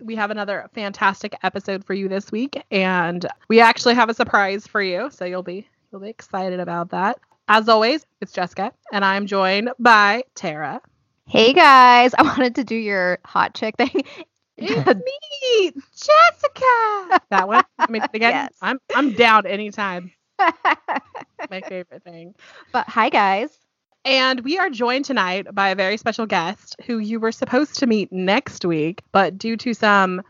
We 0.00 0.14
have 0.16 0.30
another 0.30 0.68
fantastic 0.74 1.34
episode 1.42 1.84
for 1.84 1.94
you 1.94 2.08
this 2.08 2.30
week, 2.30 2.62
and 2.70 3.24
we 3.48 3.60
actually 3.60 3.94
have 3.94 4.10
a 4.10 4.14
surprise 4.14 4.66
for 4.66 4.82
you, 4.82 5.08
so 5.10 5.24
you'll 5.24 5.42
be 5.42 5.66
you'll 5.90 6.02
be 6.02 6.10
excited 6.10 6.60
about 6.60 6.90
that. 6.90 7.18
As 7.48 7.68
always, 7.68 8.04
it's 8.20 8.32
Jessica, 8.32 8.72
and 8.92 9.04
I'm 9.04 9.26
joined 9.26 9.70
by 9.78 10.24
Tara. 10.34 10.82
Hey 11.26 11.52
guys, 11.54 12.12
I 12.18 12.22
wanted 12.22 12.56
to 12.56 12.64
do 12.64 12.76
your 12.76 13.18
hot 13.24 13.54
chick 13.54 13.76
thing. 13.76 14.02
It's 14.58 14.86
me, 14.86 15.70
Jessica. 15.94 17.20
That 17.28 17.46
one. 17.46 17.62
I 17.78 17.90
mean, 17.90 18.00
again, 18.14 18.32
Yes. 18.32 18.54
I'm 18.62 18.78
I'm 18.94 19.12
down 19.12 19.46
anytime. 19.46 20.12
My 20.38 21.60
favorite 21.68 22.02
thing. 22.04 22.34
but 22.72 22.88
hi 22.88 23.10
guys. 23.10 23.50
And 24.06 24.44
we 24.44 24.56
are 24.56 24.70
joined 24.70 25.04
tonight 25.04 25.52
by 25.52 25.70
a 25.70 25.74
very 25.74 25.96
special 25.96 26.26
guest 26.26 26.76
who 26.86 26.98
you 26.98 27.18
were 27.18 27.32
supposed 27.32 27.80
to 27.80 27.88
meet 27.88 28.12
next 28.12 28.64
week, 28.64 29.02
but 29.10 29.36
due 29.36 29.56
to 29.56 29.74
some 29.74 30.22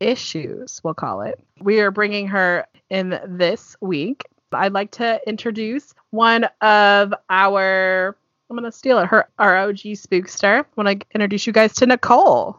issues, 0.00 0.82
we'll 0.84 0.92
call 0.92 1.22
it, 1.22 1.40
we 1.58 1.80
are 1.80 1.90
bringing 1.90 2.28
her 2.28 2.66
in 2.90 3.18
this 3.26 3.74
week. 3.80 4.24
I'd 4.52 4.74
like 4.74 4.90
to 4.92 5.18
introduce 5.26 5.94
one 6.10 6.44
of 6.60 7.14
our, 7.30 8.14
I'm 8.50 8.56
going 8.58 8.70
to 8.70 8.76
steal 8.76 8.98
it, 8.98 9.06
her 9.06 9.26
ROG 9.38 9.70
OG 9.70 9.78
spookster. 9.78 10.64
I 10.64 10.66
want 10.76 11.00
to 11.00 11.06
introduce 11.14 11.46
you 11.46 11.54
guys 11.54 11.72
to 11.76 11.86
Nicole. 11.86 12.58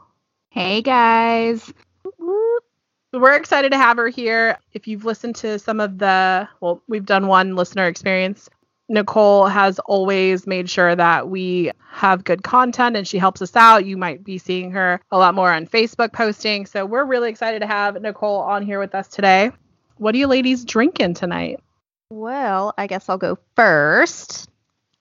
Hey 0.49 0.81
guys. 0.81 1.71
We're 3.13 3.35
excited 3.35 3.73
to 3.73 3.77
have 3.77 3.97
her 3.97 4.09
here. 4.09 4.57
If 4.73 4.87
you've 4.87 5.05
listened 5.05 5.35
to 5.35 5.59
some 5.59 5.79
of 5.79 5.99
the, 5.99 6.49
well, 6.61 6.81
we've 6.87 7.05
done 7.05 7.27
one 7.27 7.55
listener 7.55 7.85
experience. 7.85 8.49
Nicole 8.89 9.47
has 9.47 9.79
always 9.79 10.47
made 10.47 10.69
sure 10.69 10.95
that 10.95 11.29
we 11.29 11.71
have 11.89 12.23
good 12.23 12.43
content 12.43 12.95
and 12.95 13.07
she 13.07 13.17
helps 13.17 13.41
us 13.41 13.55
out. 13.55 13.85
You 13.85 13.97
might 13.97 14.23
be 14.23 14.37
seeing 14.37 14.71
her 14.71 15.01
a 15.11 15.17
lot 15.17 15.35
more 15.35 15.51
on 15.51 15.67
Facebook 15.67 16.13
posting. 16.13 16.65
So 16.65 16.85
we're 16.85 17.05
really 17.05 17.29
excited 17.29 17.59
to 17.61 17.67
have 17.67 18.01
Nicole 18.01 18.39
on 18.39 18.63
here 18.63 18.79
with 18.79 18.95
us 18.95 19.07
today. 19.07 19.51
What 19.97 20.15
are 20.15 20.17
you 20.17 20.27
ladies 20.27 20.63
drinking 20.63 21.15
tonight? 21.15 21.59
Well, 22.09 22.73
I 22.77 22.87
guess 22.87 23.09
I'll 23.09 23.17
go 23.17 23.37
first. 23.55 24.49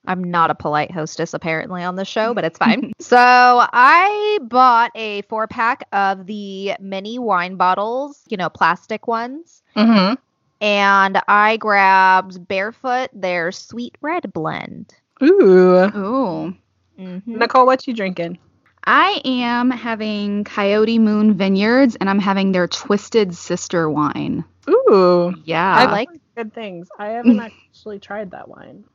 I'm 0.05 0.23
not 0.23 0.49
a 0.49 0.55
polite 0.55 0.91
hostess 0.91 1.33
apparently 1.33 1.83
on 1.83 1.95
the 1.95 2.05
show, 2.05 2.33
but 2.33 2.45
it's 2.45 2.57
fine. 2.57 2.93
so 2.99 3.17
I 3.19 4.39
bought 4.41 4.91
a 4.95 5.21
four 5.23 5.47
pack 5.47 5.85
of 5.91 6.25
the 6.25 6.73
mini 6.79 7.19
wine 7.19 7.55
bottles, 7.55 8.21
you 8.29 8.37
know, 8.37 8.49
plastic 8.49 9.07
ones. 9.07 9.61
Mm-hmm. 9.75 10.15
And 10.61 11.21
I 11.27 11.57
grabbed 11.57 12.47
Barefoot 12.47 13.09
their 13.13 13.51
sweet 13.51 13.95
red 14.01 14.31
blend. 14.33 14.93
Ooh. 15.21 15.83
Ooh. 15.95 16.55
Mhm. 16.99 17.27
Nicole, 17.27 17.65
what 17.65 17.87
you 17.87 17.93
drinking? 17.93 18.39
I 18.83 19.21
am 19.25 19.69
having 19.69 20.45
Coyote 20.45 20.97
Moon 20.97 21.33
Vineyards 21.33 21.95
and 21.97 22.09
I'm 22.09 22.19
having 22.19 22.51
their 22.53 22.67
Twisted 22.67 23.35
Sister 23.35 23.89
wine. 23.89 24.45
Ooh. 24.69 25.33
Yeah. 25.43 25.75
I 25.75 25.85
like- 25.91 26.09
like 26.09 26.21
good 26.35 26.53
things. 26.53 26.87
I 26.97 27.07
haven't 27.09 27.39
actually 27.39 27.99
tried 27.99 28.31
that 28.31 28.47
wine. 28.47 28.85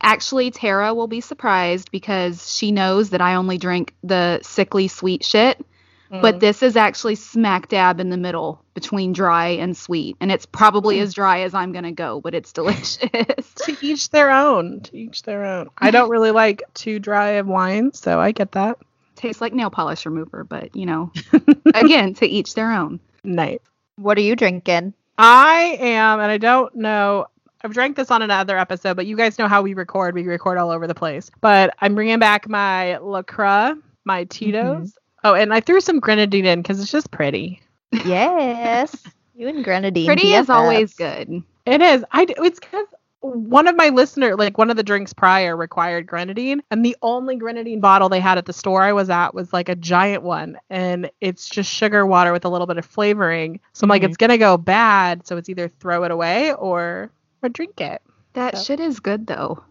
Actually, 0.00 0.50
Tara 0.50 0.94
will 0.94 1.06
be 1.08 1.20
surprised 1.20 1.90
because 1.90 2.54
she 2.56 2.70
knows 2.70 3.10
that 3.10 3.20
I 3.20 3.34
only 3.34 3.58
drink 3.58 3.94
the 4.04 4.38
sickly 4.42 4.86
sweet 4.88 5.24
shit, 5.24 5.64
Mm. 6.10 6.22
but 6.22 6.40
this 6.40 6.62
is 6.62 6.74
actually 6.74 7.14
smack 7.16 7.68
dab 7.68 8.00
in 8.00 8.08
the 8.08 8.16
middle 8.16 8.64
between 8.72 9.12
dry 9.12 9.48
and 9.48 9.76
sweet. 9.76 10.16
And 10.20 10.32
it's 10.32 10.46
probably 10.46 11.00
as 11.00 11.12
dry 11.12 11.40
as 11.40 11.52
I'm 11.52 11.72
going 11.72 11.84
to 11.84 11.92
go, 11.92 12.20
but 12.20 12.34
it's 12.34 12.52
delicious. 12.54 12.98
to 12.98 13.76
each 13.82 14.08
their 14.10 14.30
own. 14.30 14.80
To 14.80 14.96
each 14.96 15.24
their 15.24 15.44
own. 15.44 15.68
I 15.78 15.90
don't 15.90 16.08
really 16.14 16.30
like 16.30 16.62
too 16.74 16.98
dry 16.98 17.32
of 17.32 17.46
wine, 17.46 17.92
so 17.92 18.20
I 18.20 18.32
get 18.32 18.52
that. 18.52 18.78
Tastes 19.16 19.40
like 19.42 19.52
nail 19.52 19.68
polish 19.68 20.06
remover, 20.06 20.44
but 20.44 20.74
you 20.74 20.86
know, 20.86 21.12
again, 21.74 22.14
to 22.14 22.26
each 22.26 22.54
their 22.54 22.72
own. 22.72 23.00
Nice. 23.24 23.58
What 23.96 24.16
are 24.16 24.22
you 24.22 24.36
drinking? 24.36 24.94
I 25.18 25.76
am, 25.80 26.20
and 26.20 26.30
I 26.30 26.38
don't 26.38 26.74
know. 26.76 27.26
I've 27.64 27.72
drank 27.74 27.96
this 27.96 28.12
on 28.12 28.22
another 28.22 28.56
episode, 28.56 28.94
but 28.94 29.06
you 29.06 29.16
guys 29.16 29.36
know 29.38 29.48
how 29.48 29.62
we 29.62 29.74
record. 29.74 30.14
We 30.14 30.22
record 30.22 30.58
all 30.58 30.70
over 30.70 30.86
the 30.86 30.94
place. 30.94 31.28
But 31.40 31.74
I'm 31.80 31.96
bringing 31.96 32.20
back 32.20 32.48
my 32.48 32.98
La 32.98 33.22
Croix, 33.22 33.72
my 34.04 34.24
Tito's. 34.24 34.96
Oh, 35.24 35.34
and 35.34 35.52
I 35.52 35.60
threw 35.60 35.80
some 35.80 36.00
grenadine 36.00 36.46
in 36.46 36.62
because 36.62 36.80
it's 36.80 36.90
just 36.92 37.10
pretty. 37.10 37.60
Yes. 37.92 38.94
you 39.34 39.48
and 39.48 39.64
Grenadine. 39.64 40.06
Pretty 40.06 40.34
is 40.34 40.48
always 40.50 40.94
good. 40.94 41.42
It 41.66 41.80
is. 41.82 42.04
I. 42.12 42.24
d- 42.24 42.34
It's 42.38 42.60
because 42.60 42.86
one 43.20 43.66
of 43.66 43.74
my 43.76 43.88
listener, 43.88 44.36
like 44.36 44.58
one 44.58 44.70
of 44.70 44.76
the 44.76 44.82
drinks 44.82 45.12
prior, 45.12 45.56
required 45.56 46.06
grenadine, 46.06 46.62
and 46.70 46.84
the 46.84 46.96
only 47.02 47.34
grenadine 47.36 47.80
bottle 47.80 48.08
they 48.08 48.20
had 48.20 48.38
at 48.38 48.46
the 48.46 48.52
store 48.52 48.82
I 48.82 48.92
was 48.92 49.10
at 49.10 49.34
was 49.34 49.52
like 49.52 49.68
a 49.68 49.74
giant 49.74 50.22
one, 50.22 50.56
and 50.70 51.10
it's 51.20 51.48
just 51.48 51.70
sugar 51.72 52.06
water 52.06 52.32
with 52.32 52.44
a 52.44 52.48
little 52.48 52.66
bit 52.66 52.78
of 52.78 52.84
flavoring. 52.86 53.58
So 53.72 53.84
I'm 53.84 53.88
like, 53.88 54.02
Mhm. 54.02 54.06
it's 54.06 54.16
gonna 54.16 54.38
go 54.38 54.56
bad. 54.56 55.26
So 55.26 55.36
it's 55.36 55.48
either 55.48 55.68
throw 55.80 56.04
it 56.04 56.10
away 56.10 56.52
or 56.54 57.10
or 57.42 57.48
drink 57.48 57.80
it. 57.80 58.02
That 58.34 58.56
So- 58.56 58.62
shit 58.64 58.80
is 58.80 59.00
good 59.00 59.26
though. 59.26 59.62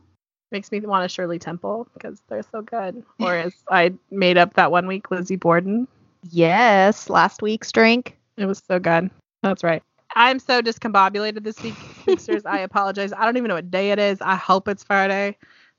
Makes 0.51 0.71
me 0.71 0.79
want 0.79 1.05
a 1.05 1.09
Shirley 1.09 1.39
Temple 1.39 1.87
because 1.93 2.21
they're 2.29 2.43
so 2.51 2.61
good. 2.61 3.03
Or 3.19 3.35
as 3.35 3.53
I 3.69 3.93
made 4.11 4.37
up 4.37 4.53
that 4.53 4.71
one 4.71 4.87
week, 4.87 5.11
Lizzie 5.11 5.35
Borden. 5.35 5.87
Yes, 6.31 7.09
last 7.09 7.41
week's 7.41 7.71
drink. 7.71 8.17
It 8.37 8.45
was 8.45 8.61
so 8.65 8.79
good. 8.79 9.09
That's 9.43 9.63
right. 9.63 9.83
I'm 10.15 10.39
so 10.39 10.61
discombobulated 10.61 11.43
this 11.43 11.61
week, 11.61 11.75
sisters. 12.05 12.45
I 12.45 12.59
apologize. 12.59 13.11
I 13.13 13.25
don't 13.25 13.37
even 13.37 13.49
know 13.49 13.55
what 13.55 13.69
day 13.69 13.91
it 13.91 13.99
is. 13.99 14.21
I 14.21 14.35
hope 14.35 14.67
it's 14.67 14.83
Friday. 14.83 15.37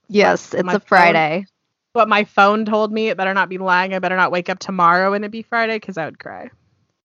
Yes, 0.09 0.51
But 0.51 0.61
it's 0.61 0.69
a 0.69 0.71
phone- 0.73 0.81
Friday. 0.87 1.47
But 1.95 2.09
my 2.09 2.25
phone 2.25 2.65
told 2.65 2.93
me 2.93 3.09
it 3.09 3.17
better 3.17 3.35
not 3.35 3.49
be 3.49 3.59
lying. 3.59 3.95
I 3.95 3.99
better 3.99 4.17
not 4.17 4.31
wake 4.31 4.49
up 4.49 4.59
tomorrow 4.59 5.15
and 5.15 5.25
it 5.25 5.31
be 5.31 5.43
Friday 5.43 5.77
because 5.77 5.97
I 5.99 6.05
would 6.05 6.19
cry. 6.19 6.51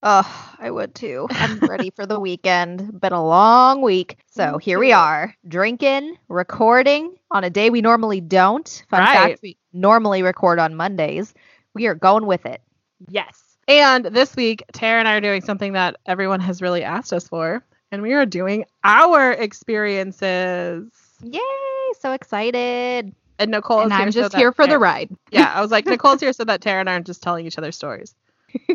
Oh, 0.05 0.53
I 0.59 0.69
would 0.69 0.93
too. 0.93 1.27
I'm 1.31 1.59
ready 1.59 1.89
for 1.89 2.05
the 2.05 2.19
weekend. 2.19 2.99
Been 2.99 3.13
a 3.13 3.25
long 3.25 3.81
week. 3.81 4.17
So 4.27 4.57
here 4.57 4.77
we 4.77 4.91
are, 4.91 5.33
drinking, 5.47 6.17
recording 6.27 7.15
on 7.31 7.45
a 7.45 7.49
day 7.49 7.69
we 7.69 7.81
normally 7.81 8.19
don't. 8.19 8.83
Fun 8.89 8.99
Right. 8.99 9.13
fact, 9.13 9.39
we 9.41 9.57
normally 9.71 10.21
record 10.21 10.59
on 10.59 10.75
Mondays. 10.75 11.33
We 11.73 11.87
are 11.87 11.95
going 11.95 12.25
with 12.25 12.45
it. 12.45 12.61
Yes. 13.07 13.41
And 13.67 14.05
this 14.05 14.35
week, 14.35 14.63
Tara 14.73 14.99
and 14.99 15.07
I 15.07 15.15
are 15.15 15.21
doing 15.21 15.41
something 15.41 15.73
that 15.73 15.95
everyone 16.05 16.41
has 16.41 16.61
really 16.61 16.83
asked 16.83 17.13
us 17.13 17.27
for. 17.29 17.63
And 17.91 18.01
we 18.01 18.13
are 18.13 18.25
doing 18.25 18.65
our 18.83 19.31
experiences. 19.31 20.91
Yay! 21.23 21.39
So 21.99 22.11
excited. 22.11 23.13
And 23.39 23.51
Nicole 23.51 23.81
and 23.81 23.91
is 23.91 23.97
here 23.97 24.05
I'm 24.05 24.11
so 24.11 24.21
just 24.21 24.31
that 24.33 24.37
here 24.37 24.51
for 24.51 24.67
the 24.67 24.77
ride. 24.79 25.09
Yeah, 25.31 25.51
I 25.53 25.61
was 25.61 25.71
like, 25.71 25.85
Nicole's 25.87 26.19
here 26.19 26.33
so 26.33 26.43
that 26.43 26.61
Tara 26.61 26.81
and 26.81 26.89
I 26.89 26.93
aren't 26.93 27.07
just 27.07 27.21
telling 27.23 27.45
each 27.47 27.57
other 27.57 27.71
stories. 27.71 28.13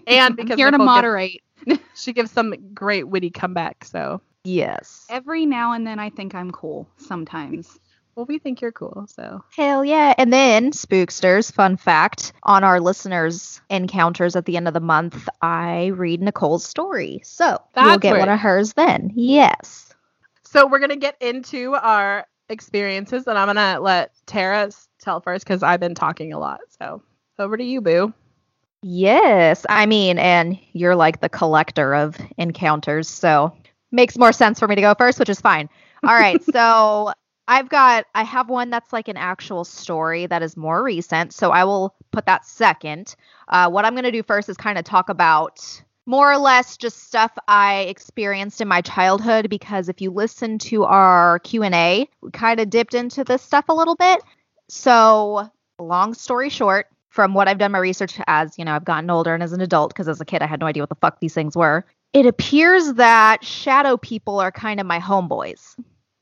And 0.06 0.36
because 0.36 0.52
I'm 0.52 0.58
here 0.58 0.70
to 0.70 0.78
Nicole 0.78 0.86
gives- 0.86 0.86
moderate. 0.86 1.40
she 1.94 2.12
gives 2.12 2.30
some 2.30 2.54
great 2.72 3.08
witty 3.08 3.30
comeback. 3.30 3.84
So, 3.84 4.20
Yes. 4.44 5.04
Every 5.10 5.44
now 5.44 5.72
and 5.72 5.86
then 5.86 5.98
I 5.98 6.10
think 6.10 6.34
I'm 6.34 6.50
cool 6.52 6.88
sometimes. 6.96 7.78
well, 8.14 8.24
we 8.24 8.38
think 8.38 8.60
you're 8.60 8.72
cool. 8.72 9.06
So, 9.08 9.42
Hell 9.54 9.84
yeah. 9.84 10.14
And 10.16 10.32
then, 10.32 10.70
Spooksters, 10.70 11.52
fun 11.52 11.76
fact 11.76 12.32
on 12.44 12.64
our 12.64 12.80
listeners' 12.80 13.60
encounters 13.68 14.36
at 14.36 14.46
the 14.46 14.56
end 14.56 14.68
of 14.68 14.74
the 14.74 14.80
month, 14.80 15.28
I 15.42 15.86
read 15.88 16.22
Nicole's 16.22 16.64
story. 16.64 17.20
So 17.24 17.46
you'll 17.48 17.60
That's 17.74 17.98
get 17.98 18.18
one 18.18 18.28
of 18.28 18.38
hers 18.38 18.72
then. 18.74 19.12
Yes. 19.14 19.92
so 20.44 20.66
we're 20.66 20.78
gonna 20.78 20.96
get 20.96 21.16
into 21.20 21.74
our 21.74 22.26
experiences, 22.48 23.26
and 23.26 23.36
I'm 23.36 23.48
gonna 23.48 23.80
let 23.80 24.12
Tara 24.26 24.70
tell 24.98 25.20
first 25.20 25.44
because 25.44 25.62
I've 25.62 25.80
been 25.80 25.94
talking 25.94 26.32
a 26.32 26.38
lot. 26.38 26.60
So, 26.80 27.02
over 27.38 27.56
to 27.56 27.64
you, 27.64 27.80
Boo. 27.82 28.14
Yes. 28.82 29.66
I 29.68 29.86
mean, 29.86 30.18
and 30.18 30.58
you're 30.72 30.96
like 30.96 31.20
the 31.20 31.28
collector 31.28 31.94
of 31.94 32.16
encounters. 32.36 33.08
So 33.08 33.54
makes 33.90 34.16
more 34.16 34.32
sense 34.32 34.58
for 34.58 34.68
me 34.68 34.76
to 34.76 34.80
go 34.80 34.94
first, 34.94 35.18
which 35.18 35.28
is 35.28 35.40
fine. 35.40 35.68
All 36.04 36.14
right. 36.14 36.42
so 36.52 37.12
I've 37.48 37.68
got, 37.68 38.04
I 38.14 38.22
have 38.22 38.48
one 38.48 38.70
that's 38.70 38.92
like 38.92 39.08
an 39.08 39.16
actual 39.16 39.64
story 39.64 40.26
that 40.26 40.42
is 40.42 40.56
more 40.56 40.82
recent. 40.82 41.32
So 41.32 41.50
I 41.50 41.64
will 41.64 41.94
put 42.12 42.26
that 42.26 42.46
second. 42.46 43.16
Uh, 43.48 43.70
what 43.70 43.84
I'm 43.84 43.94
going 43.94 44.04
to 44.04 44.12
do 44.12 44.22
first 44.22 44.48
is 44.48 44.56
kind 44.56 44.78
of 44.78 44.84
talk 44.84 45.08
about 45.08 45.82
more 46.06 46.32
or 46.32 46.38
less 46.38 46.76
just 46.76 47.06
stuff 47.06 47.32
I 47.48 47.80
experienced 47.80 48.60
in 48.60 48.68
my 48.68 48.80
childhood 48.80 49.50
because 49.50 49.88
if 49.90 50.00
you 50.00 50.10
listen 50.10 50.58
to 50.60 50.84
our 50.84 51.38
Q&A, 51.40 52.08
we 52.22 52.30
kind 52.30 52.60
of 52.60 52.70
dipped 52.70 52.94
into 52.94 53.24
this 53.24 53.42
stuff 53.42 53.66
a 53.68 53.74
little 53.74 53.96
bit. 53.96 54.22
So, 54.68 55.50
long 55.78 56.14
story 56.14 56.48
short, 56.48 56.86
from 57.10 57.34
what 57.34 57.48
I've 57.48 57.58
done 57.58 57.72
my 57.72 57.78
research 57.78 58.18
as, 58.26 58.58
you 58.58 58.64
know, 58.64 58.74
I've 58.74 58.84
gotten 58.84 59.10
older 59.10 59.34
and 59.34 59.42
as 59.42 59.52
an 59.52 59.60
adult, 59.60 59.90
because 59.92 60.08
as 60.08 60.20
a 60.20 60.24
kid 60.24 60.42
I 60.42 60.46
had 60.46 60.60
no 60.60 60.66
idea 60.66 60.82
what 60.82 60.88
the 60.90 60.94
fuck 60.96 61.20
these 61.20 61.34
things 61.34 61.56
were. 61.56 61.84
It 62.12 62.26
appears 62.26 62.94
that 62.94 63.44
shadow 63.44 63.96
people 63.96 64.40
are 64.40 64.52
kind 64.52 64.80
of 64.80 64.86
my 64.86 64.98
homeboys, 64.98 65.74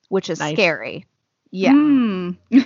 which 0.09 0.31
is 0.31 0.38
Nice. 0.41 0.55
scary. 0.55 1.06
Yeah. 1.50 1.73
Hmm. 1.73 2.31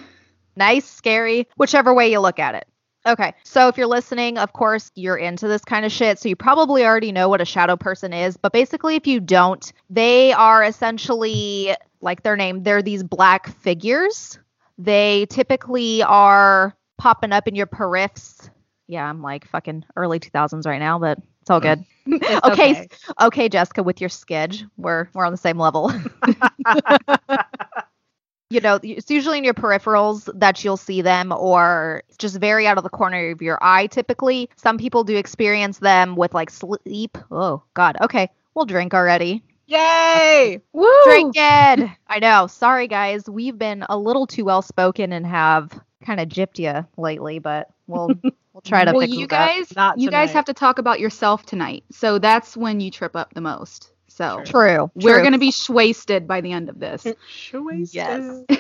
nice, 0.56 0.88
scary, 0.88 1.48
whichever 1.56 1.92
way 1.94 2.10
you 2.10 2.20
look 2.20 2.38
at 2.38 2.54
it. 2.54 2.66
Okay, 3.06 3.32
so 3.44 3.68
if 3.68 3.78
you're 3.78 3.86
listening, 3.86 4.36
of 4.36 4.52
course, 4.52 4.90
you're 4.94 5.16
into 5.16 5.48
this 5.48 5.64
kind 5.64 5.86
of 5.86 5.92
shit. 5.92 6.18
So 6.18 6.28
you 6.28 6.36
probably 6.36 6.84
already 6.84 7.12
know 7.12 7.30
what 7.30 7.40
a 7.40 7.46
shadow 7.46 7.76
person 7.76 8.12
is. 8.12 8.36
But 8.36 8.52
basically, 8.52 8.94
if 8.94 9.06
you 9.06 9.20
don't, 9.20 9.72
they 9.88 10.32
are 10.32 10.62
essentially 10.62 11.74
like 12.02 12.22
their 12.22 12.36
name, 12.36 12.62
they're 12.62 12.82
these 12.82 13.02
black 13.02 13.48
figures. 13.48 14.38
They 14.76 15.26
typically 15.30 16.02
are 16.02 16.74
popping 17.00 17.32
up 17.32 17.48
in 17.48 17.56
your 17.56 17.66
periffs. 17.66 18.50
Yeah, 18.86 19.08
I'm 19.08 19.22
like 19.22 19.48
fucking 19.48 19.86
early 19.96 20.20
2000s 20.20 20.66
right 20.66 20.78
now, 20.78 20.98
but 20.98 21.18
it's 21.40 21.50
all 21.50 21.60
mm. 21.60 21.62
good. 21.62 21.84
It's 22.22 22.46
okay, 22.46 22.88
okay, 23.20 23.48
Jessica, 23.48 23.82
with 23.82 24.00
your 24.00 24.10
sketch, 24.10 24.64
we're 24.76 25.08
we're 25.14 25.24
on 25.24 25.32
the 25.32 25.38
same 25.38 25.58
level. 25.58 25.90
you 28.50 28.60
know, 28.60 28.78
it's 28.82 29.10
usually 29.10 29.38
in 29.38 29.44
your 29.44 29.54
peripherals 29.54 30.28
that 30.38 30.62
you'll 30.64 30.76
see 30.76 31.02
them, 31.02 31.32
or 31.32 32.02
just 32.18 32.38
very 32.38 32.66
out 32.66 32.78
of 32.78 32.84
the 32.84 32.90
corner 32.90 33.30
of 33.30 33.42
your 33.42 33.62
eye. 33.62 33.86
Typically, 33.86 34.50
some 34.56 34.76
people 34.76 35.04
do 35.04 35.16
experience 35.16 35.78
them 35.78 36.16
with 36.16 36.34
like 36.34 36.50
sleep. 36.50 37.16
Oh 37.30 37.62
God, 37.74 37.96
okay, 38.00 38.28
we'll 38.54 38.66
drink 38.66 38.92
already. 38.92 39.44
Yay! 39.66 40.60
Woo! 40.72 41.04
Drink 41.04 41.36
it. 41.36 41.90
I 42.08 42.18
know. 42.18 42.48
Sorry, 42.48 42.88
guys, 42.88 43.30
we've 43.30 43.56
been 43.56 43.84
a 43.88 43.96
little 43.96 44.26
too 44.26 44.44
well 44.44 44.62
spoken 44.62 45.12
and 45.12 45.24
have 45.24 45.80
kind 46.04 46.20
of 46.20 46.28
gypped 46.28 46.58
you 46.58 46.86
lately, 46.96 47.38
but 47.38 47.68
we'll 47.86 48.08
we'll 48.52 48.62
try 48.64 48.84
to 48.84 48.92
well, 48.92 49.00
fix 49.00 49.12
you 49.12 49.26
that. 49.26 49.56
guys, 49.56 49.76
Not 49.76 49.98
you 49.98 50.10
guys 50.10 50.32
have 50.32 50.46
to 50.46 50.54
talk 50.54 50.78
about 50.78 51.00
yourself 51.00 51.46
tonight. 51.46 51.84
So 51.90 52.18
that's 52.18 52.56
when 52.56 52.80
you 52.80 52.90
trip 52.90 53.16
up 53.16 53.34
the 53.34 53.40
most. 53.40 53.92
So 54.08 54.42
True. 54.44 54.90
we're 54.94 55.14
true. 55.14 55.22
gonna 55.22 55.38
be 55.38 55.52
wasted 55.68 56.26
by 56.26 56.40
the 56.40 56.52
end 56.52 56.68
of 56.68 56.78
this. 56.80 57.06
Choices. 57.28 57.94
Yes. 57.94 58.42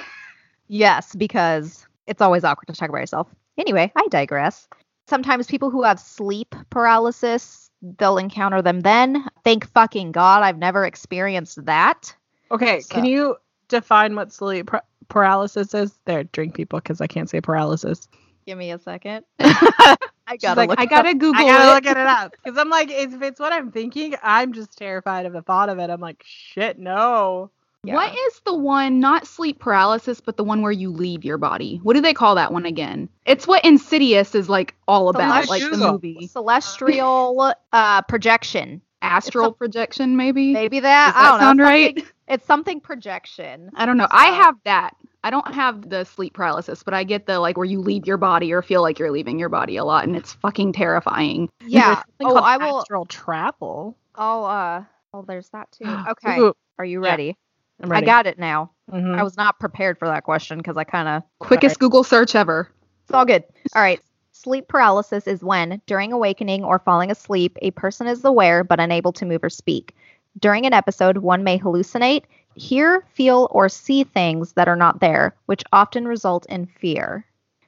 Yes, 0.72 1.16
because 1.16 1.84
it's 2.06 2.22
always 2.22 2.44
awkward 2.44 2.66
to 2.72 2.78
talk 2.78 2.88
about 2.88 3.00
yourself. 3.00 3.26
Anyway, 3.58 3.90
I 3.96 4.06
digress. 4.08 4.68
Sometimes 5.08 5.48
people 5.48 5.68
who 5.68 5.82
have 5.82 5.98
sleep 5.98 6.54
paralysis, 6.70 7.72
they'll 7.98 8.18
encounter 8.18 8.62
them 8.62 8.78
then. 8.82 9.26
Thank 9.42 9.68
fucking 9.72 10.12
God 10.12 10.44
I've 10.44 10.58
never 10.58 10.86
experienced 10.86 11.64
that. 11.66 12.14
Okay, 12.52 12.82
So- 12.82 12.94
can 12.94 13.04
you 13.04 13.36
define 13.70 14.14
what 14.14 14.32
sleep 14.32 14.66
par- 14.70 14.84
paralysis 15.08 15.72
is? 15.74 15.98
There, 16.04 16.24
drink 16.24 16.54
people, 16.54 16.80
because 16.80 17.00
I 17.00 17.06
can't 17.06 17.30
say 17.30 17.40
paralysis. 17.40 18.08
Give 18.46 18.58
me 18.58 18.70
a 18.72 18.78
second. 18.78 19.24
I 19.40 20.36
gotta 20.40 20.60
like, 20.60 20.70
look. 20.70 20.80
I 20.80 20.86
gotta 20.86 21.10
up. 21.10 21.18
Google 21.18 21.40
I 21.40 21.44
gotta 21.44 21.70
it. 21.70 21.74
look 21.74 21.86
it 21.86 21.96
up 21.96 22.34
because 22.44 22.58
I'm 22.58 22.68
like, 22.68 22.90
if 22.90 23.20
it's 23.22 23.40
what 23.40 23.52
I'm 23.52 23.72
thinking, 23.72 24.14
I'm 24.22 24.52
just 24.52 24.76
terrified 24.76 25.26
of 25.26 25.32
the 25.32 25.42
thought 25.42 25.68
of 25.68 25.78
it. 25.78 25.90
I'm 25.90 26.00
like, 26.00 26.22
shit, 26.24 26.78
no. 26.78 27.50
Yeah. 27.82 27.94
What 27.94 28.12
is 28.14 28.40
the 28.44 28.54
one, 28.54 29.00
not 29.00 29.26
sleep 29.26 29.58
paralysis, 29.58 30.20
but 30.20 30.36
the 30.36 30.44
one 30.44 30.60
where 30.60 30.72
you 30.72 30.90
leave 30.90 31.24
your 31.24 31.38
body? 31.38 31.80
What 31.82 31.94
do 31.94 32.02
they 32.02 32.12
call 32.12 32.34
that 32.34 32.52
one 32.52 32.66
again? 32.66 33.08
It's 33.24 33.46
what 33.46 33.64
Insidious 33.64 34.34
is 34.34 34.50
like 34.50 34.74
all 34.86 35.08
about, 35.08 35.48
like 35.48 35.62
the 35.62 35.78
movie. 35.78 36.26
Celestial 36.26 37.54
uh, 37.72 38.02
projection. 38.02 38.82
Astral 39.02 39.52
projection, 39.52 40.18
maybe? 40.18 40.52
Maybe 40.52 40.80
that. 40.80 41.14
Does 41.14 41.16
I 41.16 41.22
that 41.22 41.30
don't 41.30 41.38
know. 41.38 41.46
sound 41.46 41.60
It's 41.60 41.96
right? 41.96 42.12
It's 42.30 42.46
something 42.46 42.80
projection. 42.80 43.70
I 43.74 43.84
don't 43.86 43.96
know. 43.96 44.06
I 44.10 44.26
have 44.28 44.54
that. 44.64 44.96
I 45.24 45.30
don't 45.30 45.52
have 45.54 45.90
the 45.90 46.04
sleep 46.04 46.32
paralysis, 46.32 46.82
but 46.82 46.94
I 46.94 47.04
get 47.04 47.26
the 47.26 47.40
like 47.40 47.56
where 47.58 47.66
you 47.66 47.80
leave 47.80 48.06
your 48.06 48.16
body 48.16 48.52
or 48.52 48.62
feel 48.62 48.80
like 48.82 48.98
you're 48.98 49.10
leaving 49.10 49.38
your 49.38 49.48
body 49.50 49.76
a 49.76 49.84
lot, 49.84 50.04
and 50.04 50.16
it's 50.16 50.32
fucking 50.34 50.72
terrifying. 50.72 51.50
Yeah. 51.66 52.02
Oh, 52.20 52.36
I 52.36 52.56
will. 52.56 52.80
astral 52.80 53.04
travel. 53.04 53.98
Oh, 54.14 54.44
uh. 54.44 54.84
Oh, 55.12 55.22
there's 55.26 55.48
that 55.50 55.70
too. 55.72 55.84
Okay. 56.10 56.38
Ooh, 56.38 56.54
Are 56.78 56.84
you 56.84 57.04
Yeah. 57.04 57.10
ready? 57.10 57.36
I'm 57.82 57.90
ready. 57.90 58.04
I 58.04 58.06
got 58.06 58.26
it 58.26 58.38
now. 58.38 58.70
Mhm. 58.90 59.18
I 59.18 59.22
was 59.22 59.36
not 59.36 59.58
prepared 59.58 59.98
for 59.98 60.06
that 60.08 60.22
question 60.24 60.58
because 60.58 60.76
I 60.76 60.84
kind 60.84 61.08
of. 61.08 61.22
Quickest 61.40 61.78
Google 61.80 62.04
search 62.04 62.34
ever. 62.34 62.70
It's 63.04 63.12
all 63.12 63.24
good. 63.24 63.42
All 63.74 63.82
right. 63.82 64.00
Sleep 64.32 64.68
paralysis 64.68 65.26
is 65.26 65.42
when, 65.42 65.82
during 65.86 66.12
awakening 66.12 66.64
or 66.64 66.78
falling 66.78 67.10
asleep, 67.10 67.58
a 67.60 67.72
person 67.72 68.06
is 68.06 68.24
aware 68.24 68.64
but 68.64 68.80
unable 68.80 69.12
to 69.14 69.26
move 69.26 69.42
or 69.44 69.50
speak. 69.50 69.94
During 70.38 70.66
an 70.66 70.72
episode, 70.72 71.18
one 71.18 71.44
may 71.44 71.58
hallucinate, 71.58 72.24
hear, 72.54 73.04
feel, 73.12 73.48
or 73.50 73.68
see 73.68 74.04
things 74.04 74.52
that 74.54 74.68
are 74.68 74.76
not 74.76 75.00
there, 75.00 75.34
which 75.46 75.64
often 75.72 76.06
result 76.06 76.46
in 76.46 76.66
fear. 76.66 77.24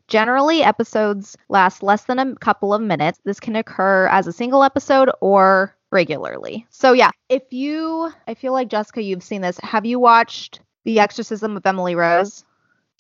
Generally, 0.08 0.62
episodes 0.62 1.36
last 1.48 1.82
less 1.82 2.04
than 2.04 2.18
a 2.18 2.34
couple 2.36 2.74
of 2.74 2.82
minutes. 2.82 3.20
This 3.24 3.40
can 3.40 3.56
occur 3.56 4.06
as 4.08 4.26
a 4.26 4.32
single 4.32 4.62
episode 4.62 5.10
or 5.20 5.74
regularly. 5.90 6.66
So, 6.70 6.92
yeah, 6.92 7.10
if 7.28 7.42
you, 7.50 8.12
I 8.26 8.34
feel 8.34 8.52
like 8.52 8.68
Jessica, 8.68 9.02
you've 9.02 9.22
seen 9.22 9.40
this. 9.40 9.58
Have 9.62 9.86
you 9.86 9.98
watched 9.98 10.60
The 10.84 11.00
Exorcism 11.00 11.56
of 11.56 11.64
Emily 11.66 11.94
Rose? 11.94 12.44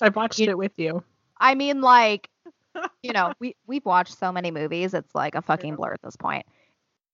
I've 0.00 0.16
watched 0.16 0.38
You- 0.38 0.50
it 0.50 0.58
with 0.58 0.72
you. 0.78 1.02
I 1.38 1.54
mean, 1.54 1.80
like, 1.80 2.28
you 3.02 3.12
know, 3.12 3.32
we 3.40 3.56
we've 3.66 3.84
watched 3.84 4.16
so 4.18 4.32
many 4.32 4.50
movies, 4.50 4.94
it's 4.94 5.14
like 5.14 5.34
a 5.34 5.42
fucking 5.42 5.76
blur 5.76 5.92
at 5.92 6.02
this 6.02 6.16
point. 6.16 6.46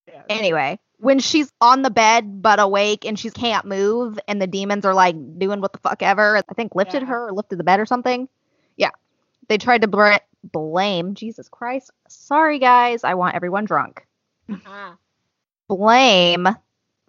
Yeah. 0.09 0.23
Anyway, 0.29 0.79
when 0.99 1.19
she's 1.19 1.53
on 1.61 1.83
the 1.83 1.91
bed 1.91 2.43
but 2.43 2.59
awake 2.61 3.05
and 3.05 3.19
she 3.19 3.31
can't 3.31 3.65
move, 3.67 4.19
and 4.27 4.41
the 4.43 4.47
demons 4.47 4.85
are 4.85 4.95
like 4.95 5.15
doing 5.39 5.61
what 5.61 5.73
the 5.73 5.79
fuck 5.79 6.03
ever, 6.03 6.39
I 6.39 6.55
think 6.55 6.75
lifted 6.75 7.03
Yeah. 7.03 7.09
her 7.09 7.29
or 7.29 7.33
lifted 7.33 7.59
the 7.59 7.65
bed 7.65 7.81
or 7.81 7.87
something. 7.87 8.29
Yeah, 8.77 8.91
they 9.49 9.59
tried 9.59 9.83
to 9.83 9.89
br- 9.89 10.15
blame 10.45 11.15
Jesus 11.15 11.49
Christ. 11.49 11.91
Sorry, 12.09 12.59
guys, 12.59 13.05
I 13.05 13.15
want 13.15 13.35
everyone 13.37 13.65
drunk. 13.65 14.07
Uh-huh. 14.51 14.93
Blame 15.69 16.49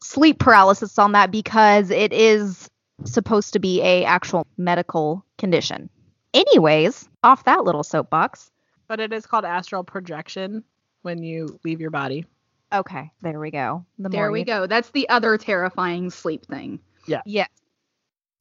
sleep 0.02 0.40
paralysis 0.40 0.98
on 0.98 1.14
that 1.14 1.32
because 1.32 1.90
it 1.92 2.14
is 2.14 2.70
supposed 3.06 3.54
to 3.54 3.60
be 3.60 3.82
a 3.82 4.04
actual 4.06 4.46
medical 4.58 5.26
condition. 5.38 5.90
Anyways, 6.34 7.08
off 7.24 7.46
that 7.46 7.64
little 7.64 7.84
soapbox. 7.84 8.52
But 8.88 9.00
it 9.00 9.14
is 9.14 9.26
called 9.26 9.46
astral 9.46 9.84
projection 9.84 10.64
when 11.02 11.24
you 11.24 11.60
leave 11.64 11.80
your 11.80 11.92
body. 11.92 12.26
Okay, 12.74 13.12
there 13.22 13.40
we 13.40 13.52
go. 13.52 13.86
The 13.98 14.10
There 14.10 14.32
we 14.32 14.40
you- 14.40 14.46
go. 14.46 14.68
That's 14.68 14.92
the 14.92 15.08
other 15.10 15.38
terrifying 15.38 16.10
sleep 16.10 16.46
thing. 16.46 16.80
Yeah. 17.08 17.22
Yes. 17.26 17.50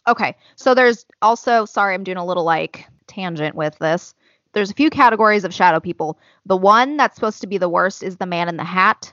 Okay, 0.06 0.36
so 0.56 0.74
there's 0.74 1.06
also, 1.22 1.64
sorry, 1.64 1.94
I'm 1.94 2.04
doing 2.04 2.16
a 2.18 2.24
little 2.24 2.44
like 2.44 2.86
tangent 3.06 3.54
with 3.54 3.78
this. 3.78 4.14
There's 4.52 4.70
a 4.70 4.74
few 4.74 4.90
categories 4.90 5.44
of 5.44 5.52
shadow 5.54 5.80
people. 5.80 6.18
The 6.46 6.56
one 6.56 6.96
that's 6.96 7.14
supposed 7.14 7.40
to 7.42 7.46
be 7.46 7.58
the 7.58 7.68
worst 7.68 8.02
is 8.02 8.16
the 8.16 8.26
man 8.26 8.48
in 8.48 8.56
the 8.56 8.64
hat. 8.64 9.12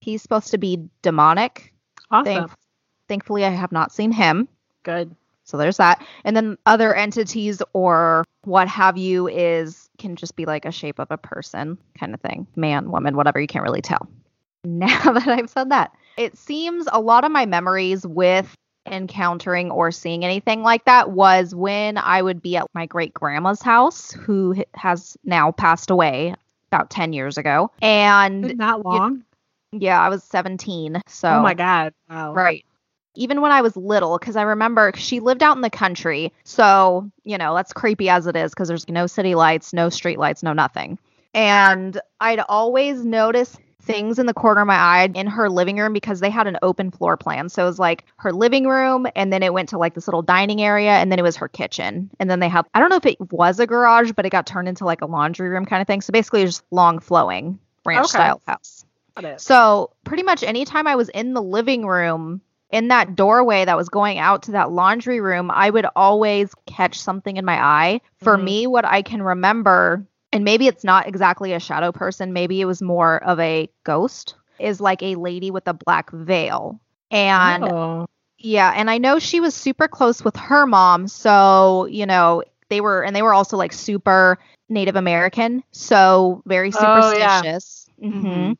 He's 0.00 0.22
supposed 0.22 0.50
to 0.50 0.58
be 0.58 0.88
demonic. 1.02 1.72
Awesome. 2.10 2.24
Thank- 2.24 2.50
thankfully, 3.08 3.44
I 3.44 3.50
have 3.50 3.72
not 3.72 3.92
seen 3.92 4.10
him. 4.12 4.48
Good. 4.82 5.14
So 5.44 5.56
there's 5.56 5.76
that. 5.76 6.04
And 6.24 6.36
then 6.36 6.56
other 6.66 6.94
entities 6.94 7.62
or 7.72 8.24
what 8.42 8.68
have 8.68 8.96
you 8.96 9.28
is 9.28 9.88
can 9.98 10.16
just 10.16 10.34
be 10.36 10.44
like 10.44 10.64
a 10.64 10.72
shape 10.72 10.98
of 10.98 11.10
a 11.10 11.18
person 11.18 11.78
kind 11.98 12.14
of 12.14 12.20
thing. 12.20 12.46
Man, 12.56 12.90
woman, 12.90 13.16
whatever, 13.16 13.40
you 13.40 13.46
can't 13.46 13.64
really 13.64 13.82
tell. 13.82 14.08
Now 14.72 15.12
that 15.12 15.26
I've 15.26 15.50
said 15.50 15.70
that, 15.70 15.92
it 16.16 16.38
seems 16.38 16.86
a 16.92 17.00
lot 17.00 17.24
of 17.24 17.32
my 17.32 17.46
memories 17.46 18.06
with 18.06 18.54
encountering 18.86 19.70
or 19.70 19.90
seeing 19.90 20.24
anything 20.24 20.62
like 20.62 20.84
that 20.84 21.10
was 21.10 21.54
when 21.54 21.98
I 21.98 22.22
would 22.22 22.40
be 22.42 22.56
at 22.56 22.66
my 22.74 22.86
great 22.86 23.12
grandma's 23.12 23.62
house, 23.62 24.12
who 24.12 24.62
has 24.74 25.16
now 25.24 25.50
passed 25.52 25.90
away 25.90 26.34
about 26.70 26.90
10 26.90 27.12
years 27.12 27.38
ago. 27.38 27.70
And 27.80 28.56
Not 28.56 28.84
long. 28.84 29.24
yeah, 29.72 30.00
I 30.00 30.08
was 30.08 30.22
17. 30.24 31.02
So 31.06 31.28
oh 31.28 31.42
my 31.42 31.54
god. 31.54 31.92
Wow. 32.08 32.32
Right. 32.32 32.64
Even 33.14 33.40
when 33.40 33.52
I 33.52 33.60
was 33.60 33.76
little, 33.76 34.18
because 34.18 34.36
I 34.36 34.42
remember 34.42 34.92
she 34.96 35.20
lived 35.20 35.42
out 35.42 35.56
in 35.56 35.62
the 35.62 35.70
country. 35.70 36.32
So, 36.44 37.10
you 37.24 37.36
know, 37.36 37.54
that's 37.54 37.72
creepy 37.72 38.08
as 38.08 38.26
it 38.26 38.36
is 38.36 38.52
because 38.52 38.68
there's 38.68 38.88
no 38.88 39.06
city 39.06 39.34
lights, 39.34 39.72
no 39.72 39.90
street 39.90 40.18
lights, 40.18 40.42
no 40.42 40.52
nothing. 40.52 40.98
And 41.34 42.00
I'd 42.20 42.40
always 42.40 43.04
notice 43.04 43.56
things 43.82 44.18
in 44.18 44.26
the 44.26 44.34
corner 44.34 44.60
of 44.60 44.66
my 44.66 44.76
eye 44.76 45.08
in 45.14 45.26
her 45.26 45.50
living 45.50 45.78
room 45.78 45.92
because 45.92 46.20
they 46.20 46.30
had 46.30 46.46
an 46.46 46.58
open 46.62 46.90
floor 46.90 47.16
plan. 47.16 47.48
So 47.48 47.64
it 47.64 47.66
was 47.66 47.78
like 47.78 48.04
her 48.16 48.32
living 48.32 48.66
room, 48.66 49.06
and 49.16 49.32
then 49.32 49.42
it 49.42 49.52
went 49.52 49.68
to 49.70 49.78
like 49.78 49.94
this 49.94 50.06
little 50.06 50.22
dining 50.22 50.62
area, 50.62 50.92
and 50.92 51.10
then 51.10 51.18
it 51.18 51.22
was 51.22 51.36
her 51.36 51.48
kitchen. 51.48 52.10
And 52.18 52.30
then 52.30 52.40
they 52.40 52.48
had, 52.48 52.64
I 52.74 52.80
don't 52.80 52.90
know 52.90 52.96
if 52.96 53.06
it 53.06 53.20
was 53.32 53.58
a 53.60 53.66
garage, 53.66 54.12
but 54.12 54.24
it 54.24 54.30
got 54.30 54.46
turned 54.46 54.68
into 54.68 54.84
like 54.84 55.02
a 55.02 55.06
laundry 55.06 55.48
room 55.48 55.64
kind 55.64 55.80
of 55.82 55.86
thing. 55.86 56.00
So 56.00 56.12
basically, 56.12 56.44
just 56.44 56.64
long 56.70 56.98
flowing 57.00 57.58
ranch 57.84 58.06
Okay. 58.06 58.08
style 58.08 58.40
house. 58.46 58.84
So 59.36 59.90
pretty 60.04 60.22
much 60.22 60.42
anytime 60.42 60.86
I 60.86 60.96
was 60.96 61.08
in 61.10 61.34
the 61.34 61.42
living 61.42 61.84
room, 61.84 62.40
in 62.70 62.88
that 62.88 63.14
doorway 63.14 63.64
that 63.66 63.76
was 63.76 63.90
going 63.90 64.18
out 64.18 64.44
to 64.44 64.52
that 64.52 64.70
laundry 64.70 65.20
room, 65.20 65.50
I 65.50 65.68
would 65.68 65.86
always 65.94 66.54
catch 66.66 66.98
something 66.98 67.36
in 67.36 67.44
my 67.44 67.62
eye. 67.62 68.00
For 68.16 68.38
Mhm. 68.38 68.44
me, 68.44 68.66
what 68.66 68.86
I 68.86 69.02
can 69.02 69.22
remember, 69.22 70.06
and 70.32 70.44
maybe 70.44 70.66
it's 70.66 70.84
not 70.84 71.06
exactly 71.06 71.52
a 71.52 71.60
shadow 71.60 71.92
person, 71.92 72.32
maybe 72.32 72.60
it 72.60 72.64
was 72.64 72.82
more 72.82 73.22
of 73.22 73.38
a 73.38 73.68
ghost, 73.84 74.34
is 74.58 74.80
like 74.80 75.02
a 75.02 75.16
lady 75.16 75.50
with 75.50 75.68
a 75.68 75.74
black 75.74 76.10
veil. 76.10 76.80
And 77.10 77.64
oh. 77.64 78.06
yeah, 78.38 78.72
and 78.74 78.90
I 78.90 78.98
know 78.98 79.18
she 79.18 79.40
was 79.40 79.54
super 79.54 79.88
close 79.88 80.24
with 80.24 80.36
her 80.36 80.66
mom, 80.66 81.08
so 81.08 81.86
you 81.86 82.06
know 82.06 82.42
they 82.70 82.80
were 82.80 83.02
and 83.02 83.14
they 83.14 83.22
were 83.22 83.34
also 83.34 83.56
like 83.56 83.72
super 83.72 84.38
Native 84.68 84.96
American, 84.96 85.62
so 85.72 86.42
very 86.46 86.72
Oh, 86.74 87.12
yeah. 87.12 87.40
superstitious. 87.42 87.88
Mhm. 88.02 88.22
Mhm. 88.22 88.56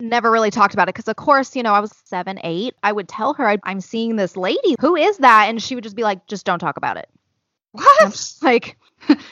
Never 0.00 0.30
really 0.30 0.50
talked 0.50 0.74
about 0.74 0.88
it 0.88 0.94
because, 0.94 1.06
of 1.06 1.14
course, 1.14 1.54
you 1.54 1.62
know, 1.62 1.72
I 1.72 1.78
was 1.78 1.92
seven, 2.04 2.40
eight. 2.42 2.74
I 2.82 2.90
would 2.90 3.08
tell 3.08 3.32
her 3.34 3.48
I, 3.48 3.58
I'm 3.62 3.80
seeing 3.80 4.16
this 4.16 4.36
lady. 4.36 4.74
Who 4.80 4.96
is 4.96 5.18
that? 5.18 5.46
And 5.48 5.62
she 5.62 5.76
would 5.76 5.84
just 5.84 5.94
be 5.94 6.02
like, 6.02 6.26
just 6.26 6.44
don't 6.44 6.58
talk 6.58 6.76
about 6.76 6.96
it. 6.96 7.08
What? 7.72 8.36
Like, 8.42 8.76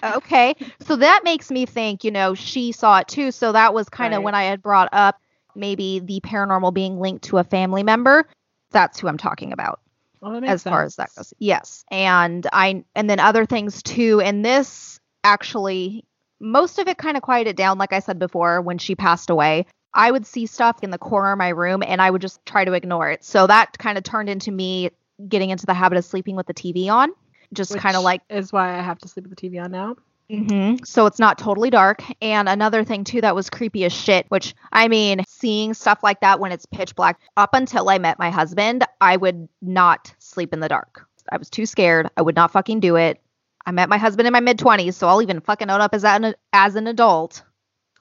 okay. 0.02 0.55
So 0.81 0.97
that 0.97 1.23
makes 1.25 1.50
me 1.50 1.67
think, 1.67 2.05
you 2.05 2.11
know, 2.11 2.35
she 2.35 2.73
saw 2.73 2.99
it 2.99 3.09
too. 3.09 3.31
So 3.31 3.52
that 3.52 3.75
was 3.75 3.88
kind 3.88 4.14
of 4.14 4.19
Right. 4.19 4.25
when 4.25 4.35
I 4.35 4.45
had 4.45 4.62
brought 4.62 4.88
up 4.93 5.21
maybe 5.55 6.00
the 6.00 6.21
paranormal 6.21 6.73
being 6.75 6.99
linked 6.99 7.25
to 7.25 7.38
a 7.38 7.45
family 7.45 7.83
member. 7.83 8.26
That's 8.71 8.99
who 8.99 9.09
I'm 9.09 9.19
talking 9.19 9.52
about 9.52 9.81
Well, 10.21 10.43
as 10.45 10.62
far 10.62 10.83
as 10.83 10.97
that 10.97 11.11
goes. 11.17 11.35
Yes. 11.38 11.85
And 11.91 12.47
I 12.52 12.85
and 12.95 13.09
then 13.11 13.21
other 13.21 13.45
things 13.47 13.83
too. 13.83 14.21
And 14.23 14.45
this 14.45 14.99
actually 15.25 16.05
most 16.41 16.79
of 16.79 16.88
it 16.88 16.99
kind 16.99 17.17
of 17.17 17.23
quieted 17.23 17.55
down, 17.57 17.79
like 17.79 17.93
I 17.93 18.00
said 18.00 18.19
before, 18.19 18.61
when 18.62 18.79
she 18.79 18.95
passed 18.95 19.31
away. 19.31 19.67
I 19.95 20.11
would 20.11 20.26
see 20.26 20.47
stuff 20.47 20.79
in 20.83 20.91
the 20.91 20.97
corner 20.99 21.33
of 21.33 21.38
my 21.38 21.50
room 21.50 21.83
and 21.87 22.00
I 22.00 22.11
would 22.11 22.23
just 22.23 22.45
try 22.47 22.64
to 22.64 22.73
ignore 22.73 23.11
it. 23.11 23.23
So 23.23 23.47
that 23.47 23.76
kind 23.79 23.99
of 23.99 24.05
turned 24.05 24.31
into 24.31 24.50
me 24.50 24.91
getting 25.29 25.50
into 25.50 25.67
the 25.67 25.75
habit 25.75 25.99
of 25.99 26.05
sleeping 26.07 26.35
with 26.35 26.47
the 26.47 26.55
TV 26.55 26.88
on. 26.88 27.11
Just 27.53 27.77
kind 27.77 27.97
of 27.97 28.03
like 28.03 28.23
is 28.31 28.53
why 28.53 28.79
I 28.79 28.83
have 28.83 28.99
to 29.01 29.09
sleep 29.09 29.27
with 29.29 29.39
the 29.39 29.49
TV 29.51 29.63
on 29.63 29.71
now. 29.71 29.97
hmm 30.31 30.77
So 30.85 31.07
it's 31.07 31.19
not 31.19 31.37
totally 31.39 31.71
dark. 31.71 32.03
And 32.23 32.49
another 32.49 32.85
thing 32.85 33.05
too 33.05 33.21
that 33.21 33.35
was 33.35 33.51
creepy 33.51 33.85
as 33.85 33.93
shit, 33.93 34.27
which 34.31 34.55
I 34.73 34.89
mean, 34.89 35.23
seeing 35.29 35.75
stuff 35.75 36.03
like 36.03 36.21
that 36.21 36.41
when 36.41 36.53
it's 36.53 36.67
pitch 36.67 36.95
black. 36.95 37.21
Up 37.37 37.51
until 37.53 37.89
I 37.89 37.99
met 37.99 38.19
my 38.19 38.31
husband, 38.31 38.85
I 39.01 39.17
would 39.17 39.49
not 39.61 40.15
sleep 40.19 40.53
in 40.53 40.61
the 40.61 40.69
dark. 40.69 41.07
I 41.31 41.37
was 41.37 41.51
too 41.51 41.67
scared. 41.67 42.09
I 42.17 42.23
would 42.23 42.35
not 42.37 42.51
fucking 42.51 42.81
do 42.81 42.97
it. 42.97 43.21
I 43.65 43.71
met 43.71 43.89
my 43.89 43.99
husband 43.99 44.27
in 44.27 44.33
my 44.33 44.41
mid 44.41 44.59
twenties, 44.59 44.97
so 44.97 45.07
I'll 45.07 45.23
even 45.23 45.41
fucking 45.41 45.71
own 45.71 45.81
up 45.81 45.95
as 45.95 46.05
an 46.05 46.35
as 46.53 46.75
an 46.77 46.87
adult. 46.87 47.43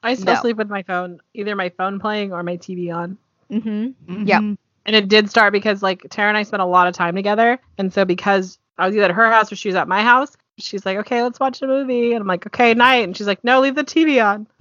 I 0.02 0.14
still 0.14 0.34
No. 0.34 0.40
sleep 0.40 0.56
with 0.56 0.68
my 0.68 0.82
phone, 0.82 1.20
either 1.34 1.54
my 1.54 1.68
phone 1.68 2.00
playing 2.00 2.32
or 2.32 2.42
my 2.42 2.56
TV 2.56 2.90
on. 2.92 3.16
Mm-hmm. 3.50 4.26
Yep. 4.26 4.40
Mhm. 4.40 4.56
And 4.84 4.96
it 4.96 5.08
did 5.08 5.30
start 5.30 5.52
because 5.52 5.80
like 5.82 6.04
Tara 6.10 6.28
and 6.28 6.36
I 6.36 6.42
spent 6.42 6.62
a 6.62 6.66
lot 6.66 6.88
of 6.88 6.94
time 6.94 7.14
together, 7.14 7.60
and 7.78 7.92
so 7.92 8.04
because 8.04 8.58
I 8.82 8.86
was 8.86 8.96
either 8.96 9.04
at 9.04 9.10
her 9.12 9.30
house 9.30 9.52
or 9.52 9.56
she 9.56 9.68
was 9.68 9.76
at 9.76 9.86
my 9.86 10.02
house, 10.02 10.36
she's 10.58 10.84
like, 10.84 10.98
"Okay, 10.98 11.22
let's 11.22 11.38
watch 11.38 11.62
a 11.62 11.66
movie," 11.66 12.12
and 12.12 12.22
I'm 12.22 12.26
like, 12.26 12.46
"Okay, 12.46 12.74
night," 12.74 13.04
and 13.04 13.16
she's 13.16 13.28
like, 13.28 13.44
"No, 13.44 13.60
leave 13.60 13.76
the 13.76 13.84
TV 13.84 14.20
on." 14.20 14.46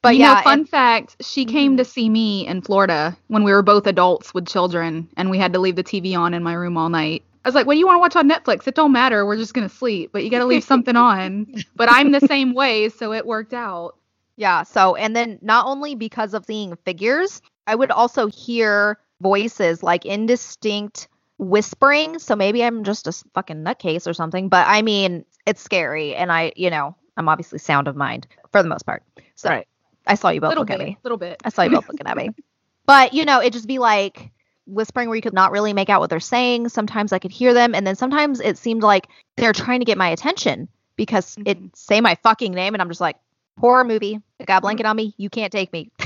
but 0.00 0.14
you 0.14 0.20
yeah, 0.20 0.34
know, 0.34 0.40
fun 0.42 0.60
and- 0.60 0.68
fact: 0.68 1.16
she 1.20 1.44
came 1.44 1.72
mm-hmm. 1.72 1.78
to 1.78 1.84
see 1.84 2.08
me 2.08 2.46
in 2.46 2.62
Florida 2.62 3.14
when 3.28 3.44
we 3.44 3.52
were 3.52 3.62
both 3.62 3.86
adults 3.86 4.32
with 4.32 4.46
children, 4.46 5.06
and 5.18 5.30
we 5.30 5.36
had 5.38 5.52
to 5.52 5.58
leave 5.58 5.76
the 5.76 5.84
TV 5.84 6.18
on 6.18 6.32
in 6.32 6.42
my 6.42 6.54
room 6.54 6.78
all 6.78 6.88
night. 6.88 7.22
I 7.44 7.48
was 7.48 7.54
like, 7.54 7.66
"What 7.66 7.74
do 7.74 7.78
you 7.78 7.86
want 7.86 7.96
to 7.96 8.00
watch 8.00 8.16
on 8.16 8.28
Netflix? 8.28 8.66
It 8.66 8.74
don't 8.74 8.92
matter. 8.92 9.26
We're 9.26 9.36
just 9.36 9.52
gonna 9.52 9.68
sleep, 9.68 10.10
but 10.12 10.24
you 10.24 10.30
got 10.30 10.38
to 10.38 10.46
leave 10.46 10.64
something 10.64 10.96
on." 11.12 11.46
But 11.76 11.90
I'm 11.90 12.10
the 12.10 12.20
same 12.20 12.54
way, 12.54 12.88
so 12.88 13.12
it 13.12 13.26
worked 13.26 13.52
out. 13.52 13.96
Yeah. 14.36 14.62
So, 14.62 14.96
and 14.96 15.14
then 15.14 15.38
not 15.42 15.66
only 15.66 15.94
because 15.94 16.32
of 16.32 16.46
seeing 16.46 16.74
figures, 16.84 17.42
I 17.66 17.74
would 17.74 17.90
also 17.90 18.28
hear 18.28 18.98
voices 19.20 19.82
like 19.82 20.04
indistinct 20.04 21.08
whispering. 21.38 22.18
So 22.18 22.36
maybe 22.36 22.62
I'm 22.64 22.84
just 22.84 23.06
a 23.06 23.12
fucking 23.34 23.62
nutcase 23.64 24.06
or 24.06 24.12
something. 24.14 24.48
But 24.48 24.66
I 24.68 24.82
mean, 24.82 25.24
it's 25.46 25.60
scary. 25.62 26.14
And 26.14 26.30
I, 26.32 26.52
you 26.56 26.70
know, 26.70 26.96
I'm 27.16 27.28
obviously 27.28 27.58
sound 27.58 27.88
of 27.88 27.96
mind 27.96 28.26
for 28.52 28.62
the 28.62 28.68
most 28.68 28.84
part. 28.86 29.02
So 29.34 29.48
Right. 29.50 29.66
I 30.06 30.14
saw 30.16 30.28
you 30.30 30.40
both 30.40 30.50
little 30.50 30.62
look 30.62 30.68
bit, 30.68 30.80
at 30.80 30.86
me. 30.86 30.98
little 31.02 31.18
bit. 31.18 31.40
I 31.44 31.48
saw 31.48 31.62
you 31.62 31.70
both 31.70 31.88
looking 31.88 32.06
at 32.06 32.16
me. 32.16 32.30
But, 32.86 33.14
you 33.14 33.24
know, 33.24 33.40
it 33.40 33.54
just 33.54 33.66
be 33.66 33.78
like 33.78 34.30
whispering 34.66 35.08
where 35.08 35.16
you 35.16 35.22
could 35.22 35.32
not 35.32 35.52
really 35.52 35.72
make 35.72 35.88
out 35.88 36.00
what 36.02 36.10
they're 36.10 36.20
saying. 36.20 36.68
Sometimes 36.68 37.14
I 37.14 37.18
could 37.18 37.30
hear 37.30 37.54
them. 37.54 37.74
And 37.74 37.86
then 37.86 37.96
sometimes 37.96 38.40
it 38.40 38.58
seemed 38.58 38.82
like 38.82 39.08
they're 39.38 39.54
trying 39.54 39.78
to 39.80 39.86
get 39.86 39.96
my 39.96 40.10
attention 40.10 40.68
because 40.96 41.34
it 41.46 41.58
Mhm. 41.62 41.74
say 41.74 42.02
my 42.02 42.14
fucking 42.16 42.52
name 42.52 42.74
and 42.74 42.82
I'm 42.82 42.88
just 42.90 43.00
like, 43.00 43.16
horror 43.58 43.84
movie. 43.84 44.20
I 44.38 44.44
got 44.44 44.58
a 44.58 44.60
blanket 44.60 44.84
on 44.84 44.96
me. 44.96 45.14
You 45.16 45.30
can't 45.30 45.50
take 45.50 45.72
me. 45.72 45.90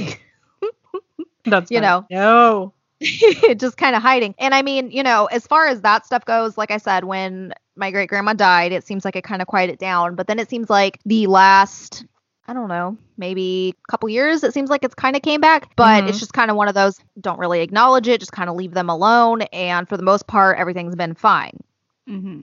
That's 1.45 1.71
You 1.71 1.79
funny. 1.79 1.87
know. 1.87 2.07
no. 2.11 2.73
just 3.57 3.77
kind 3.77 3.95
of 3.95 4.03
hiding. 4.03 4.35
And 4.39 4.55
I 4.55 4.63
mean, 4.63 4.91
you 4.91 5.03
know, 5.03 5.27
as 5.27 5.47
far 5.47 5.67
as 5.69 5.83
that 5.83 6.05
stuff 6.07 6.25
goes, 6.25 6.59
like 6.59 6.71
I 6.71 6.79
said, 6.79 7.05
when 7.05 7.53
my 7.77 7.91
great 7.91 8.09
grandma 8.09 8.33
died, 8.33 8.73
it 8.73 8.85
seems 8.87 9.05
like 9.05 9.17
it 9.17 9.25
kind 9.25 9.41
of 9.41 9.49
quieted 9.49 9.79
down. 9.79 10.15
But 10.17 10.27
then 10.27 10.39
it 10.39 10.49
seems 10.51 10.69
like 10.69 10.99
the 11.05 11.27
last, 11.29 12.05
I 12.49 12.53
don't 12.55 12.69
know, 12.69 12.97
maybe 13.17 13.75
a 13.87 13.91
couple 13.91 14.09
years, 14.09 14.43
it 14.43 14.53
seems 14.53 14.69
like 14.71 14.83
it's 14.83 14.95
kind 14.95 15.15
of 15.17 15.23
came 15.23 15.41
back. 15.41 15.75
But 15.77 16.05
Mhm. 16.05 16.09
it's 16.09 16.19
just 16.19 16.33
kind 16.33 16.51
of 16.51 16.57
one 16.57 16.69
of 16.69 16.75
those 16.75 16.99
don't 17.21 17.39
really 17.39 17.61
acknowledge 17.61 18.09
it, 18.09 18.21
just 18.21 18.33
kind 18.33 18.51
of 18.51 18.57
leave 18.57 18.73
them 18.75 18.91
alone. 18.91 19.43
And 19.53 19.89
for 19.89 19.97
the 19.97 20.03
most 20.03 20.27
part, 20.27 20.59
everything's 20.59 20.97
been 20.97 21.15
fine. 21.15 21.59
hmm 22.07 22.41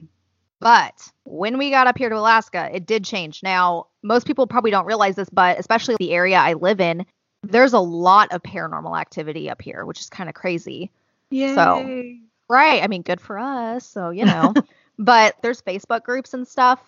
But 0.60 1.10
when 1.24 1.58
we 1.58 1.70
got 1.70 1.86
up 1.86 1.98
here 1.98 2.08
to 2.08 2.16
Alaska, 2.18 2.70
it 2.72 2.86
did 2.86 3.04
change. 3.04 3.42
Now, 3.42 3.88
most 4.02 4.26
people 4.26 4.46
probably 4.46 4.70
don't 4.70 4.86
realize 4.86 5.16
this, 5.16 5.28
but 5.30 5.58
especially 5.58 5.96
the 5.98 6.12
area 6.12 6.38
I 6.38 6.54
live 6.54 6.80
in, 6.80 7.04
there's 7.50 7.72
a 7.72 7.80
lot 7.80 8.32
of 8.32 8.42
paranormal 8.42 8.98
activity 8.98 9.48
up 9.50 9.60
here, 9.62 9.84
which 9.84 10.00
is 10.00 10.08
kind 10.08 10.28
of 10.28 10.34
crazy. 10.34 10.90
Yeah. 11.30 11.54
So- 11.54 12.02
Right. 12.48 12.80
I 12.80 12.86
mean, 12.86 13.02
good 13.02 13.20
for 13.20 13.38
us. 13.40 13.84
So, 13.84 14.10
you 14.10 14.24
know, 14.32 14.54
but 14.98 15.34
there's 15.42 15.60
Facebook 15.62 16.04
groups 16.04 16.32
and 16.32 16.46
stuff. 16.46 16.78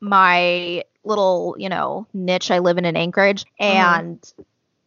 My 0.00 0.82
little, 1.04 1.54
you 1.58 1.68
know, 1.68 2.06
niche 2.12 2.50
I 2.50 2.58
live 2.58 2.78
in 2.78 2.84
in 2.84 2.96
Anchorage 2.96 3.44
and 3.60 4.20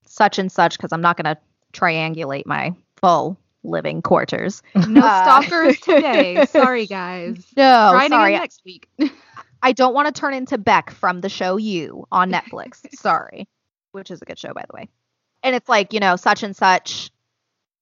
such 0.05 0.37
and 0.37 0.51
such, 0.51 0.77
because 0.77 0.91
I'm 0.91 0.99
not 1.01 1.15
going 1.15 1.33
to 1.33 1.41
triangulate 1.71 2.45
my 2.45 2.75
full 2.97 3.37
living 3.63 4.01
quarters. 4.01 4.61
No 4.75 5.01
Uh, 5.01 5.23
stalkers 5.23 5.79
today. 5.81 6.45
Sorry, 6.49 6.87
guys. 6.87 7.37
No, 7.55 7.91
Try 7.93 8.07
sorry. 8.09 8.33
next 8.33 8.61
week. 8.65 8.89
I 9.63 9.71
don't 9.71 9.93
want 9.93 10.13
to 10.13 10.19
turn 10.19 10.33
into 10.33 10.57
Beck 10.57 10.91
from 10.91 11.21
the 11.21 11.29
show 11.29 11.55
You 11.57 12.05
on 12.11 12.31
Netflix. 12.31 12.85
Sorry. 12.95 13.47
Which 13.93 14.11
is 14.11 14.21
a 14.21 14.25
good 14.25 14.37
show, 14.37 14.53
by 14.53 14.65
the 14.69 14.75
way. 14.75 14.89
And 15.43 15.55
it's 15.55 15.69
like, 15.69 15.93
you 15.93 15.99
know, 15.99 16.15
such 16.15 16.43
and 16.43 16.55
such 16.55 17.11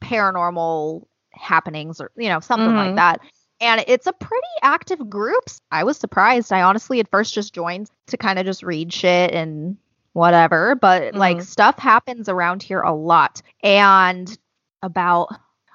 paranormal 0.04 1.06
happenings 1.32 2.00
or, 2.00 2.12
you 2.16 2.30
know, 2.30 2.40
something 2.40 2.76
like 2.76 2.92
Mhm. 2.92 2.96
that. 2.96 3.22
And 3.62 3.84
it's 3.88 4.08
a 4.08 4.14
pretty 4.14 4.48
active 4.62 5.10
group. 5.10 5.44
I 5.72 5.84
was 5.84 5.98
surprised. 5.98 6.52
I 6.52 6.62
honestly 6.62 7.00
at 7.00 7.10
first 7.10 7.34
just 7.34 7.54
joined 7.54 7.90
to 8.08 8.18
kind 8.18 8.38
of 8.38 8.46
just 8.46 8.64
read 8.64 8.92
shit 8.92 9.32
and 9.32 9.78
whatever. 10.14 10.76
But 10.76 11.16
like 11.16 11.38
Mhm. 11.38 11.44
stuff 11.46 11.80
happens 11.80 12.30
around 12.30 12.64
here 12.64 12.82
a 12.82 12.94
lot. 12.94 13.42
And 13.64 14.38
about, 14.82 15.30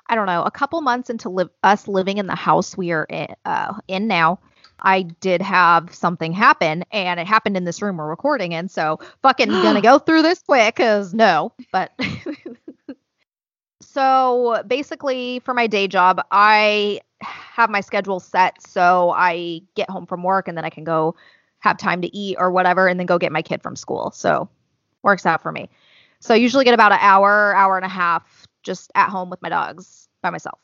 I 0.06 0.14
don't 0.14 0.26
know, 0.26 0.42
a 0.42 0.50
couple 0.50 0.80
months 0.82 1.10
into 1.10 1.28
live, 1.30 1.50
us 1.62 1.88
living 1.88 2.18
in 2.18 2.26
the 2.26 2.34
house 2.34 2.76
we 2.76 2.92
are 2.92 3.04
in, 3.04 3.34
uh, 3.44 3.74
in 3.88 4.06
now, 4.06 4.38
I 4.82 5.02
did 5.02 5.42
have 5.42 5.94
something 5.94 6.32
happen, 6.32 6.84
and 6.92 7.20
it 7.20 7.26
happened 7.26 7.56
in 7.56 7.64
this 7.64 7.82
room 7.82 7.96
we're 7.96 8.08
recording 8.08 8.52
in. 8.52 8.68
So, 8.68 8.98
fucking 9.22 9.48
gonna 9.48 9.80
go 9.80 9.98
through 10.06 10.22
this 10.22 10.42
quick, 10.42 10.76
cause 10.76 11.14
no, 11.14 11.52
but. 11.72 11.92
so 13.80 14.62
basically, 14.66 15.40
for 15.40 15.54
my 15.54 15.66
day 15.66 15.88
job, 15.88 16.20
I 16.30 17.00
have 17.22 17.70
my 17.70 17.80
schedule 17.80 18.20
set, 18.20 18.60
so 18.62 19.10
I 19.16 19.62
get 19.74 19.90
home 19.90 20.06
from 20.06 20.22
work, 20.22 20.48
and 20.48 20.56
then 20.56 20.64
I 20.64 20.70
can 20.70 20.84
go 20.84 21.14
have 21.60 21.76
time 21.76 22.00
to 22.02 22.16
eat 22.16 22.36
or 22.38 22.50
whatever, 22.50 22.88
and 22.88 22.98
then 22.98 23.06
go 23.06 23.18
get 23.18 23.32
my 23.32 23.42
kid 23.42 23.62
from 23.62 23.76
school. 23.76 24.10
So, 24.12 24.48
works 25.02 25.26
out 25.26 25.42
for 25.42 25.52
me. 25.52 25.68
So, 26.20 26.34
I 26.34 26.38
usually 26.38 26.64
get 26.64 26.74
about 26.74 26.92
an 26.92 26.98
hour, 27.00 27.54
hour 27.54 27.76
and 27.76 27.84
a 27.84 27.88
half 27.88 28.46
just 28.62 28.90
at 28.94 29.08
home 29.08 29.30
with 29.30 29.40
my 29.42 29.48
dogs 29.48 30.08
by 30.22 30.30
myself. 30.30 30.58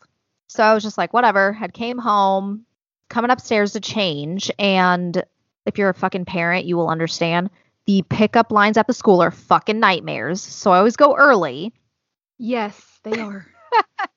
So 0.48 0.62
I 0.62 0.74
was 0.74 0.82
just 0.82 0.98
like, 0.98 1.12
whatever. 1.12 1.52
Had 1.52 1.72
came 1.72 1.98
home, 1.98 2.64
coming 3.08 3.30
upstairs 3.30 3.72
to 3.72 3.80
change, 3.80 4.50
and 4.58 5.24
if 5.64 5.78
you're 5.78 5.88
a 5.88 5.94
fucking 5.94 6.24
parent, 6.24 6.66
you 6.66 6.76
will 6.76 6.88
understand. 6.88 7.50
The 7.86 8.02
pickup 8.02 8.50
lines 8.50 8.76
at 8.76 8.86
the 8.86 8.92
school 8.92 9.22
are 9.22 9.30
fucking 9.30 9.78
nightmares. 9.78 10.42
So 10.42 10.72
I 10.72 10.78
always 10.78 10.96
go 10.96 11.16
early. 11.16 11.72
Yes, 12.38 12.80
they 13.04 13.18
are. 13.20 13.46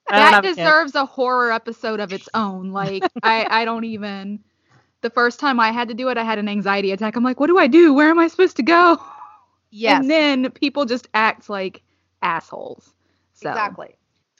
That 0.10 0.34
have 0.34 0.44
kids. 0.44 0.58
deserves 0.58 0.96
a 0.96 1.06
horror 1.06 1.52
episode 1.52 2.00
of 2.00 2.12
its 2.12 2.28
own. 2.34 2.72
Like 2.72 3.04
I, 3.24 3.46
I 3.50 3.66
don't 3.66 3.84
even. 3.86 4.40
The 5.02 5.10
first 5.10 5.40
time 5.40 5.60
I 5.60 5.72
had 5.72 5.88
to 5.88 5.94
do 5.94 6.10
it, 6.10 6.18
I 6.18 6.24
had 6.24 6.40
an 6.40 6.50
anxiety 6.50 6.92
attack. 6.92 7.16
I'm 7.16 7.24
like, 7.24 7.40
what 7.40 7.48
do 7.48 7.58
I 7.58 7.68
do? 7.68 7.94
Where 7.94 8.10
am 8.10 8.20
I 8.20 8.28
supposed 8.28 8.58
to 8.58 8.64
go? 8.64 9.02
Yes, 9.72 10.02
And 10.02 10.10
then 10.10 10.52
people 10.52 10.86
just 10.86 11.08
act 11.14 11.50
like 11.50 11.84
assholes. 12.22 12.92
So 13.34 13.50
exactly. 13.50 13.96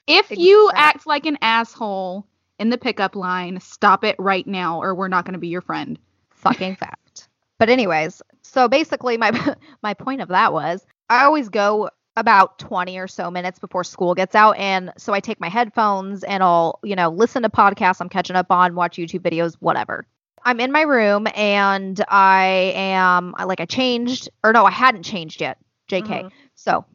if 0.08 0.30
you 0.32 0.72
act 0.74 1.08
like 1.08 1.26
an 1.26 1.38
asshole 1.42 2.26
in 2.60 2.70
the 2.70 2.78
pickup 2.78 3.16
line, 3.16 3.60
stop 3.62 4.04
it 4.04 4.16
right 4.20 4.46
now, 4.46 4.82
or 4.82 4.94
we're 4.94 5.08
not 5.08 5.26
going 5.26 5.34
to 5.34 5.40
be 5.40 5.48
your 5.48 5.62
friend. 5.62 5.98
Fucking 6.32 6.76
fact. 6.78 7.28
But 7.58 7.70
anyways, 7.70 8.22
so 8.42 8.68
basically 8.68 9.18
my 9.18 9.56
my 9.84 9.94
point 9.94 10.22
of 10.22 10.30
that 10.30 10.54
was 10.54 10.86
I 11.10 11.26
always 11.26 11.50
go 11.50 11.90
about 12.16 12.60
20 12.60 12.98
or 12.98 13.08
so 13.08 13.32
minutes 13.32 13.60
before 13.60 13.84
school 13.84 14.14
gets 14.14 14.36
out 14.36 14.58
and 14.58 14.92
so 14.98 15.14
I 15.14 15.22
take 15.22 15.40
my 15.40 15.48
headphones 15.48 16.24
and 16.24 16.44
I'll, 16.44 16.80
you 16.84 16.96
know, 16.96 17.10
listen 17.10 17.44
to 17.44 17.50
podcasts 17.50 18.02
I'm 18.02 18.10
catching 18.10 18.36
up 18.36 18.52
on, 18.52 18.76
watch 18.76 18.98
YouTube 18.98 19.22
videos, 19.22 19.56
whatever. 19.60 20.06
I'm 20.44 20.60
in 20.60 20.72
my 20.72 20.82
room 20.82 21.28
and 21.36 22.04
I 22.10 22.74
am 22.76 23.36
like 23.46 23.62
I 23.62 23.66
changed 23.66 24.30
or 24.44 24.52
no, 24.54 24.66
I 24.66 24.72
hadn't 24.72 25.04
changed 25.04 25.42
yet. 25.42 25.58
JK. 25.90 26.08
Mhm. 26.08 26.32
So 26.56 26.86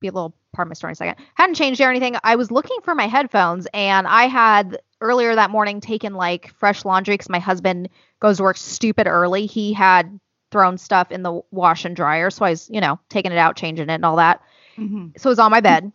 be 0.00 0.08
a 0.08 0.12
little 0.12 0.34
part 0.52 0.66
of 0.66 0.70
my 0.70 0.74
story 0.74 0.90
in 0.90 0.92
a 0.92 0.96
second. 0.96 1.16
Hadn't 1.34 1.54
changed 1.54 1.80
or 1.80 1.88
anything. 1.90 2.16
I 2.22 2.36
was 2.36 2.50
looking 2.50 2.78
for 2.82 2.94
my 2.94 3.06
headphones 3.06 3.66
and 3.72 4.06
I 4.06 4.24
had 4.24 4.78
earlier 5.02 5.34
that 5.34 5.50
morning 5.50 5.80
taken 5.80 6.14
like 6.14 6.52
fresh 6.54 6.84
laundry 6.84 7.14
because 7.14 7.28
my 7.28 7.38
husband 7.38 7.88
goes 8.20 8.38
to 8.38 8.42
work 8.44 8.56
stupid 8.56 9.06
early. 9.06 9.46
He 9.46 9.72
had 9.72 10.18
thrown 10.50 10.78
stuff 10.78 11.10
in 11.10 11.22
the 11.22 11.40
wash 11.50 11.84
and 11.84 11.96
dryer, 11.96 12.30
so 12.30 12.44
I 12.44 12.50
was, 12.50 12.68
you 12.70 12.80
know, 12.80 12.98
taking 13.08 13.32
it 13.32 13.38
out, 13.38 13.56
changing 13.56 13.88
it, 13.88 13.92
and 13.94 14.04
all 14.04 14.16
that. 14.16 14.40
Mhm. 14.78 15.18
So 15.18 15.28
it 15.28 15.32
was 15.32 15.38
on 15.38 15.50
my 15.50 15.60
bed, 15.60 15.92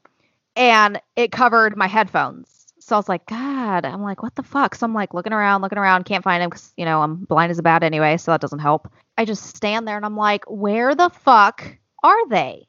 and 0.55 1.01
it 1.15 1.31
covered 1.31 1.77
my 1.77 1.87
headphones. 1.87 2.53
So 2.79 2.95
I 2.95 2.99
was 2.99 3.09
like, 3.09 3.25
God, 3.25 3.85
I'm 3.85 4.01
like, 4.01 4.23
what 4.23 4.35
the 4.35 4.43
fuck? 4.43 4.73
So 4.75 4.85
I'm 4.85 4.93
like 4.93 5.13
looking 5.13 5.33
around, 5.33 5.61
looking 5.61 5.77
around, 5.77 6.05
can't 6.05 6.23
find 6.23 6.41
him 6.41 6.49
because 6.49 6.73
you 6.77 6.85
know 6.85 7.01
I'm 7.01 7.15
blind 7.25 7.51
as 7.51 7.59
a 7.59 7.63
bat 7.63 7.83
anyway, 7.83 8.17
so 8.17 8.31
that 8.31 8.41
doesn't 8.41 8.59
help. 8.59 8.89
I 9.17 9.25
just 9.25 9.43
stand 9.55 9.87
there 9.87 9.97
and 9.97 10.05
I'm 10.05 10.15
like, 10.17 10.45
where 10.47 10.95
the 10.95 11.09
fuck 11.09 11.77
are 12.03 12.29
they? 12.29 12.67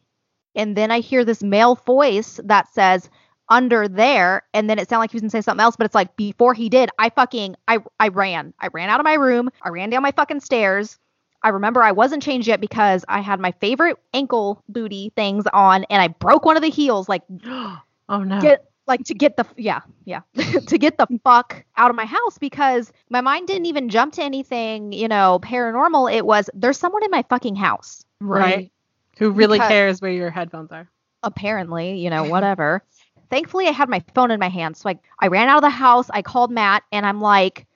And 0.54 0.76
then 0.76 0.90
I 0.90 1.00
hear 1.00 1.24
this 1.24 1.42
male 1.42 1.76
voice 1.76 2.40
that 2.44 2.68
says 2.72 3.08
under 3.48 3.88
there, 3.88 4.42
and 4.54 4.68
then 4.68 4.78
it 4.78 4.88
sounded 4.88 5.00
like 5.00 5.10
he 5.12 5.16
was 5.16 5.22
gonna 5.22 5.30
say 5.30 5.40
something 5.40 5.62
else, 5.62 5.76
but 5.76 5.86
it's 5.86 5.94
like 5.94 6.16
before 6.16 6.54
he 6.54 6.68
did, 6.68 6.90
I 6.98 7.10
fucking 7.10 7.56
I 7.66 7.78
I 7.98 8.08
ran. 8.08 8.52
I 8.60 8.68
ran 8.68 8.88
out 8.90 9.00
of 9.00 9.04
my 9.04 9.14
room. 9.14 9.50
I 9.62 9.70
ran 9.70 9.90
down 9.90 10.02
my 10.02 10.12
fucking 10.12 10.40
stairs. 10.40 10.98
I 11.42 11.50
remember 11.50 11.82
I 11.82 11.92
wasn't 11.92 12.22
changed 12.22 12.48
yet 12.48 12.60
because 12.60 13.04
I 13.08 13.20
had 13.20 13.38
my 13.38 13.52
favorite 13.52 13.96
ankle 14.12 14.62
booty 14.68 15.12
things 15.16 15.44
on, 15.52 15.84
and 15.84 16.02
I 16.02 16.08
broke 16.08 16.44
one 16.44 16.56
of 16.56 16.62
the 16.62 16.70
heels 16.70 17.08
like 17.08 17.22
oh 17.46 17.78
no. 18.08 18.40
get 18.40 18.64
like 18.86 19.04
to 19.04 19.14
get 19.14 19.36
the 19.36 19.46
yeah 19.56 19.80
yeah 20.04 20.20
to 20.66 20.78
get 20.78 20.96
the 20.96 21.06
fuck 21.22 21.62
out 21.76 21.90
of 21.90 21.96
my 21.96 22.06
house 22.06 22.38
because 22.38 22.90
my 23.10 23.20
mind 23.20 23.46
didn't 23.46 23.66
even 23.66 23.88
jump 23.90 24.14
to 24.14 24.22
anything 24.22 24.92
you 24.92 25.06
know 25.06 25.38
paranormal 25.42 26.10
it 26.10 26.24
was 26.24 26.48
there's 26.54 26.78
someone 26.78 27.04
in 27.04 27.10
my 27.10 27.22
fucking 27.28 27.54
house 27.54 28.04
right. 28.20 28.72
Who 29.18 29.30
really 29.30 29.58
Because- 29.58 29.68
cares 29.68 30.00
where 30.00 30.10
your 30.10 30.30
headphones 30.30 30.72
are? 30.72 30.88
apparently 31.22 31.98
you 31.98 32.08
know 32.10 32.24
whatever 32.24 32.82
thankfully 33.30 33.66
i 33.66 33.70
had 33.72 33.88
my 33.88 34.02
phone 34.14 34.30
in 34.30 34.40
my 34.40 34.48
hand 34.48 34.76
so 34.76 34.88
I, 34.90 34.98
I 35.20 35.28
ran 35.28 35.48
out 35.48 35.58
of 35.58 35.62
the 35.62 35.70
house 35.70 36.08
i 36.10 36.22
called 36.22 36.50
matt 36.50 36.82
and 36.92 37.04
i'm 37.06 37.20
like 37.20 37.66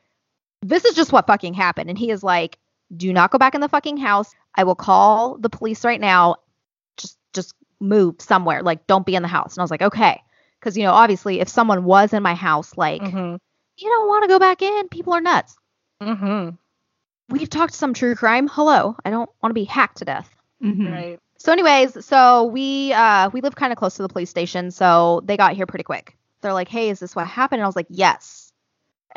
this 0.62 0.84
is 0.84 0.94
just 0.94 1.12
what 1.12 1.26
fucking 1.26 1.54
happened 1.54 1.88
and 1.90 1.98
he 1.98 2.10
is 2.10 2.22
like 2.22 2.58
do 2.96 3.12
not 3.12 3.30
go 3.30 3.38
back 3.38 3.54
in 3.54 3.60
the 3.60 3.68
fucking 3.68 3.96
house 3.96 4.32
i 4.54 4.64
will 4.64 4.74
call 4.74 5.36
the 5.38 5.50
police 5.50 5.84
right 5.84 6.00
now 6.00 6.36
just 6.96 7.18
just 7.34 7.54
move 7.80 8.16
somewhere 8.20 8.62
like 8.62 8.86
don't 8.86 9.06
be 9.06 9.14
in 9.14 9.22
the 9.22 9.28
house 9.28 9.54
and 9.54 9.60
i 9.60 9.64
was 9.64 9.70
like 9.70 9.82
okay 9.82 10.20
because 10.60 10.76
you 10.76 10.84
know 10.84 10.92
obviously 10.92 11.40
if 11.40 11.48
someone 11.48 11.84
was 11.84 12.12
in 12.12 12.22
my 12.22 12.34
house 12.34 12.76
like 12.76 13.02
Mm-hmm. 13.02 13.36
you 13.78 13.88
don't 13.90 14.08
want 14.08 14.22
to 14.24 14.28
go 14.28 14.38
back 14.38 14.62
in. 14.62 14.88
People 14.88 15.12
are 15.14 15.20
nuts. 15.20 15.56
Mm-hmm. 16.00 16.50
We've 17.30 17.48
talked 17.50 17.74
some 17.74 17.94
true 17.94 18.14
crime. 18.14 18.46
Hello, 18.46 18.94
I 19.04 19.10
don't 19.10 19.30
want 19.42 19.50
to 19.50 19.54
be 19.54 19.64
hacked 19.64 19.98
to 19.98 20.04
death. 20.04 20.30
Mhm. 20.62 20.92
Right. 20.92 21.18
So, 21.42 21.50
anyways, 21.50 22.04
so 22.06 22.44
we 22.44 22.92
uh 22.92 23.28
we 23.30 23.40
live 23.40 23.56
kind 23.56 23.72
of 23.72 23.76
close 23.76 23.96
to 23.96 24.02
the 24.02 24.08
police 24.08 24.30
station, 24.30 24.70
so 24.70 25.22
they 25.24 25.36
got 25.36 25.54
here 25.54 25.66
pretty 25.66 25.82
quick. 25.82 26.16
They're 26.40 26.52
like, 26.52 26.68
"Hey, 26.68 26.88
is 26.88 27.00
this 27.00 27.16
what 27.16 27.26
happened?" 27.26 27.58
And 27.58 27.64
I 27.64 27.66
was 27.66 27.74
like, 27.74 27.88
"Yes." 27.90 28.52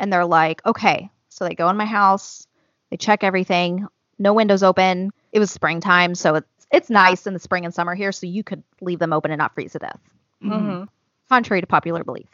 And 0.00 0.12
they're 0.12 0.26
like, 0.26 0.60
"Okay." 0.66 1.08
So 1.28 1.44
they 1.44 1.54
go 1.54 1.68
in 1.68 1.76
my 1.76 1.84
house, 1.84 2.44
they 2.90 2.96
check 2.96 3.22
everything. 3.22 3.86
No 4.18 4.32
windows 4.34 4.64
open. 4.64 5.12
It 5.30 5.38
was 5.38 5.52
springtime, 5.52 6.16
so 6.16 6.34
it's 6.34 6.66
it's 6.72 6.90
nice 6.90 7.28
in 7.28 7.32
the 7.32 7.38
spring 7.38 7.64
and 7.64 7.72
summer 7.72 7.94
here, 7.94 8.10
so 8.10 8.26
you 8.26 8.42
could 8.42 8.64
leave 8.80 8.98
them 8.98 9.12
open 9.12 9.30
and 9.30 9.38
not 9.38 9.54
freeze 9.54 9.70
to 9.74 9.78
death, 9.78 10.00
Mhm. 10.42 10.50
Mm-hmm. 10.50 10.84
contrary 11.28 11.60
to 11.60 11.66
popular 11.68 12.02
belief. 12.02 12.26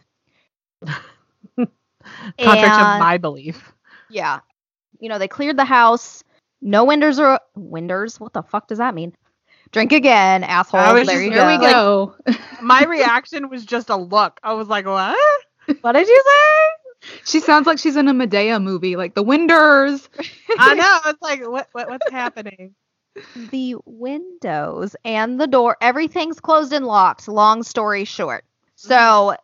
Contrary 2.40 2.70
to 2.70 2.98
my 2.98 3.18
belief. 3.18 3.74
Yeah. 4.08 4.40
You 5.00 5.10
know, 5.10 5.18
they 5.18 5.28
cleared 5.28 5.58
the 5.58 5.66
house. 5.66 6.24
No 6.62 6.84
windows 6.84 7.18
are 7.18 7.40
windows. 7.54 8.18
What 8.18 8.32
the 8.32 8.42
fuck 8.42 8.68
does 8.68 8.78
that 8.78 8.94
mean? 8.94 9.14
Drink 9.72 9.92
again, 9.92 10.44
asshole. 10.44 10.80
I 10.80 10.92
was 10.92 11.06
there 11.06 11.16
just- 11.16 11.24
you 11.24 11.30
There 11.32 11.46
we 11.46 11.58
go. 11.58 12.14
go. 12.26 12.34
My 12.62 12.84
reaction 12.84 13.48
was 13.48 13.64
just 13.64 13.88
a 13.90 13.96
look. 13.96 14.38
I 14.42 14.52
was 14.52 14.68
like, 14.68 14.86
what? 14.86 15.18
What 15.80 15.92
did 15.92 16.08
you 16.08 16.22
say? 16.26 17.08
she 17.24 17.38
sounds 17.40 17.66
like 17.68 17.78
she's 17.78 17.94
in 17.96 18.08
a 18.08 18.12
Madea 18.12 18.60
movie, 18.62 18.96
like 18.96 19.14
the 19.14 19.22
Winders. 19.22 20.08
I 20.58 20.74
know. 20.74 20.98
It's 21.10 21.22
like, 21.22 21.40
what, 21.48 21.68
what 21.72 21.88
what's 21.88 22.10
happening? 22.10 22.74
the 23.50 23.76
windows 23.84 24.96
and 25.04 25.38
the 25.40 25.46
door, 25.46 25.76
everything's 25.80 26.40
closed 26.40 26.72
and 26.72 26.84
locked. 26.86 27.28
Long 27.28 27.62
story 27.62 28.04
short. 28.04 28.44
So 28.74 29.36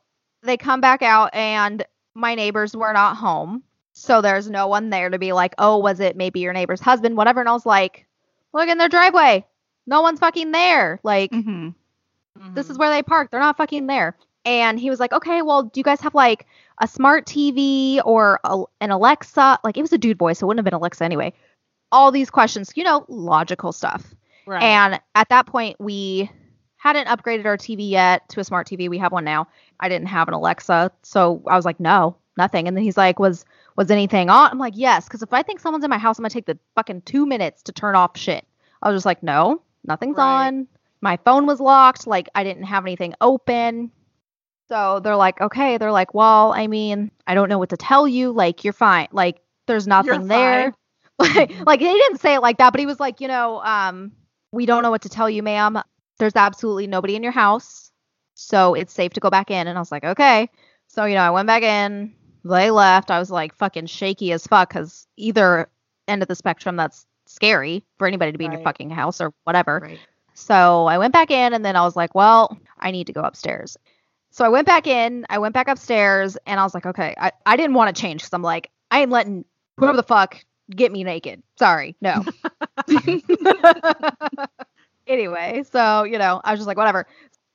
they 0.42 0.56
come 0.56 0.80
back 0.80 1.02
out, 1.02 1.34
and 1.34 1.84
my 2.14 2.34
neighbors 2.34 2.76
were 2.76 2.92
not 2.92 3.16
home. 3.16 3.62
So 3.92 4.20
there's 4.20 4.48
no 4.50 4.66
one 4.68 4.90
there 4.90 5.10
to 5.10 5.18
be 5.18 5.32
like, 5.32 5.54
oh, 5.58 5.78
was 5.78 6.00
it 6.00 6.16
maybe 6.16 6.40
your 6.40 6.52
neighbor's 6.52 6.80
husband? 6.80 7.16
Whatever. 7.16 7.40
And 7.40 7.48
I 7.48 7.52
was 7.52 7.66
like, 7.66 8.06
look 8.52 8.68
in 8.68 8.78
their 8.78 8.88
driveway. 8.88 9.44
No 9.88 10.02
one's 10.02 10.20
fucking 10.20 10.52
there. 10.52 11.00
Like, 11.02 11.32
Mhm. 11.32 11.74
this 12.54 12.70
is 12.70 12.78
where 12.78 12.90
they 12.90 13.02
park. 13.02 13.30
They're 13.30 13.40
not 13.40 13.56
fucking 13.56 13.86
there. 13.86 14.16
And 14.44 14.78
he 14.78 14.90
was 14.90 15.00
like, 15.00 15.12
okay, 15.12 15.42
well, 15.42 15.64
do 15.64 15.80
you 15.80 15.84
guys 15.84 16.00
have 16.02 16.14
like 16.14 16.46
a 16.80 16.86
smart 16.86 17.26
TV 17.26 18.00
or 18.04 18.38
a, 18.44 18.62
an 18.80 18.90
Alexa? 18.90 19.58
Like, 19.64 19.76
it 19.76 19.82
was 19.82 19.92
a 19.92 19.98
dude 19.98 20.18
voice, 20.18 20.38
so 20.38 20.44
it 20.44 20.48
wouldn't 20.48 20.58
have 20.60 20.64
been 20.70 20.74
Alexa 20.78 21.04
anyway. 21.04 21.32
All 21.90 22.12
these 22.12 22.30
questions, 22.30 22.72
you 22.76 22.84
know, 22.84 23.04
logical 23.08 23.72
stuff. 23.72 24.14
right. 24.46 24.62
And 24.62 25.00
at 25.14 25.28
that 25.30 25.46
point, 25.46 25.76
we 25.80 26.30
hadn't 26.76 27.08
upgraded 27.08 27.44
our 27.46 27.56
TV 27.56 27.90
yet 27.90 28.28
to 28.30 28.40
a 28.40 28.44
smart 28.44 28.66
TV. 28.68 28.88
We 28.88 28.98
have 28.98 29.10
one 29.12 29.24
now. 29.24 29.48
I 29.80 29.88
didn't 29.88 30.08
have 30.08 30.28
an 30.28 30.34
Alexa, 30.34 30.92
so 31.02 31.42
I 31.46 31.56
was 31.56 31.64
like, 31.64 31.80
no, 31.80 32.16
nothing. 32.36 32.68
And 32.68 32.76
then 32.76 32.84
he's 32.84 32.96
like, 32.96 33.18
was 33.18 33.44
was 33.76 33.90
anything 33.90 34.28
on? 34.30 34.50
I'm 34.50 34.58
like, 34.58 34.74
yes, 34.76 35.04
because 35.04 35.22
if 35.22 35.32
I 35.32 35.42
think 35.42 35.60
someone's 35.60 35.84
in 35.84 35.90
my 35.90 35.98
house, 35.98 36.18
I'm 36.18 36.22
gonna 36.22 36.30
take 36.30 36.46
the 36.46 36.58
fucking 36.76 37.02
two 37.02 37.26
minutes 37.26 37.62
to 37.64 37.72
turn 37.72 37.94
off 37.96 38.16
shit. 38.16 38.44
I 38.82 38.88
was 38.90 38.96
just 38.96 39.06
like, 39.06 39.22
no, 39.22 39.60
nothing's 39.88 40.16
Right. 40.16 40.46
on. 40.46 40.68
My 41.00 41.16
phone 41.24 41.46
was 41.46 41.60
locked. 41.60 42.06
Like 42.06 42.28
I 42.34 42.44
didn't 42.44 42.64
have 42.64 42.84
anything 42.84 43.14
open. 43.20 43.90
So 44.68 45.00
they're 45.00 45.16
like, 45.16 45.40
okay. 45.40 45.78
They're 45.78 45.92
like, 45.92 46.14
well, 46.14 46.52
I 46.52 46.66
mean, 46.66 47.10
I 47.26 47.34
don't 47.34 47.48
know 47.48 47.58
what 47.58 47.70
to 47.70 47.76
tell 47.76 48.06
you. 48.06 48.32
Like 48.32 48.64
you're 48.64 48.72
fine. 48.74 49.08
Like 49.12 49.40
there's 49.66 49.86
nothing 49.86 50.28
there. 50.28 50.74
like, 51.18 51.52
like 51.66 51.80
he 51.80 51.86
didn't 51.92 52.20
say 52.20 52.34
it 52.34 52.40
like 52.42 52.58
that, 52.58 52.70
but 52.72 52.80
he 52.80 52.86
was 52.86 53.00
like, 53.00 53.20
you 53.20 53.28
know, 53.28 53.62
um, 53.62 54.12
we 54.52 54.66
don't 54.66 54.82
know 54.82 54.90
what 54.90 55.02
to 55.02 55.08
tell 55.08 55.28
you, 55.28 55.42
ma'am. 55.42 55.80
There's 56.18 56.36
absolutely 56.36 56.86
nobody 56.86 57.16
in 57.16 57.22
your 57.22 57.32
house, 57.32 57.90
so 58.34 58.74
it's 58.74 58.92
safe 58.92 59.12
to 59.14 59.20
go 59.20 59.30
back 59.30 59.50
in. 59.50 59.66
And 59.68 59.78
I 59.78 59.80
was 59.80 59.92
like, 59.92 60.04
okay. 60.04 60.48
So 60.88 61.04
you 61.04 61.14
know, 61.14 61.22
I 61.22 61.30
went 61.30 61.46
back 61.46 61.62
in. 61.62 62.14
They 62.44 62.70
left. 62.70 63.10
I 63.10 63.18
was 63.18 63.30
like 63.30 63.54
fucking 63.54 63.86
shaky 63.86 64.32
as 64.32 64.46
fuck 64.46 64.70
because 64.70 65.06
either 65.16 65.68
end 66.06 66.22
of 66.22 66.28
the 66.28 66.34
spectrum, 66.34 66.76
that's 66.76 67.06
scary 67.28 67.84
for 67.98 68.08
anybody 68.08 68.32
to 68.32 68.38
be 68.38 68.46
in 68.46 68.52
your 68.52 68.62
fucking 68.62 68.90
house 68.90 69.20
or 69.20 69.32
whatever. 69.44 69.80
Right. 69.82 70.00
So 70.34 70.86
I 70.86 70.98
went 70.98 71.12
back 71.12 71.30
in 71.30 71.52
and 71.52 71.64
then 71.64 71.76
I 71.76 71.82
was 71.82 71.94
like, 71.94 72.14
well, 72.14 72.58
I 72.78 72.90
need 72.90 73.06
to 73.08 73.12
go 73.12 73.20
upstairs. 73.20 73.76
So 74.30 74.44
I 74.44 74.48
went 74.48 74.66
back 74.66 74.86
in, 74.86 75.26
I 75.28 75.38
went 75.38 75.54
back 75.54 75.68
upstairs 75.68 76.38
and 76.46 76.58
I 76.58 76.64
was 76.64 76.74
like, 76.74 76.86
okay, 76.86 77.14
I, 77.18 77.32
I 77.44 77.56
didn't 77.56 77.74
want 77.74 77.94
to 77.94 78.00
change 78.00 78.20
because 78.20 78.32
I'm 78.32 78.42
like, 78.42 78.70
I 78.90 79.00
ain't 79.00 79.10
letting 79.10 79.44
whoever 79.76 79.96
the 79.96 80.02
fuck 80.02 80.42
get 80.70 80.92
me 80.92 81.04
naked. 81.04 81.42
Sorry, 81.58 81.96
no. 82.00 82.24
anyway, 85.06 85.64
so, 85.70 86.04
you 86.04 86.18
know, 86.18 86.40
I 86.44 86.52
was 86.52 86.60
just 86.60 86.68
like, 86.68 86.76
whatever. 86.76 87.06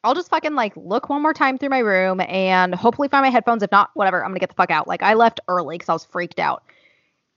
I'll 0.04 0.16
just 0.16 0.30
fucking 0.30 0.54
like 0.54 0.74
look 0.76 1.10
one 1.10 1.22
more 1.22 1.34
time 1.34 1.58
through 1.58 1.70
my 1.70 1.80
room 1.80 2.20
and 2.20 2.76
hopefully 2.76 3.08
find 3.08 3.24
my 3.24 3.30
headphones. 3.30 3.64
If 3.64 3.72
not, 3.72 3.92
whatever, 3.94 4.24
I'm 4.24 4.32
gonna 4.32 4.40
get 4.40 4.50
the 4.50 4.56
fuck 4.56 4.70
out. 4.70 4.88
Like 4.88 5.02
I 5.02 5.14
left 5.14 5.40
early 5.48 5.76
because 5.76 5.88
I 5.88 5.94
was 5.94 6.04
freaked 6.04 6.40
out. 6.40 6.64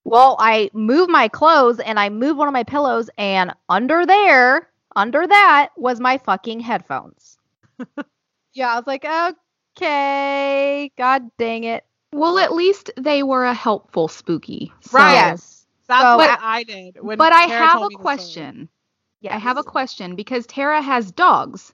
Well, 0.08 0.36
I 0.38 0.70
moved 0.72 1.10
my 1.10 1.26
clothes 1.26 1.80
and 1.80 1.98
I 1.98 2.10
moved 2.10 2.38
one 2.38 2.46
of 2.46 2.52
my 2.52 2.62
pillows, 2.62 3.10
and 3.18 3.52
under 3.68 4.06
there, 4.06 4.68
under 4.94 5.26
that 5.26 5.70
was 5.76 5.98
my 5.98 6.16
fucking 6.18 6.60
headphones. 6.60 7.36
yeah, 8.54 8.72
I 8.72 8.76
was 8.76 8.86
like, 8.86 9.04
okay, 9.76 10.92
god 10.96 11.28
dang 11.38 11.64
it. 11.64 11.84
Well, 12.12 12.38
at 12.38 12.52
least 12.54 12.90
they 12.96 13.24
were 13.24 13.44
a 13.44 13.52
helpful 13.52 14.06
spooky. 14.08 14.72
So- 14.80 14.96
Right. 14.98 15.12
Yes. 15.12 15.66
That's 15.88 16.02
So- 16.02 16.16
what 16.16 16.30
uh, 16.30 16.36
I 16.40 16.62
did. 16.62 16.98
When 17.00 17.18
But 17.18 17.32
I 17.32 17.42
have 17.42 17.78
a 17.78 17.80
me 17.80 17.86
the 17.86 17.90
story. 17.94 18.02
question. 18.02 18.68
yes. 19.20 19.34
I 19.34 19.38
have 19.38 19.58
a 19.58 19.62
question 19.64 20.14
because 20.14 20.46
Tara 20.46 20.80
has 20.82 21.10
dogs. 21.10 21.72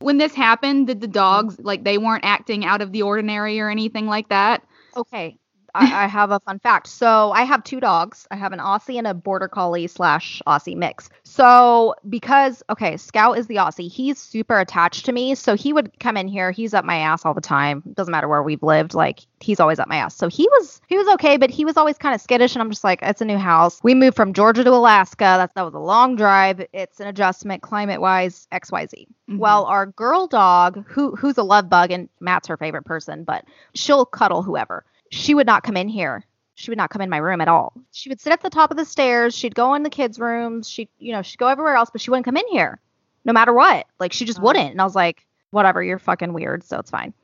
When 0.00 0.18
this 0.18 0.34
happened, 0.34 0.86
did 0.86 1.00
the 1.00 1.08
dogs 1.08 1.58
like 1.60 1.84
they 1.84 1.98
weren't 1.98 2.24
acting 2.24 2.64
out 2.64 2.80
of 2.82 2.92
the 2.92 3.02
ordinary 3.02 3.58
or 3.60 3.68
anything 3.70 4.06
like 4.06 4.28
that? 4.30 4.62
Okay. 4.96 5.38
I, 5.74 6.04
I 6.04 6.06
have 6.06 6.30
a 6.30 6.40
fun 6.40 6.58
fact. 6.58 6.86
So 6.88 7.32
I 7.32 7.42
have 7.44 7.62
two 7.64 7.80
dogs. 7.80 8.26
I 8.30 8.36
have 8.36 8.52
an 8.52 8.58
Aussie 8.58 8.98
and 8.98 9.06
a 9.06 9.14
Border 9.14 9.48
Collie 9.48 9.86
slash 9.86 10.42
Aussie 10.46 10.76
mix. 10.76 11.08
So 11.24 11.94
because 12.08 12.62
okay, 12.70 12.96
Scout 12.96 13.38
is 13.38 13.46
the 13.46 13.56
Aussie. 13.56 13.90
He's 13.90 14.18
super 14.18 14.58
attached 14.58 15.06
to 15.06 15.12
me. 15.12 15.34
So 15.34 15.54
he 15.54 15.72
would 15.72 15.98
come 16.00 16.16
in 16.16 16.28
here. 16.28 16.50
He's 16.50 16.74
up 16.74 16.84
my 16.84 16.96
ass 16.96 17.24
all 17.24 17.34
the 17.34 17.40
time. 17.40 17.82
Doesn't 17.94 18.12
matter 18.12 18.28
where 18.28 18.42
we've 18.42 18.62
lived. 18.62 18.94
Like 18.94 19.20
he's 19.40 19.60
always 19.60 19.78
up 19.78 19.88
my 19.88 19.96
ass. 19.96 20.16
So 20.16 20.28
he 20.28 20.48
was 20.58 20.80
he 20.88 20.96
was 20.96 21.08
okay, 21.14 21.36
but 21.36 21.50
he 21.50 21.64
was 21.64 21.76
always 21.76 21.98
kind 21.98 22.14
of 22.14 22.20
skittish. 22.20 22.54
And 22.54 22.62
I'm 22.62 22.70
just 22.70 22.84
like, 22.84 23.00
it's 23.02 23.20
a 23.20 23.24
new 23.24 23.38
house. 23.38 23.80
We 23.82 23.94
moved 23.94 24.16
from 24.16 24.32
Georgia 24.32 24.64
to 24.64 24.70
Alaska. 24.70 25.18
That 25.20 25.54
that 25.54 25.64
was 25.64 25.74
a 25.74 25.78
long 25.78 26.16
drive. 26.16 26.64
It's 26.72 27.00
an 27.00 27.06
adjustment 27.08 27.62
climate 27.62 28.00
wise. 28.00 28.46
X 28.52 28.72
Y 28.72 28.86
Z. 28.86 29.06
Mhm. 29.28 29.38
Well, 29.38 29.64
our 29.66 29.86
girl 29.86 30.26
dog, 30.26 30.84
who 30.88 31.14
who's 31.16 31.38
a 31.38 31.42
love 31.42 31.68
bug, 31.68 31.90
and 31.90 32.08
Matt's 32.20 32.48
her 32.48 32.56
favorite 32.56 32.84
person, 32.84 33.24
but 33.24 33.44
she'll 33.74 34.04
cuddle 34.04 34.42
whoever. 34.42 34.84
She 35.10 35.34
would 35.34 35.46
not 35.46 35.62
come 35.62 35.76
in 35.76 35.88
here. 35.88 36.24
She 36.54 36.70
would 36.70 36.78
not 36.78 36.90
come 36.90 37.02
in 37.02 37.10
my 37.10 37.16
room 37.18 37.40
at 37.40 37.48
all. 37.48 37.72
She 37.92 38.08
would 38.08 38.20
sit 38.20 38.32
at 38.32 38.40
the 38.42 38.50
top 38.50 38.70
of 38.70 38.76
the 38.76 38.84
stairs. 38.84 39.34
She'd 39.34 39.54
go 39.54 39.74
in 39.74 39.82
the 39.82 39.90
kids' 39.90 40.18
rooms. 40.18 40.68
She'd, 40.68 40.88
you 40.98 41.12
know, 41.12 41.22
she'd 41.22 41.38
go 41.38 41.46
everywhere 41.48 41.74
else, 41.74 41.88
but 41.90 42.00
she 42.00 42.10
wouldn't 42.10 42.26
come 42.26 42.36
in 42.36 42.46
here, 42.48 42.80
no 43.24 43.32
matter 43.32 43.52
what. 43.52 43.86
Like 43.98 44.12
she 44.12 44.24
just 44.24 44.38
Oh. 44.40 44.42
wouldn't. 44.42 44.70
And 44.72 44.80
I 44.80 44.84
was 44.84 44.94
like, 44.94 45.26
whatever, 45.50 45.82
you're 45.82 45.98
fucking 45.98 46.32
weird, 46.32 46.62
so 46.64 46.78
it's 46.78 46.90
fine. 46.90 47.14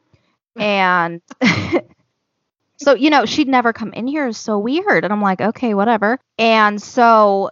And 0.56 1.20
so, 2.78 2.94
you 2.94 3.10
know, 3.10 3.24
she'd 3.26 3.48
never 3.48 3.72
come 3.72 3.92
in 3.92 4.06
here. 4.06 4.26
It's 4.28 4.38
so 4.38 4.58
weird. 4.58 5.04
And 5.04 5.12
I'm 5.12 5.22
like, 5.22 5.40
okay, 5.40 5.74
whatever. 5.74 6.18
And 6.38 6.80
so 6.80 7.50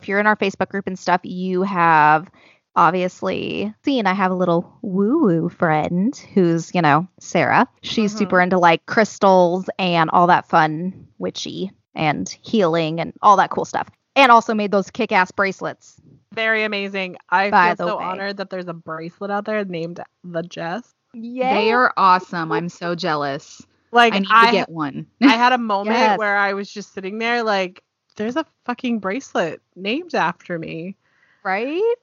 if 0.00 0.08
you're 0.08 0.20
in 0.20 0.26
our 0.26 0.36
Facebook 0.36 0.68
group 0.68 0.86
and 0.86 0.98
stuff, 0.98 1.20
you 1.24 1.62
have 1.62 2.30
obviously 2.76 3.74
seen 3.84 4.06
I 4.06 4.14
have 4.14 4.30
a 4.30 4.34
little 4.36 4.78
woo 4.82 5.18
woo 5.24 5.48
friend 5.48 6.16
who's, 6.34 6.74
you 6.74 6.82
know, 6.82 7.08
Sarah. 7.20 7.66
She's 7.82 8.14
Mhm. 8.14 8.18
super 8.18 8.40
into 8.40 8.58
like 8.58 8.86
crystals 8.86 9.68
and 9.78 10.10
all 10.10 10.26
that 10.28 10.48
fun 10.48 11.08
witchy 11.18 11.70
and 11.94 12.28
healing 12.42 13.00
and 13.00 13.12
all 13.22 13.36
that 13.38 13.50
cool 13.50 13.64
stuff. 13.64 13.88
And 14.14 14.30
also 14.32 14.54
made 14.54 14.70
those 14.70 14.90
kick 14.90 15.12
ass 15.12 15.30
bracelets. 15.30 16.00
Very 16.32 16.64
amazing. 16.64 17.16
I 17.30 17.50
By 17.50 17.74
feel 17.74 17.88
so 17.88 17.98
way. 17.98 18.04
honored 18.04 18.36
that 18.38 18.50
there's 18.50 18.68
a 18.68 18.74
bracelet 18.74 19.30
out 19.30 19.44
there 19.46 19.64
named 19.64 20.00
the 20.24 20.42
Jess. 20.42 20.94
Yeah. 21.14 21.54
They 21.54 21.72
are 21.72 21.92
awesome. 21.96 22.52
I'm 22.52 22.68
so 22.68 22.94
jealous. 22.94 23.62
Like 23.92 24.12
I 24.14 24.18
need 24.18 24.28
I, 24.30 24.46
to 24.46 24.52
get 24.52 24.68
one. 24.68 25.06
I 25.22 25.36
had 25.36 25.52
a 25.52 25.58
moment 25.58 25.96
Yes. 25.96 26.18
where 26.18 26.36
I 26.36 26.52
was 26.52 26.70
just 26.70 26.92
sitting 26.92 27.18
there 27.18 27.42
like, 27.42 27.82
there's 28.16 28.36
a 28.36 28.44
fucking 28.64 28.98
bracelet 28.98 29.62
named 29.74 30.14
after 30.14 30.58
me. 30.58 30.96
right? 31.42 31.94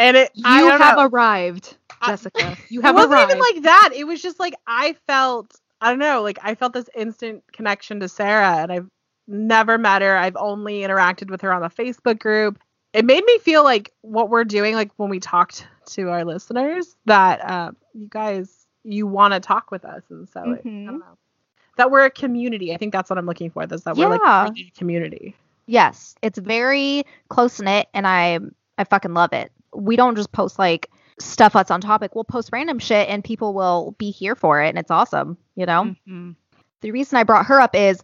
And 0.00 0.16
it 0.16 0.30
You 0.34 0.42
I 0.46 0.60
don't 0.62 0.80
have 0.80 0.96
know. 0.96 1.06
arrived, 1.08 1.76
I- 2.00 2.08
Jessica. 2.08 2.56
You 2.70 2.80
it 2.82 2.94
wasn't 2.94 3.12
arrived. 3.12 3.30
even 3.30 3.38
like 3.40 3.62
that. 3.64 3.90
It 3.94 4.04
was 4.04 4.20
just 4.22 4.40
like 4.40 4.54
I 4.66 4.94
felt 5.06 5.54
I 5.80 5.90
don't 5.90 5.98
know, 5.98 6.22
like 6.22 6.38
I 6.42 6.54
felt 6.54 6.72
this 6.72 6.88
instant 6.96 7.44
connection 7.52 8.00
to 8.00 8.08
Sarah 8.08 8.56
and 8.58 8.72
I've 8.72 8.88
never 9.28 9.78
met 9.78 10.02
her. 10.02 10.16
I've 10.16 10.36
only 10.36 10.80
interacted 10.80 11.30
with 11.30 11.40
her 11.42 11.52
on 11.52 11.62
the 11.62 11.68
Facebook 11.70 12.18
group. 12.18 12.58
It 12.92 13.04
made 13.04 13.24
me 13.24 13.38
feel 13.38 13.62
like 13.62 13.92
what 14.00 14.30
we're 14.30 14.44
doing, 14.44 14.74
like 14.74 14.90
when 14.96 15.10
we 15.10 15.20
talked 15.20 15.66
to 15.90 16.08
our 16.10 16.24
listeners, 16.24 16.96
that 17.06 17.40
uh, 17.48 17.70
you 17.94 18.08
guys 18.08 18.66
you 18.82 19.06
want 19.06 19.34
to 19.34 19.40
talk 19.40 19.70
with 19.70 19.84
us, 19.84 20.02
and 20.10 20.28
so 20.28 20.40
it, 20.52 20.62
I 20.64 20.68
Mhm. 20.68 20.86
don't 20.86 20.98
know 20.98 21.18
that 21.76 21.90
we're 21.90 22.04
a 22.06 22.10
community. 22.10 22.74
I 22.74 22.76
think 22.78 22.92
that's 22.92 23.08
what 23.10 23.18
I'm 23.18 23.26
looking 23.26 23.50
for. 23.50 23.66
This 23.66 23.82
that 23.82 23.96
we're 23.96 24.08
like 24.08 24.20
a 24.22 24.54
community. 24.76 25.36
Yes, 25.66 26.14
it's 26.22 26.38
very 26.38 27.04
close 27.28 27.60
knit, 27.60 27.88
and 27.94 28.06
I 28.06 28.38
I 28.78 28.84
fucking 28.84 29.14
love 29.14 29.32
it. 29.32 29.52
We 29.74 29.96
don't 29.96 30.16
just 30.16 30.32
post 30.32 30.58
like 30.58 30.90
stuff 31.18 31.52
that's 31.52 31.70
on 31.70 31.80
topic. 31.80 32.14
We'll 32.14 32.24
post 32.24 32.50
random 32.52 32.78
shit, 32.78 33.08
and 33.08 33.22
people 33.22 33.54
will 33.54 33.94
be 33.98 34.10
here 34.10 34.34
for 34.34 34.62
it, 34.62 34.68
and 34.70 34.78
it's 34.78 34.90
awesome. 34.90 35.36
You 35.56 35.66
know. 35.66 35.94
Mhm. 36.08 36.36
The 36.80 36.92
reason 36.92 37.18
I 37.18 37.24
brought 37.24 37.46
her 37.46 37.60
up 37.60 37.76
is 37.76 38.00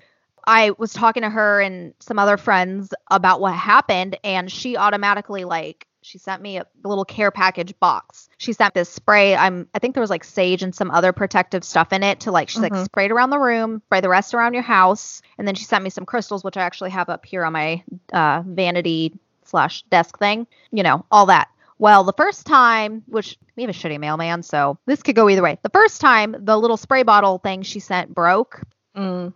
I 0.47 0.71
was 0.79 0.93
talking 0.93 1.23
to 1.23 1.31
her 1.31 1.61
and 1.61 1.95
some 1.99 2.19
other 2.19 2.37
friends 2.37 2.93
about 3.11 3.41
what 3.41 3.55
happened, 3.55 4.17
and 4.23 4.51
she 4.53 4.77
automatically 4.77 5.45
like 5.45 5.87
she 6.03 6.19
sent 6.19 6.41
me 6.41 6.57
a 6.59 6.65
little 6.85 7.05
care 7.05 7.33
package 7.33 7.77
box. 7.81 8.29
She 8.39 8.53
sent 8.53 8.75
this 8.75 8.89
spray. 8.89 9.35
I'm 9.35 9.67
I 9.75 9.81
think 9.81 9.95
there 9.95 10.01
was 10.03 10.11
like 10.11 10.23
sage 10.23 10.63
and 10.63 10.73
some 10.73 10.89
other 10.93 11.13
protective 11.13 11.65
stuff 11.65 11.93
in 11.93 12.05
it 12.05 12.21
to 12.21 12.31
like 12.31 12.49
she's 12.49 12.61
like 12.63 12.75
Mhm. 12.75 12.85
spray 12.85 13.07
it 13.07 13.11
around 13.11 13.31
the 13.31 13.41
room, 13.41 13.83
spray 13.87 14.01
the 14.03 14.09
rest 14.09 14.33
around 14.33 14.55
your 14.55 14.63
house, 14.63 15.21
and 15.37 15.49
then 15.49 15.57
she 15.57 15.65
sent 15.65 15.83
me 15.83 15.91
some 15.91 16.07
crystals, 16.07 16.45
which 16.45 16.57
I 16.57 16.63
actually 16.63 16.91
have 16.91 17.09
up 17.09 17.27
here 17.27 17.45
on 17.45 17.55
my 17.55 17.83
uh, 18.13 18.43
vanity 18.47 19.19
slash 19.47 19.83
desk 19.91 20.17
thing. 20.19 20.47
You 20.71 20.85
know 20.85 21.05
all 21.11 21.27
that. 21.27 21.49
Well, 21.79 22.05
the 22.05 22.13
first 22.15 22.47
time, 22.47 23.03
which 23.07 23.37
we 23.57 23.63
have 23.63 23.71
a 23.71 23.73
shitty 23.73 23.99
mailman, 24.01 24.43
so 24.43 24.79
this 24.87 25.03
could 25.03 25.15
go 25.17 25.29
either 25.29 25.43
way. 25.43 25.59
The 25.63 25.69
first 25.71 26.01
time, 26.01 26.35
the 26.39 26.57
little 26.59 26.77
spray 26.79 27.03
bottle 27.03 27.39
thing 27.39 27.63
she 27.63 27.81
sent 27.81 28.15
broke. 28.15 28.63
Mm. 28.97 29.35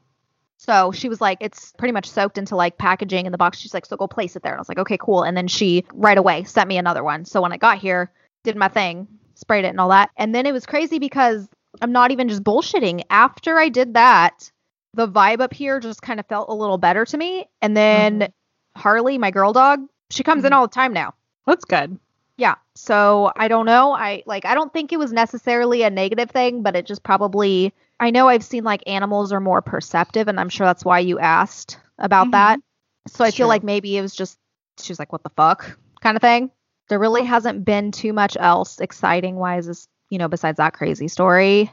So 0.56 0.92
she 0.92 1.08
was 1.08 1.20
like, 1.20 1.38
it's 1.40 1.72
pretty 1.78 1.92
much 1.92 2.08
soaked 2.08 2.38
into 2.38 2.56
like 2.56 2.78
packaging 2.78 3.26
in 3.26 3.32
the 3.32 3.38
box. 3.38 3.58
She's 3.58 3.74
like, 3.74 3.84
so 3.86 3.96
go 3.96 4.06
place 4.06 4.36
it 4.36 4.42
there. 4.42 4.52
And 4.52 4.58
I 4.58 4.60
was 4.60 4.68
like, 4.68 4.78
okay, 4.78 4.98
cool. 4.98 5.22
And 5.22 5.36
then 5.36 5.48
she 5.48 5.84
right 5.92 6.16
away 6.18 6.44
sent 6.44 6.68
me 6.68 6.78
another 6.78 7.02
one. 7.04 7.24
So 7.24 7.42
when 7.42 7.52
I 7.52 7.56
got 7.56 7.78
here, 7.78 8.10
did 8.44 8.56
my 8.56 8.68
thing, 8.68 9.06
sprayed 9.34 9.64
it 9.64 9.68
and 9.68 9.80
all 9.80 9.88
that. 9.90 10.10
And 10.16 10.34
then 10.34 10.46
it 10.46 10.52
was 10.52 10.66
crazy 10.66 10.98
because 10.98 11.48
I'm 11.82 11.92
not 11.92 12.10
even 12.10 12.28
just 12.28 12.42
bullshitting. 12.44 13.02
After 13.10 13.58
I 13.58 13.68
did 13.68 13.94
that, 13.94 14.50
the 14.94 15.08
vibe 15.08 15.40
up 15.40 15.52
here 15.54 15.78
just 15.80 16.02
kind 16.02 16.20
of 16.20 16.26
felt 16.26 16.48
a 16.48 16.54
little 16.54 16.78
better 16.78 17.04
to 17.06 17.16
me. 17.16 17.46
And 17.62 17.76
then 17.76 18.20
Mhm. 18.20 18.32
Harley, 18.76 19.18
my 19.18 19.30
girl 19.30 19.52
dog, 19.52 19.80
she 20.10 20.24
comes 20.24 20.44
in 20.44 20.52
Mhm. 20.52 20.56
all 20.56 20.66
the 20.66 20.74
time 20.74 20.92
now. 20.92 21.14
That's 21.46 21.64
good. 21.64 21.98
Yeah. 22.40 22.54
So 22.74 23.30
I 23.36 23.48
don't 23.48 23.66
know. 23.66 23.92
I 23.92 24.22
like 24.24 24.46
I 24.46 24.54
don't 24.54 24.72
think 24.72 24.92
it 24.94 24.98
was 24.98 25.12
necessarily 25.12 25.82
a 25.82 25.90
negative 25.90 26.30
thing, 26.30 26.62
but 26.62 26.74
it 26.74 26.86
just 26.86 27.02
probably 27.02 27.74
I 28.00 28.10
know 28.10 28.28
I've 28.28 28.42
seen 28.42 28.64
like 28.64 28.82
animals 28.86 29.30
are 29.30 29.40
more 29.40 29.60
perceptive 29.60 30.26
and 30.26 30.40
I'm 30.40 30.48
sure 30.48 30.66
that's 30.66 30.82
why 30.84 31.00
you 31.00 31.18
asked 31.18 31.78
about 31.98 32.28
Mhm. 32.28 32.32
that. 32.32 32.60
So 33.08 33.24
I 33.26 33.30
feel 33.30 33.46
like 33.46 33.62
maybe 33.62 33.94
it 33.98 34.00
was 34.00 34.14
just 34.14 34.38
she 34.80 34.90
was 34.90 34.98
like 34.98 35.12
what 35.12 35.22
the 35.22 35.28
fuck 35.36 35.76
kind 36.00 36.16
of 36.16 36.22
thing. 36.22 36.50
There 36.88 36.98
really 36.98 37.24
hasn't 37.24 37.66
been 37.66 37.92
too 37.92 38.14
much 38.14 38.38
else 38.40 38.80
exciting 38.80 39.36
wise 39.36 39.68
as, 39.68 39.86
you 40.08 40.16
know, 40.16 40.28
besides 40.28 40.56
that 40.56 40.72
crazy 40.72 41.08
story. 41.08 41.70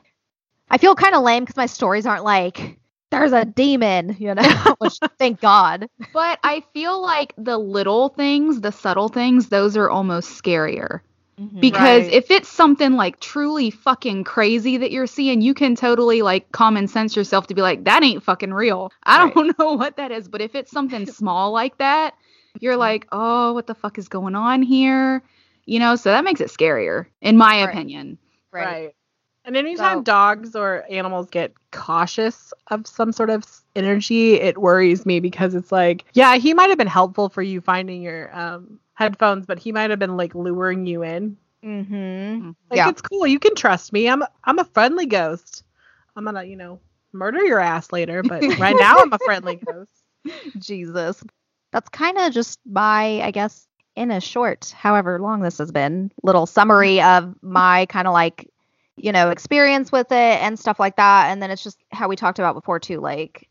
I 0.69 0.77
feel 0.79 0.95
kind 0.95 1.15
of 1.15 1.23
lame 1.23 1.45
cuz 1.45 1.55
my 1.55 1.67
stories 1.67 2.05
aren't 2.05 2.25
like 2.25 2.77
there's 3.11 3.33
a 3.33 3.45
demon, 3.45 4.15
you 4.19 4.33
know, 4.35 4.43
which 4.79 4.99
thank 5.19 5.39
God. 5.41 5.87
But 6.13 6.39
I 6.43 6.63
feel 6.73 7.01
like 7.01 7.33
the 7.37 7.57
little 7.57 8.09
things, 8.09 8.61
the 8.61 8.71
subtle 8.71 9.09
things, 9.09 9.49
those 9.49 9.77
are 9.77 9.89
almost 9.89 10.41
scarier. 10.41 11.01
Mm-hmm. 11.39 11.61
Because 11.61 12.07
Right. 12.07 12.11
if 12.11 12.31
it's 12.31 12.49
something 12.49 12.93
like 12.93 13.19
truly 13.19 13.69
fucking 13.71 14.23
crazy 14.23 14.77
that 14.77 14.91
you're 14.91 15.07
seeing, 15.07 15.41
you 15.41 15.53
can 15.53 15.75
totally 15.75 16.21
like 16.21 16.51
common 16.51 16.87
sense 16.87 17.15
yourself 17.15 17.47
to 17.47 17.55
be 17.55 17.61
like, 17.61 17.83
that 17.85 18.03
ain't 18.03 18.23
fucking 18.23 18.53
real. 18.53 18.91
I 19.03 19.17
Right. 19.17 19.33
don't 19.33 19.57
know 19.59 19.73
what 19.73 19.97
that 19.97 20.11
is. 20.11 20.27
But 20.27 20.41
if 20.41 20.55
it's 20.55 20.71
something 20.71 21.05
small 21.07 21.51
like 21.51 21.77
that, 21.77 22.15
you're 22.59 22.77
mm-hmm. 22.77 22.79
like, 22.79 23.07
oh, 23.11 23.53
what 23.53 23.67
the 23.67 23.75
fuck 23.75 23.97
is 23.97 24.07
going 24.09 24.35
on 24.35 24.61
here? 24.63 25.23
You 25.65 25.79
know, 25.79 25.95
so 25.95 26.09
that 26.11 26.23
makes 26.23 26.41
it 26.41 26.49
scarier, 26.49 27.07
in 27.21 27.37
my 27.37 27.63
Right. 27.63 27.71
opinion. 27.71 28.17
Right. 28.51 28.93
And 29.47 29.55
anytime 29.57 29.99
So- 29.99 30.03
dogs 30.03 30.55
or 30.55 30.83
animals 30.89 31.29
get 31.31 31.53
cautious 31.71 32.53
of 32.67 32.85
some 32.85 33.11
sort 33.11 33.29
of 33.29 33.45
energy, 33.75 34.33
it 34.35 34.57
worries 34.59 35.05
me 35.05 35.19
because 35.21 35.55
it's 35.55 35.71
like, 35.71 36.03
yeah, 36.13 36.35
he 36.35 36.53
might 36.53 36.67
have 36.69 36.77
been 36.77 36.85
helpful 36.85 37.29
for 37.29 37.41
you 37.41 37.61
finding 37.61 38.01
your 38.01 38.29
um, 38.37 38.79
headphones, 38.93 39.45
but 39.45 39.57
he 39.57 39.71
might 39.71 39.89
have 39.89 39.99
been 39.99 40.17
like 40.17 40.35
luring 40.35 40.85
you 40.85 41.01
in. 41.01 41.37
Mm-hmm. 41.63 42.51
Like 42.69 42.77
Yeah. 42.77 42.89
it's 42.89 43.01
cool, 43.01 43.25
you 43.25 43.39
can 43.39 43.55
trust 43.55 43.93
me. 43.93 44.07
I'm 44.09 44.21
I'm 44.43 44.59
a 44.59 44.65
friendly 44.65 45.05
ghost. 45.05 45.63
I'm 46.15 46.25
gonna, 46.25 46.43
you 46.43 46.55
know, 46.57 46.79
murder 47.13 47.43
your 47.45 47.59
ass 47.59 47.91
later, 47.91 48.23
but 48.23 48.43
right 48.59 48.75
now 48.77 48.97
I'm 48.99 49.13
a 49.13 49.19
friendly 49.19 49.55
ghost. 49.65 49.91
Jesus. 50.59 51.23
That's 51.71 51.89
kind 51.89 52.17
of 52.17 52.33
just 52.33 52.59
my, 52.65 53.21
I 53.21 53.31
guess, 53.31 53.65
in 53.95 54.11
a 54.11 54.19
short, 54.21 54.73
however 54.77 55.19
long 55.19 55.41
this 55.41 55.57
has 55.57 55.71
been, 55.71 56.11
little 56.23 56.45
summary 56.45 57.01
of 57.01 57.33
my 57.41 57.85
kind 57.87 58.07
of 58.07 58.13
like, 58.13 58.49
you 58.97 59.11
know, 59.11 59.29
experience 59.29 59.91
with 59.91 60.11
it 60.11 60.41
and 60.41 60.59
stuff 60.59 60.79
like 60.79 60.95
that. 60.97 61.29
And 61.31 61.41
then 61.41 61.51
it's 61.51 61.63
just 61.63 61.77
how 61.91 62.07
we 62.07 62.15
talked 62.15 62.39
about 62.39 62.55
before, 62.55 62.79
too. 62.79 62.99
Like 62.99 63.47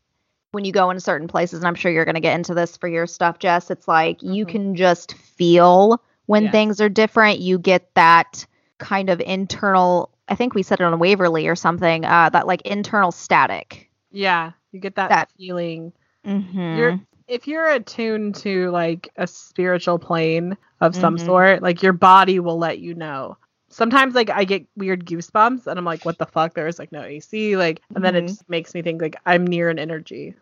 when 0.51 0.65
you 0.65 0.71
go 0.71 0.89
into 0.89 1.01
certain 1.01 1.27
places, 1.27 1.59
and 1.59 1.67
I'm 1.67 1.75
sure 1.75 1.91
you're 1.91 2.05
going 2.05 2.15
to 2.15 2.21
get 2.21 2.35
into 2.35 2.53
this 2.53 2.77
for 2.77 2.87
your 2.87 3.07
stuff, 3.07 3.39
Jess, 3.39 3.69
it's 3.71 3.87
like 3.87 4.21
you 4.21 4.45
Mhm. 4.45 4.49
can 4.49 4.75
just 4.75 5.13
feel 5.15 6.01
when 6.25 6.43
Yes. 6.43 6.51
things 6.51 6.81
are 6.81 6.89
different. 6.89 7.39
You 7.39 7.57
get 7.59 7.93
that 7.95 8.45
kind 8.77 9.09
of 9.09 9.19
internal, 9.21 10.11
I 10.27 10.35
think 10.35 10.53
we 10.53 10.63
said 10.63 10.79
it 10.79 10.83
on 10.83 10.99
Waverly 10.99 11.47
or 11.47 11.55
something, 11.55 12.05
uh, 12.05 12.29
that 12.29 12.45
like 12.47 12.61
internal 12.63 13.11
static. 13.11 13.89
Yeah, 14.11 14.51
you 14.71 14.79
get 14.79 14.95
that, 14.95 15.09
That- 15.09 15.29
feeling. 15.37 15.93
Mm-hmm. 16.25 16.77
You're 16.77 16.99
if 17.27 17.45
you're 17.45 17.67
attuned 17.67 18.35
to 18.35 18.69
like 18.71 19.09
a 19.17 19.27
spiritual 19.27 19.99
plane 19.99 20.55
of 20.79 20.95
some 20.95 21.17
Mhm. 21.17 21.25
sort, 21.25 21.61
like 21.61 21.83
your 21.83 21.91
body 21.91 22.39
will 22.39 22.57
let 22.57 22.79
you 22.79 22.93
know. 22.95 23.35
Sometimes 23.77 24.15
like 24.15 24.31
I 24.31 24.43
get 24.43 24.65
weird 24.75 25.05
goosebumps 25.05 25.67
and 25.67 25.77
I'm 25.77 25.85
like, 25.85 26.03
what 26.03 26.17
the 26.17 26.25
fuck? 26.25 26.55
There's 26.55 26.79
like 26.79 26.91
no 26.91 27.03
AC, 27.03 27.55
like 27.57 27.79
and 27.93 28.03
then 28.03 28.15
it 28.15 28.23
Mhm. 28.23 28.27
just 28.29 28.49
makes 28.49 28.73
me 28.73 28.81
think 28.81 29.03
like 29.03 29.15
I'm 29.27 29.45
near 29.45 29.69
an 29.69 29.77
energy. 29.77 30.33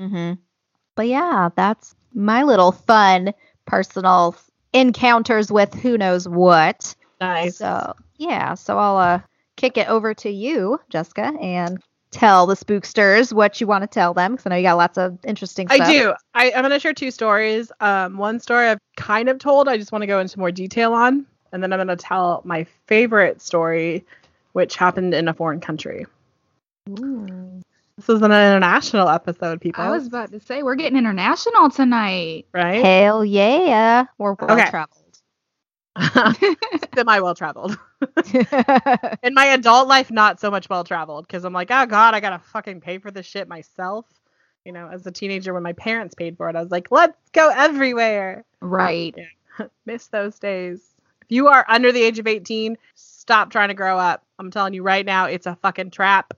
Mm-hmm. 0.00 0.32
But 0.96 1.06
yeah, 1.06 1.50
that's 1.54 1.94
my 2.12 2.42
little 2.42 2.72
fun 2.72 3.34
personal 3.66 4.34
encounters 4.72 5.52
with 5.52 5.72
who 5.74 5.96
knows 5.96 6.28
what. 6.28 6.92
Nice. 7.20 7.58
So 7.58 7.94
yeah, 8.16 8.54
so 8.54 8.78
I'll 8.78 8.96
uh, 8.96 9.20
kick 9.56 9.76
it 9.76 9.88
over 9.88 10.12
to 10.14 10.28
you, 10.28 10.80
Jessica, 10.90 11.32
and 11.40 11.80
tell 12.10 12.46
the 12.46 12.56
spooksters 12.56 13.32
what 13.32 13.60
you 13.60 13.68
want 13.68 13.82
to 13.82 13.86
tell 13.86 14.12
them 14.12 14.32
because 14.32 14.44
I 14.46 14.50
know 14.50 14.56
you 14.56 14.62
got 14.64 14.76
lots 14.76 14.98
of 14.98 15.18
interesting 15.24 15.68
stuff. 15.68 15.80
I 15.86 15.92
do. 15.92 16.14
I, 16.34 16.50
I'm 16.50 16.62
gonna 16.62 16.80
share 16.80 16.94
two 16.94 17.12
stories. 17.12 17.70
Um, 17.78 18.16
one 18.18 18.40
story 18.40 18.66
I've 18.66 18.80
kind 18.96 19.28
of 19.28 19.38
told. 19.38 19.68
I 19.68 19.76
just 19.76 19.92
want 19.92 20.02
to 20.02 20.06
go 20.08 20.18
into 20.18 20.36
more 20.38 20.50
detail 20.50 20.92
on, 20.94 21.26
and 21.52 21.62
then 21.62 21.72
I'm 21.72 21.78
gonna 21.78 21.96
tell 21.96 22.42
my 22.44 22.64
favorite 22.86 23.40
story, 23.40 24.04
which 24.52 24.76
happened 24.76 25.14
in 25.14 25.28
a 25.28 25.34
foreign 25.34 25.60
country. 25.60 26.06
Ooh. 26.88 27.60
This 27.96 28.08
is 28.08 28.22
an 28.22 28.32
international 28.32 29.08
episode, 29.08 29.60
people. 29.60 29.84
I 29.84 29.90
was 29.90 30.06
about 30.06 30.32
to 30.32 30.40
say, 30.40 30.62
we're 30.62 30.74
getting 30.76 30.98
international 30.98 31.70
tonight. 31.70 32.46
right. 32.52 32.82
Hell 32.82 33.24
yeah, 33.24 34.06
we're 34.18 34.34
well 34.34 34.58
Okay. 34.58 34.70
traveled. 34.70 34.98
Semi 36.94 37.20
well 37.20 37.34
traveled. 37.34 37.76
In 39.22 39.34
my 39.34 39.46
adult 39.46 39.88
life, 39.88 40.10
not 40.10 40.40
so 40.40 40.50
much 40.50 40.68
well 40.70 40.84
traveled 40.84 41.26
because 41.26 41.44
I'm 41.44 41.52
like, 41.52 41.70
oh 41.70 41.86
god, 41.86 42.14
I 42.14 42.20
gotta 42.20 42.38
fucking 42.38 42.80
pay 42.80 42.98
for 42.98 43.10
this 43.10 43.26
shit 43.26 43.46
myself. 43.46 44.06
You 44.64 44.72
know, 44.72 44.88
as 44.88 45.06
a 45.06 45.10
teenager, 45.10 45.52
when 45.52 45.62
my 45.62 45.72
parents 45.74 46.14
paid 46.14 46.36
for 46.36 46.48
it, 46.48 46.56
I 46.56 46.62
was 46.62 46.70
like, 46.70 46.90
let's 46.90 47.18
go 47.32 47.50
everywhere. 47.54 48.44
Right. 48.60 49.14
Miss 49.86 50.06
those 50.06 50.38
days. 50.38 50.80
You 51.32 51.48
are 51.48 51.64
under 51.66 51.92
the 51.92 52.02
age 52.02 52.18
of 52.18 52.26
18, 52.26 52.76
stop 52.94 53.50
trying 53.50 53.68
to 53.68 53.74
grow 53.74 53.96
up. 53.98 54.22
I'm 54.38 54.50
telling 54.50 54.74
you 54.74 54.82
right 54.82 55.06
now, 55.06 55.24
it's 55.24 55.46
a 55.46 55.56
fucking 55.62 55.90
trap. 55.90 56.34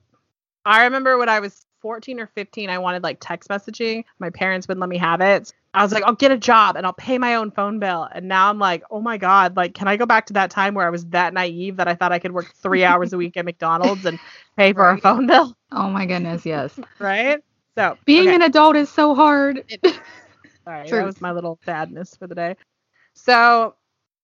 I 0.63 0.85
remember 0.85 1.17
when 1.17 1.27
I 1.27 1.41
was 1.41 1.65
14 1.81 2.17
or 2.17 2.27
15, 2.27 2.69
I 2.69 2.77
wanted 2.77 3.03
like 3.03 3.17
text 3.19 3.49
messaging. 3.49 4.05
My 4.19 4.29
parents 4.29 4.69
wouldn't 4.69 4.79
let 4.79 4.89
me 4.89 4.97
have 4.97 5.19
it. 5.19 5.51
I 5.73 5.83
was 5.83 5.91
like, 5.91 6.05
I'll 6.05 6.15
get 6.15 6.31
a 6.31 6.37
job 6.37 6.77
and 6.77 6.85
I'll 6.85 6.93
pay 6.93 7.17
my 7.17 7.35
own 7.35 7.51
phone 7.51 7.77
bill. 7.77 8.07
And 8.09 8.29
now 8.29 8.49
I'm 8.49 8.57
like, 8.57 8.83
oh 8.89 9.01
my 9.01 9.17
God, 9.17 9.57
like, 9.57 9.73
can 9.73 9.89
I 9.89 9.97
go 9.97 10.05
back 10.05 10.27
to 10.27 10.33
that 10.33 10.49
time 10.49 10.73
where 10.75 10.87
I 10.87 10.89
was 10.89 11.05
that 11.07 11.33
naive 11.33 11.75
that 11.75 11.89
I 11.89 11.95
thought 11.95 12.13
I 12.13 12.19
could 12.19 12.31
work 12.31 12.53
three 12.55 12.83
hours 12.85 13.11
a 13.11 13.17
week 13.17 13.35
at 13.35 13.43
McDonald's 13.43 14.05
and 14.05 14.17
pay 14.55 14.71
for 14.71 14.89
a 14.89 14.97
phone 14.97 15.27
bill? 15.27 15.57
Oh 15.73 15.89
my 15.89 16.05
goodness, 16.05 16.45
yes. 16.45 16.79
Right? 16.99 17.43
So, 17.77 17.97
Being 18.05 18.29
okay. 18.29 18.35
an 18.35 18.43
adult 18.43 18.77
is 18.77 18.89
so 18.89 19.13
hard. 19.13 19.61
Sorry, 20.63 20.87
Truth. 20.87 20.91
that 20.91 21.05
was 21.05 21.19
my 21.19 21.33
little 21.33 21.59
sadness 21.65 22.15
for 22.15 22.27
the 22.27 22.35
day. 22.35 22.55
So, 23.13 23.75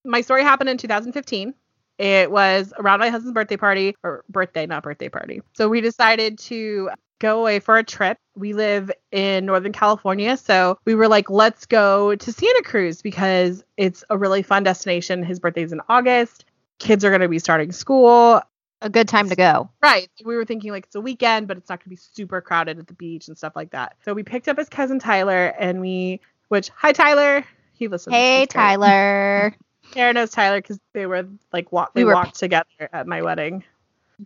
my 0.04 0.20
story 0.20 0.42
happened 0.42 0.70
in 0.70 0.78
2015. 0.78 1.54
It 1.98 2.30
was 2.30 2.72
around 2.78 3.00
my 3.00 3.10
husband's 3.10 3.34
birthday 3.34 3.56
party, 3.56 3.96
or 4.02 4.24
birthday, 4.28 4.66
not 4.66 4.82
birthday 4.82 5.08
party. 5.08 5.42
So, 5.52 5.68
we 5.68 5.80
decided 5.80 6.38
to 6.40 6.90
go 7.20 7.40
away 7.40 7.60
for 7.60 7.76
a 7.76 7.84
trip. 7.84 8.18
We 8.34 8.54
live 8.54 8.90
in 9.12 9.46
Northern 9.46 9.72
California. 9.72 10.36
So, 10.36 10.78
we 10.84 10.94
were 10.94 11.08
like, 11.08 11.30
let's 11.30 11.66
go 11.66 12.16
to 12.16 12.32
Santa 12.32 12.62
Cruz 12.64 13.02
because 13.02 13.62
it's 13.76 14.04
a 14.10 14.18
really 14.18 14.42
fun 14.42 14.64
destination. 14.64 15.22
His 15.22 15.38
birthday's 15.38 15.72
in 15.72 15.80
August. 15.88 16.44
Kids 16.78 17.04
are 17.04 17.10
going 17.10 17.20
to 17.20 17.28
be 17.28 17.38
starting 17.38 17.70
school. 17.72 18.42
A 18.80 18.90
good 18.90 19.06
time 19.06 19.28
to 19.28 19.36
go. 19.36 19.70
Right. 19.80 20.10
We 20.24 20.34
were 20.34 20.44
thinking 20.44 20.72
like 20.72 20.86
it's 20.86 20.96
a 20.96 21.00
weekend, 21.00 21.46
but 21.46 21.56
it's 21.56 21.68
not 21.68 21.78
going 21.78 21.84
to 21.84 21.90
be 21.90 21.96
super 21.96 22.40
crowded 22.40 22.80
at 22.80 22.88
the 22.88 22.94
beach 22.94 23.28
and 23.28 23.38
stuff 23.38 23.52
like 23.54 23.70
that. 23.70 23.96
So 24.04 24.12
we 24.12 24.24
picked 24.24 24.48
up 24.48 24.58
his 24.58 24.68
cousin 24.68 24.98
Tyler 24.98 25.54
and 25.56 25.80
we, 25.80 26.20
which, 26.48 26.68
hi 26.70 26.90
Tyler. 26.90 27.44
He 27.74 27.86
listens. 27.86 28.16
Hey, 28.16 28.46
Tyler. 28.46 29.54
Kara 29.92 30.12
knows 30.12 30.30
Tyler 30.30 30.58
because 30.58 30.80
they 30.92 31.06
were 31.06 31.26
like 31.52 31.70
walk. 31.72 31.94
They 31.94 32.02
We 32.02 32.06
were- 32.06 32.14
walked 32.14 32.38
together 32.38 32.66
at 32.92 33.06
my 33.06 33.22
wedding. 33.22 33.64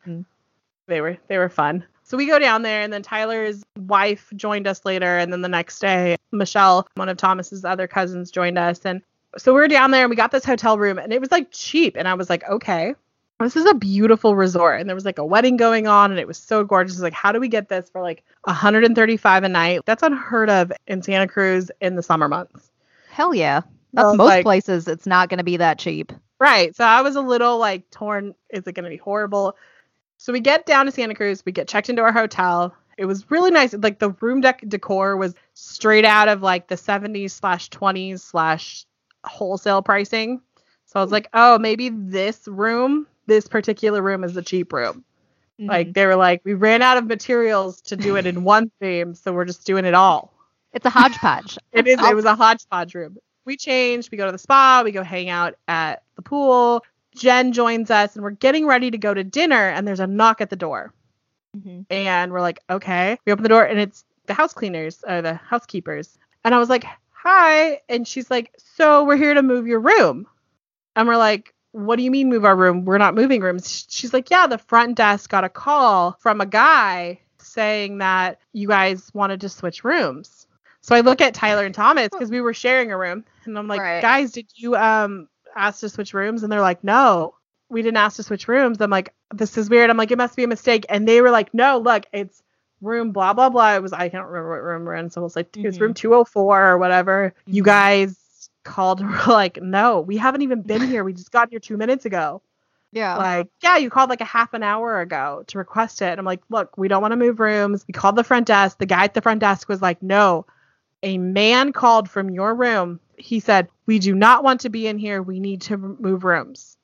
Mhm. 0.07 0.24
They 0.87 1.00
were 1.00 1.16
they 1.29 1.38
were 1.38 1.48
fun. 1.48 1.85
So 2.05 2.16
we 2.16 2.26
go 2.26 2.38
down 2.38 2.62
there, 2.62 2.83
and 2.83 2.92
then 2.92 3.02
Tyler's 3.02 3.64
wife 3.76 4.33
joined 4.37 4.68
us 4.68 4.85
later, 4.85 5.18
and 5.18 5.33
then 5.33 5.42
the 5.42 5.48
next 5.48 5.81
day, 5.81 6.16
Michelle, 6.31 6.87
one 6.94 7.09
of 7.09 7.16
Thomas's 7.16 7.64
other 7.64 7.88
cousins, 7.88 8.31
joined 8.31 8.59
us, 8.59 8.81
and 8.85 9.02
so 9.37 9.52
we're 9.52 9.66
down 9.66 9.90
there, 9.90 10.02
and 10.05 10.11
we 10.11 10.14
got 10.16 10.31
this 10.31 10.44
hotel 10.44 10.79
room, 10.79 10.98
and 10.98 11.12
it 11.12 11.20
was 11.20 11.33
like 11.33 11.48
cheap, 11.50 11.96
and 11.96 12.07
I 12.07 12.14
was 12.14 12.31
like, 12.31 12.48
okay, 12.48 12.94
this 13.40 13.57
is 13.57 13.66
a 13.66 13.74
beautiful 13.74 14.37
resort, 14.37 14.79
and 14.81 14.88
there 14.88 14.94
was 14.94 15.05
like 15.05 15.18
a 15.18 15.24
wedding 15.24 15.57
going 15.57 15.88
on, 15.88 16.12
and 16.12 16.20
it 16.20 16.29
was 16.29 16.38
so 16.38 16.62
gorgeous. 16.62 16.94
Was 16.94 17.02
like, 17.02 17.12
how 17.12 17.33
do 17.33 17.40
we 17.40 17.48
get 17.48 17.68
this 17.68 17.90
for 17.90 18.00
like 18.00 18.22
135 18.44 19.42
a 19.42 19.48
night? 19.48 19.81
That's 19.85 20.05
unheard 20.05 20.48
of 20.48 20.72
in 20.87 21.02
Santa 21.02 21.26
Cruz 21.26 21.72
in 21.81 21.96
the 21.96 22.02
summer 22.05 22.29
months. 22.29 22.70
Hell 23.11 23.35
yeah. 23.35 23.62
That's 23.97 24.17
most 24.17 24.27
like- 24.29 24.45
places. 24.45 24.89
It's 24.89 25.07
not 25.07 25.29
going 25.29 25.39
to 25.39 25.45
be 25.45 25.57
that 25.57 25.79
cheap. 25.79 26.13
Right. 26.39 26.77
So 26.77 26.85
I 26.85 27.01
was 27.01 27.17
a 27.17 27.23
little 27.23 27.59
like 27.59 27.91
torn. 27.91 28.35
Is 28.51 28.67
it 28.67 28.73
going 28.75 28.85
to 28.85 28.91
be 28.91 28.97
horrible? 28.99 29.57
So 30.19 30.33
we 30.33 30.41
get 30.41 30.67
down 30.67 30.87
to 30.87 30.93
Santa 30.93 31.15
Cruz. 31.15 31.43
We 31.45 31.53
get 31.53 31.69
checked 31.69 31.89
into 31.89 32.03
our 32.03 32.13
hotel. 32.13 32.75
It 32.99 33.05
was 33.07 33.31
really 33.31 33.51
nice. 33.51 33.75
Like 33.75 33.99
the 33.99 34.11
room 34.21 34.41
deck 34.41 34.63
decor 34.69 35.17
was 35.17 35.35
straight 35.55 36.05
out 36.05 36.29
of 36.29 36.43
like 36.43 36.69
the 36.69 36.75
70s 36.75 37.31
slash 37.31 37.69
20s 37.71 38.21
slash 38.21 38.85
wholesale 39.25 39.83
pricing. 39.83 40.41
So 40.87 41.01
I 41.01 41.03
was 41.03 41.13
like, 41.13 41.29
oh, 41.35 41.59
maybe 41.59 41.91
this 41.91 42.47
room, 42.47 43.07
this 43.27 43.49
particular 43.49 44.01
room 44.01 44.23
is 44.25 44.35
the 44.35 44.43
cheap 44.43 44.73
room. 44.73 45.05
Mm-hmm. 45.61 45.71
Like 45.71 45.93
they 45.95 46.07
were 46.07 46.17
like, 46.17 46.43
we 46.45 46.55
ran 46.55 46.81
out 46.83 46.97
of 46.97 47.07
materials 47.07 47.81
to 47.83 47.97
do 47.97 48.17
it 48.17 48.27
in 48.27 48.45
one 48.45 48.71
theme, 48.81 49.15
so 49.15 49.33
we're 49.33 49.45
just 49.47 49.67
doing 49.67 49.85
it 49.85 49.95
all. 49.95 50.33
it's 50.73 50.87
a 50.87 50.91
hodgepodge. 50.91 51.59
It 51.73 51.87
is. 51.87 51.99
It 52.01 52.15
was 52.15 52.25
a 52.25 52.35
hodgepodge 52.35 52.95
room. 52.95 53.17
We 53.47 53.57
change. 53.57 54.11
We 54.11 54.19
go 54.19 54.27
to 54.27 54.33
the 54.33 54.39
spa. 54.39 54.83
We 54.85 54.93
go 54.93 55.03
hang 55.03 55.29
out 55.31 55.55
at 55.69 56.03
the 56.17 56.23
pool. 56.23 56.85
Jen 57.15 57.53
joins 57.53 57.91
us, 57.91 58.15
and 58.15 58.23
we're 58.23 58.31
getting 58.33 58.67
ready 58.67 58.91
to 58.91 58.99
go 58.99 59.15
to 59.15 59.25
dinner. 59.25 59.69
And 59.71 59.87
there's 59.89 60.01
a 60.01 60.07
knock 60.07 60.41
at 60.43 60.51
the 60.51 60.57
door, 60.57 60.93
Mhm. 61.57 61.87
and 61.89 62.33
we're 62.33 62.43
like, 62.43 62.61
okay. 62.69 63.19
We 63.25 63.33
open 63.33 63.43
the 63.45 63.49
door, 63.49 63.65
and 63.65 63.79
it's 63.81 64.05
the 64.27 64.35
house 64.35 64.53
cleaners 64.53 65.03
or 65.07 65.23
the 65.23 65.35
housekeepers. 65.35 66.19
And 66.45 66.55
I 66.55 66.59
was 66.59 66.69
like, 66.69 66.85
hi. 67.13 67.81
And 67.89 68.07
she's 68.07 68.31
like, 68.31 68.53
so 68.59 69.05
we're 69.05 69.17
here 69.17 69.33
to 69.35 69.43
move 69.43 69.67
your 69.67 69.81
room. 69.81 70.27
And 70.95 71.09
we're 71.09 71.17
like, 71.17 71.55
what 71.73 71.97
do 71.97 72.03
you 72.03 72.11
mean 72.11 72.29
move 72.29 72.45
our 72.45 72.57
room? 72.57 72.85
We're 72.85 72.99
not 72.99 73.15
moving 73.15 73.41
rooms. 73.41 73.87
She's 73.89 74.13
like, 74.13 74.31
yeah, 74.31 74.47
the 74.47 74.59
front 74.59 74.97
desk 74.97 75.31
got 75.31 75.45
a 75.45 75.49
call 75.49 76.17
from 76.21 76.41
a 76.41 76.47
guy 76.47 77.21
saying 77.39 77.99
that 77.99 78.41
you 78.53 78.69
guys 78.69 79.11
wanted 79.15 79.41
to 79.43 79.49
switch 79.49 79.85
rooms. 79.85 80.46
So 80.87 80.94
I 80.94 81.01
look 81.01 81.20
at 81.20 81.35
Tyler 81.35 81.64
and 81.64 81.75
Thomas 81.75 82.11
because 82.12 82.31
we 82.31 82.40
were 82.40 82.55
sharing 82.55 82.92
a 82.92 82.96
room, 82.96 83.25
and 83.44 83.59
I'm 83.59 83.66
like, 83.66 83.81
Right. 83.81 84.01
guys, 84.01 84.31
did 84.31 84.46
you 84.55 84.77
um 84.77 85.29
ask 85.57 85.81
to 85.81 85.88
switch 85.88 86.14
rooms? 86.14 86.44
And 86.44 86.53
they're 86.53 86.61
like, 86.61 86.85
no, 86.85 87.35
we 87.68 87.83
didn't 87.83 87.96
ask 87.96 88.16
to 88.16 88.22
switch 88.22 88.46
rooms. 88.46 88.81
I'm 88.81 88.88
like, 88.88 89.12
this 89.35 89.59
is 89.59 89.68
weird. 89.68 89.90
I'm 89.90 89.96
like, 89.96 90.12
it 90.12 90.18
must 90.18 90.37
be 90.37 90.44
a 90.44 90.49
mistake. 90.49 90.87
And 90.88 91.09
they 91.09 91.20
were 91.20 91.31
like, 91.33 91.53
no, 91.53 91.79
look, 91.79 92.05
it's 92.12 92.40
room 92.81 93.11
blah 93.11 93.33
blah 93.33 93.49
blah. 93.51 93.75
It 93.75 93.83
was 93.83 93.92
I 93.92 94.09
can't 94.11 94.27
remember 94.27 94.51
what 94.51 94.62
room 94.62 94.85
we're 94.85 94.94
in, 94.94 95.11
so 95.11 95.22
it 95.22 95.25
was 95.25 95.35
like 95.35 95.57
it 95.57 95.66
was 95.66 95.79
Mhm. 95.79 95.81
room 95.81 95.94
204 95.94 96.68
or 96.70 96.79
whatever. 96.79 97.35
You 97.46 97.62
Mhm. 97.62 97.66
guys 97.66 98.49
called 98.62 99.01
and 99.01 99.11
were 99.27 99.33
like, 99.33 99.61
no, 99.61 100.01
we 100.03 100.16
haven't 100.18 100.42
even 100.42 100.62
been 100.62 100.83
here. 100.88 101.03
We 101.03 101.14
just 101.14 101.33
got 101.33 101.51
here 101.51 101.59
two 101.59 101.77
minutes 101.77 102.05
ago 102.07 102.42
Yeah. 102.92 103.16
like, 103.18 103.49
yeah, 103.61 103.77
you 103.79 103.90
called 103.90 104.09
like 104.11 104.20
a 104.20 104.25
half 104.25 104.55
an 104.55 104.62
hour 104.62 105.01
ago 105.01 105.42
to 105.49 105.59
request 105.59 106.01
it. 106.01 106.11
And 106.11 106.20
I'm 106.20 106.25
like, 106.27 106.42
look, 106.49 106.79
we 106.79 106.87
don't 106.87 107.03
want 107.03 107.11
to 107.11 107.16
move 107.16 107.40
rooms. 107.40 107.85
We 107.88 107.92
called 107.92 108.14
the 108.14 108.22
front 108.25 108.46
desk. 108.46 108.79
The 108.79 108.87
guy 108.87 109.03
at 109.03 109.14
the 109.14 109.20
front 109.22 109.40
desk 109.40 109.68
was 109.68 109.83
like, 109.83 110.01
no, 110.01 110.46
a 111.03 111.19
man 111.19 111.73
called 111.73 112.09
from 112.11 112.31
your 112.31 112.55
room. 112.55 113.01
He 113.17 113.41
said, 113.41 113.69
we 113.87 113.99
do 113.99 114.15
not 114.15 114.45
want 114.45 114.61
to 114.63 114.69
be 114.69 114.87
in 114.87 114.99
here. 114.99 115.23
We 115.23 115.41
need 115.41 115.63
to 115.63 115.77
move 115.77 116.25
rooms. 116.25 116.77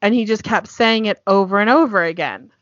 And 0.00 0.14
he 0.14 0.24
just 0.24 0.44
kept 0.44 0.68
saying 0.68 1.06
it 1.06 1.20
over 1.26 1.58
and 1.60 1.68
over 1.68 2.02
again. 2.02 2.52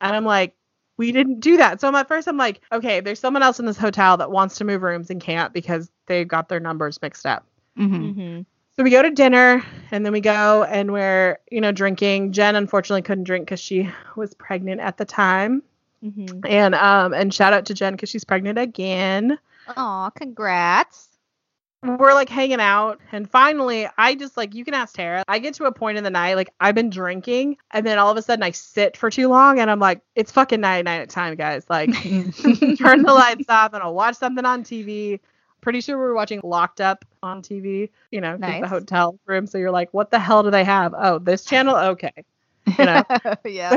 And 0.00 0.16
I'm 0.16 0.24
like, 0.24 0.54
we 0.96 1.12
didn't 1.12 1.40
do 1.40 1.56
that. 1.58 1.80
So 1.80 1.94
at 1.94 2.08
first 2.08 2.26
I'm 2.28 2.36
like, 2.36 2.60
okay, 2.72 3.00
there's 3.00 3.20
someone 3.20 3.42
else 3.42 3.60
in 3.60 3.66
this 3.66 3.76
hotel 3.78 4.16
that 4.16 4.30
wants 4.30 4.56
to 4.56 4.64
move 4.64 4.82
rooms 4.82 5.10
and 5.10 5.20
can't 5.20 5.52
because 5.52 5.90
they 6.06 6.24
got 6.24 6.48
their 6.48 6.60
numbers 6.60 7.00
mixed 7.00 7.26
up. 7.26 7.46
Mhm. 7.78 8.14
hmm 8.14 8.40
So 8.76 8.82
we 8.82 8.90
go 8.90 9.02
to 9.02 9.10
dinner 9.10 9.62
and 9.90 10.04
then 10.04 10.12
we 10.12 10.20
go 10.20 10.64
and 10.64 10.92
we're, 10.92 11.38
you 11.50 11.60
know, 11.60 11.72
drinking. 11.72 12.32
Jen 12.32 12.56
unfortunately 12.56 13.02
couldn't 13.02 13.24
drink 13.24 13.44
because 13.44 13.60
she 13.60 13.88
was 14.16 14.34
pregnant 14.34 14.80
at 14.80 14.96
the 14.96 15.04
time. 15.04 15.62
hmm 16.02 16.40
And 16.46 16.74
um 16.74 17.12
and 17.14 17.32
shout 17.32 17.52
out 17.52 17.66
to 17.66 17.74
Jen 17.74 17.92
because 17.92 18.08
she's 18.08 18.24
pregnant 18.24 18.58
again. 18.58 19.38
Aw, 19.76 20.10
congrats. 20.10 21.08
We're 21.84 22.12
like 22.12 22.28
hanging 22.28 22.60
out 22.60 23.00
and 23.12 23.30
finally 23.30 23.88
I 23.96 24.16
just 24.16 24.36
like 24.36 24.52
you 24.54 24.64
can 24.64 24.74
ask 24.74 24.94
Tara. 24.96 25.22
I 25.28 25.38
get 25.38 25.54
to 25.54 25.64
a 25.66 25.72
point 25.72 25.96
in 25.96 26.02
the 26.02 26.10
night, 26.10 26.34
like 26.34 26.52
I've 26.58 26.74
been 26.74 26.90
drinking 26.90 27.56
and 27.70 27.86
then 27.86 27.98
all 27.98 28.10
of 28.10 28.16
a 28.16 28.22
sudden 28.22 28.42
I 28.42 28.50
sit 28.50 28.96
for 28.96 29.10
too 29.10 29.28
long 29.28 29.60
and 29.60 29.70
I'm 29.70 29.78
like, 29.78 30.00
it's 30.16 30.32
fucking 30.32 30.60
night 30.60 30.84
night 30.86 31.02
at 31.02 31.10
time, 31.10 31.36
guys. 31.36 31.64
Like 31.70 31.90
turn 32.78 33.02
the 33.02 33.12
lights 33.14 33.48
off 33.48 33.74
and 33.74 33.82
I'll 33.82 33.94
watch 33.94 34.16
something 34.16 34.44
on 34.44 34.64
TV. 34.64 35.20
Pretty 35.60 35.80
sure 35.80 35.96
we 35.96 36.02
were 36.04 36.14
watching 36.14 36.40
Locked 36.42 36.80
Up 36.80 37.04
on 37.22 37.42
TV, 37.42 37.90
you 38.10 38.20
know, 38.20 38.38
'cause 38.38 38.58
the 38.58 38.68
hotel 38.68 39.18
room. 39.26 39.46
So 39.46 39.58
you're 39.58 39.70
like, 39.70 39.92
what 39.94 40.10
the 40.10 40.18
hell 40.18 40.42
do 40.42 40.50
they 40.50 40.64
have? 40.64 40.94
Oh, 40.96 41.18
this 41.20 41.44
channel? 41.44 41.76
Okay. 41.76 42.12
You 42.78 42.84
know, 42.86 43.04
yeah. 43.44 43.76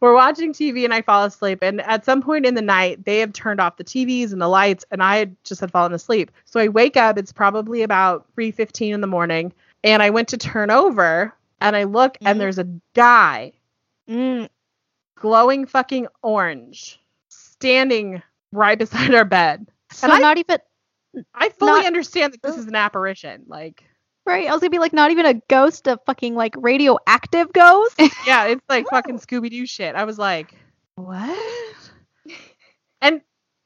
We're 0.00 0.14
watching 0.14 0.52
TV 0.52 0.84
and 0.84 0.92
I 0.94 1.02
fall 1.02 1.24
asleep. 1.24 1.60
And 1.62 1.80
at 1.82 2.04
some 2.04 2.22
point 2.22 2.46
in 2.46 2.54
the 2.54 2.62
night, 2.62 3.04
they 3.04 3.18
have 3.20 3.32
turned 3.32 3.60
off 3.60 3.76
the 3.76 3.84
TVs 3.84 4.32
and 4.32 4.40
the 4.40 4.48
lights, 4.48 4.84
and 4.90 5.02
I 5.02 5.30
just 5.44 5.60
had 5.60 5.70
fallen 5.70 5.92
asleep. 5.92 6.30
So 6.44 6.60
I 6.60 6.68
wake 6.68 6.96
up. 6.96 7.18
It's 7.18 7.32
probably 7.32 7.82
about 7.82 8.26
3:15 8.34 8.94
in 8.94 9.00
the 9.00 9.06
morning, 9.06 9.52
and 9.84 10.02
I 10.02 10.10
went 10.10 10.28
to 10.28 10.36
turn 10.38 10.70
over, 10.70 11.32
and 11.60 11.74
I 11.76 11.84
look, 11.84 12.14
Mhm. 12.18 12.26
and 12.30 12.40
there's 12.40 12.58
a 12.58 12.68
guy 12.94 13.52
Mm, 14.08 14.48
glowing 15.16 15.66
fucking 15.66 16.06
orange 16.22 17.00
standing 17.28 18.22
right 18.52 18.78
beside 19.10 19.14
our 19.14 19.24
bed. 19.24 19.66
so 19.90 20.04
And 20.06 20.12
I'm 20.12 20.20
not 20.22 20.38
even 20.38 20.58
I 21.34 21.48
fully 21.48 21.72
Not- 21.72 21.86
understand 21.86 22.34
that 22.34 22.42
this 22.42 22.56
is 22.58 22.66
an 22.66 22.74
apparition. 22.74 23.44
Like, 23.46 23.82
right. 24.26 24.48
I 24.48 24.52
was 24.52 24.60
gonna 24.60 24.70
be 24.70 24.78
like, 24.78 24.92
not 24.92 25.10
even 25.10 25.26
a 25.26 25.34
ghost, 25.48 25.86
a 25.86 25.98
fucking 26.06 26.34
like 26.34 26.54
radioactive 26.58 27.52
ghost. 27.52 27.94
yeah, 28.26 28.46
it's 28.46 28.64
like 28.68 28.86
fucking 28.90 29.18
Scooby 29.18 29.50
Doo 29.50 29.66
shit. 29.66 29.94
I 29.94 30.04
was 30.04 30.18
like, 30.18 30.54
what? 30.96 31.38
And 33.02 33.20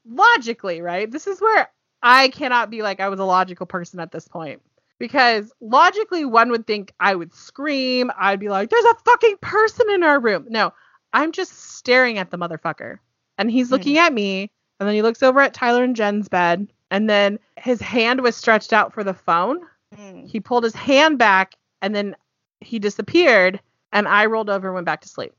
logically, 0.04 0.82
right? 0.82 1.08
This 1.08 1.28
is 1.28 1.40
where 1.40 1.70
I 2.02 2.28
cannot 2.30 2.68
be 2.68 2.82
like 2.82 2.98
I 2.98 3.08
was 3.08 3.20
a 3.20 3.24
logical 3.24 3.64
person 3.64 4.00
at 4.00 4.10
this 4.10 4.26
point. 4.26 4.60
Because 4.98 5.52
logically, 5.60 6.24
one 6.24 6.50
would 6.50 6.66
think 6.66 6.92
I 6.98 7.14
would 7.14 7.32
scream. 7.32 8.10
I'd 8.18 8.40
be 8.40 8.48
like, 8.48 8.68
there's 8.68 8.84
a 8.84 8.96
fucking 9.04 9.36
person 9.40 9.88
in 9.88 10.02
our 10.02 10.20
room. 10.20 10.46
No, 10.50 10.72
I'm 11.12 11.32
just 11.32 11.76
staring 11.76 12.18
at 12.18 12.30
the 12.30 12.38
motherfucker. 12.38 12.98
And 13.38 13.50
he's 13.50 13.68
hmm. 13.68 13.74
looking 13.74 13.98
at 13.98 14.12
me. 14.12 14.50
And 14.78 14.88
then 14.88 14.94
he 14.94 15.02
looks 15.02 15.22
over 15.22 15.40
at 15.40 15.54
Tyler 15.54 15.84
and 15.84 15.96
Jen's 15.96 16.28
bed. 16.28 16.66
And 16.90 17.08
then 17.08 17.38
his 17.56 17.80
hand 17.80 18.20
was 18.20 18.36
stretched 18.36 18.72
out 18.72 18.92
for 18.92 19.04
the 19.04 19.14
phone. 19.14 19.60
He 20.26 20.40
pulled 20.40 20.64
his 20.64 20.74
hand 20.74 21.18
back 21.18 21.54
and 21.82 21.94
then 21.94 22.16
he 22.60 22.78
disappeared. 22.78 23.60
And 23.92 24.06
I 24.06 24.26
rolled 24.26 24.50
over 24.50 24.68
and 24.68 24.74
went 24.74 24.86
back 24.86 25.00
to 25.02 25.08
sleep. 25.08 25.32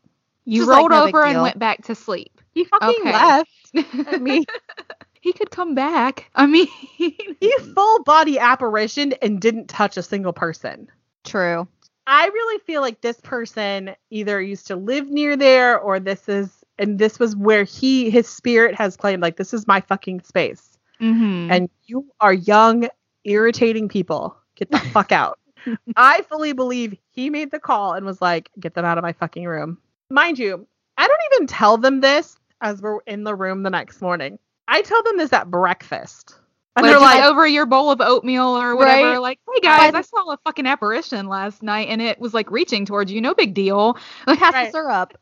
You 0.45 0.61
Just 0.61 0.69
like 0.69 0.79
rolled 0.79 0.91
no 0.91 1.05
over 1.05 1.23
and 1.23 1.41
went 1.41 1.59
back 1.59 1.83
to 1.85 1.95
sleep. 1.95 2.41
He 2.53 2.65
fucking 2.65 2.95
Okay. 3.01 3.11
left. 3.13 3.71
I 4.07 4.17
mean, 4.17 4.43
he 5.21 5.31
could 5.33 5.51
come 5.51 5.73
back. 5.75 6.29
I 6.35 6.47
mean, 6.47 6.67
he 6.97 7.55
full 7.73 8.03
body 8.03 8.37
apparitioned 8.37 9.17
and 9.21 9.39
didn't 9.39 9.67
touch 9.67 9.95
a 9.97 10.03
single 10.03 10.33
person. 10.33 10.89
True. 11.23 11.67
I 12.07 12.25
really 12.27 12.59
feel 12.65 12.81
like 12.81 13.01
this 13.01 13.21
person 13.21 13.95
either 14.09 14.41
used 14.41 14.67
to 14.67 14.75
live 14.75 15.09
near 15.09 15.37
there 15.37 15.79
or 15.79 15.99
this 15.99 16.27
is 16.27 16.49
and 16.77 16.97
this 16.97 17.19
was 17.19 17.35
where 17.35 17.63
he 17.63 18.09
his 18.09 18.27
spirit 18.27 18.75
has 18.75 18.97
claimed 18.97 19.21
like 19.21 19.37
this 19.37 19.53
is 19.53 19.67
my 19.67 19.79
fucking 19.81 20.21
space. 20.21 20.77
Mm-hmm. 20.99 21.51
And 21.51 21.69
you 21.85 22.07
are 22.19 22.33
young, 22.33 22.89
irritating 23.23 23.87
people. 23.87 24.35
Get 24.61 24.69
the 24.71 24.77
fuck 24.91 25.11
out. 25.11 25.39
I 25.95 26.21
fully 26.23 26.53
believe 26.53 26.95
he 27.11 27.29
made 27.31 27.49
the 27.51 27.59
call 27.59 27.93
and 27.93 28.05
was 28.05 28.21
like, 28.21 28.49
get 28.59 28.73
them 28.75 28.85
out 28.85 28.97
of 28.97 29.01
my 29.03 29.13
fucking 29.13 29.45
room. 29.45 29.77
Mind 30.11 30.37
you, 30.39 30.67
I 30.97 31.07
don't 31.07 31.21
even 31.33 31.47
tell 31.47 31.77
them 31.77 32.01
this 32.01 32.37
as 32.61 32.81
we're 32.81 32.99
in 33.07 33.23
the 33.23 33.33
room 33.35 33.63
the 33.63 33.69
next 33.71 34.01
morning. 34.01 34.37
I 34.67 34.81
tell 34.83 35.01
them 35.03 35.17
this 35.17 35.33
at 35.33 35.49
breakfast. 35.49 36.35
And 36.75 36.83
like, 36.85 36.91
they're 36.91 36.99
like, 36.99 37.23
over 37.23 37.45
your 37.47 37.65
bowl 37.65 37.91
of 37.91 38.01
oatmeal 38.01 38.57
or 38.57 38.75
whatever. 38.75 39.09
Right. 39.13 39.17
Like, 39.17 39.39
hey 39.53 39.59
guys, 39.61 39.93
I 39.93 40.01
saw 40.01 40.31
a 40.31 40.37
fucking 40.45 40.67
apparition 40.67 41.27
last 41.27 41.61
night 41.63 41.89
and 41.89 42.01
it 42.01 42.19
was 42.19 42.33
like 42.33 42.49
reaching 42.51 42.85
towards 42.85 43.11
you. 43.11 43.19
No 43.19 43.33
big 43.33 43.53
deal. 43.53 43.97
Like, 44.27 44.39
Pass 44.39 44.53
Right. 44.53 44.65
the 44.67 44.71
syrup. 44.71 45.13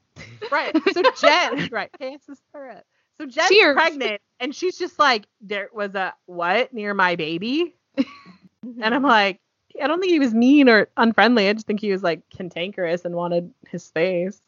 right. 0.52 0.78
So 0.93 1.02
Jen, 1.19 1.69
right, 1.71 1.89
pass 1.99 2.19
the 2.28 2.38
syrup. 2.52 2.84
So 3.19 3.25
Jen's 3.25 3.49
Cheers. 3.49 3.73
pregnant 3.73 4.21
and 4.39 4.54
she's 4.54 4.78
just 4.78 4.99
like, 4.99 5.25
there 5.41 5.69
was 5.73 5.95
a 5.95 6.13
what 6.28 6.71
near 6.73 6.93
my 6.93 7.15
baby? 7.15 7.75
And 8.63 8.76
Mm-hmm. 8.76 8.93
I'm 8.93 9.04
like, 9.04 9.39
I 9.82 9.88
don't 9.88 10.00
think 10.00 10.12
he 10.12 10.19
was 10.19 10.34
mean 10.34 10.67
or 10.67 10.89
unfriendly. 10.98 11.48
I 11.48 11.54
just 11.54 11.67
think 11.67 11.80
he 11.80 11.91
was 11.91 12.04
like 12.04 12.22
cantankerous 12.30 13.06
and 13.06 13.15
wanted 13.15 13.52
his 13.69 13.84
space. 13.84 14.41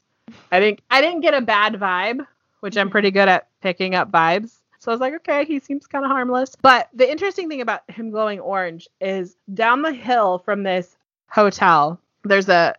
I 0.51 0.59
think 0.59 0.81
I 0.89 1.01
didn't 1.01 1.21
get 1.21 1.33
a 1.33 1.41
bad 1.41 1.73
vibe, 1.73 2.25
which 2.59 2.77
I'm 2.77 2.89
pretty 2.89 3.11
good 3.11 3.27
at 3.29 3.47
picking 3.61 3.95
up 3.95 4.11
vibes. 4.11 4.57
So 4.79 4.91
I 4.91 4.95
was 4.95 5.01
like, 5.01 5.13
okay, 5.13 5.45
he 5.45 5.59
seems 5.59 5.87
kind 5.87 6.03
of 6.03 6.11
harmless. 6.11 6.55
But 6.61 6.89
the 6.93 7.09
interesting 7.09 7.47
thing 7.47 7.61
about 7.61 7.89
him 7.89 8.09
glowing 8.09 8.39
orange 8.39 8.87
is 8.99 9.35
down 9.53 9.83
the 9.83 9.93
hill 9.93 10.39
from 10.39 10.63
this 10.63 10.97
hotel, 11.29 11.99
there's 12.23 12.49
a 12.49 12.75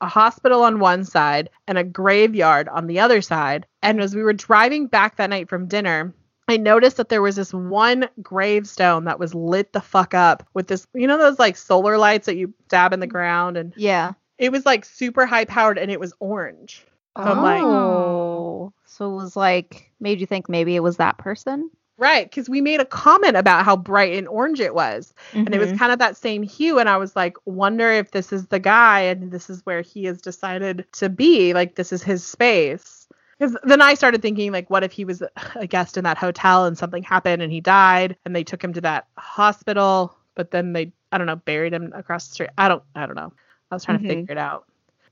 a 0.00 0.06
hospital 0.06 0.62
on 0.62 0.78
one 0.78 1.04
side 1.04 1.50
and 1.66 1.76
a 1.76 1.82
graveyard 1.82 2.68
on 2.68 2.86
the 2.86 3.00
other 3.00 3.20
side. 3.20 3.66
And 3.82 4.00
as 4.00 4.14
we 4.14 4.22
were 4.22 4.32
driving 4.32 4.86
back 4.86 5.16
that 5.16 5.30
night 5.30 5.48
from 5.48 5.66
dinner, 5.66 6.14
I 6.48 6.56
noticed 6.56 6.96
that 6.96 7.10
there 7.10 7.22
was 7.22 7.36
this 7.36 7.52
one 7.52 8.08
gravestone 8.22 9.04
that 9.04 9.18
was 9.18 9.34
lit 9.34 9.72
the 9.72 9.80
fuck 9.80 10.14
up 10.14 10.46
with 10.54 10.66
this, 10.68 10.86
you 10.94 11.06
know, 11.06 11.18
those 11.18 11.38
like 11.38 11.56
solar 11.56 11.98
lights 11.98 12.26
that 12.26 12.36
you 12.36 12.54
stab 12.66 12.92
in 12.92 13.00
the 13.00 13.06
ground, 13.06 13.56
and 13.56 13.72
Yeah. 13.76 14.12
it 14.38 14.50
was 14.50 14.64
like 14.66 14.84
super 14.84 15.26
high 15.26 15.44
powered 15.44 15.78
and 15.78 15.90
it 15.90 16.00
was 16.00 16.14
orange. 16.20 16.84
So 17.16 17.24
I'm 17.24 17.42
like, 17.42 17.62
Oh. 17.64 18.72
So 18.86 19.10
it 19.12 19.14
was 19.16 19.36
like 19.36 19.92
made 20.00 20.20
you 20.20 20.26
think 20.26 20.48
maybe 20.48 20.74
it 20.76 20.82
was 20.82 20.96
that 20.96 21.18
person? 21.18 21.70
right, 22.00 22.30
because 22.30 22.48
we 22.48 22.60
made 22.60 22.78
a 22.78 22.84
comment 22.84 23.36
about 23.36 23.64
how 23.64 23.74
bright 23.76 24.12
and 24.16 24.28
orange 24.28 24.60
it 24.60 24.72
was, 24.72 25.12
and 25.32 25.52
it 25.52 25.58
was 25.58 25.72
Mhm. 25.72 25.78
kind 25.80 25.90
of 25.92 25.98
that 25.98 26.16
same 26.16 26.44
hue, 26.44 26.78
and 26.78 26.88
I 26.88 26.96
was 26.96 27.16
like, 27.16 27.36
wonder 27.44 27.90
if 27.90 28.12
this 28.12 28.32
is 28.32 28.46
the 28.46 28.60
guy, 28.60 29.00
and 29.00 29.32
this 29.32 29.50
is 29.50 29.66
where 29.66 29.80
he 29.80 30.04
has 30.04 30.22
decided 30.22 30.86
to 30.92 31.08
be, 31.08 31.54
like 31.54 31.74
this 31.74 31.92
is 31.92 32.04
his 32.04 32.24
space. 32.24 32.97
Because 33.38 33.56
then 33.62 33.80
I 33.80 33.94
started 33.94 34.20
thinking, 34.22 34.50
like, 34.52 34.68
what 34.68 34.82
if 34.84 34.92
he 34.92 35.04
was 35.04 35.22
a 35.54 35.66
guest 35.66 35.96
in 35.96 36.04
that 36.04 36.18
hotel 36.18 36.64
and 36.64 36.76
something 36.76 37.02
happened 37.02 37.40
and 37.42 37.52
he 37.52 37.60
died 37.60 38.16
and 38.24 38.34
they 38.34 38.44
took 38.44 38.62
him 38.62 38.72
to 38.74 38.80
that 38.82 39.06
hospital, 39.16 40.16
but 40.34 40.50
then 40.50 40.72
they, 40.72 40.92
I 41.12 41.18
don't 41.18 41.26
know, 41.26 41.36
buried 41.36 41.72
him 41.72 41.92
across 41.94 42.28
the 42.28 42.34
street. 42.34 42.50
I 42.58 42.68
don't, 42.68 42.82
I 42.94 43.06
don't 43.06 43.14
know. 43.16 43.32
I 43.70 43.74
was 43.74 43.84
trying 43.84 43.98
Mhm. 43.98 44.02
to 44.02 44.08
figure 44.08 44.32
it 44.32 44.38
out. 44.38 44.66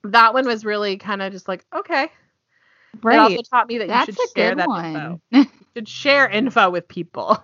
That 0.05 0.35
one 0.35 0.47
was 0.47 0.65
really 0.65 0.97
kind 0.97 1.23
of 1.23 1.33
just 1.33 1.49
like, 1.49 1.65
okay. 1.75 2.05
It 2.05 3.19
also 3.19 3.43
taught 3.43 3.69
me 3.69 3.79
that 3.79 3.89
That's 3.89 4.09
you 4.09 4.15
should 4.15 4.31
share 4.37 4.55
that 4.57 4.69
one. 4.69 4.85
info. 4.95 5.21
You 5.33 5.47
should 5.81 5.89
share 5.89 6.29
info 6.29 6.71
with 6.71 6.89
people. 6.89 7.43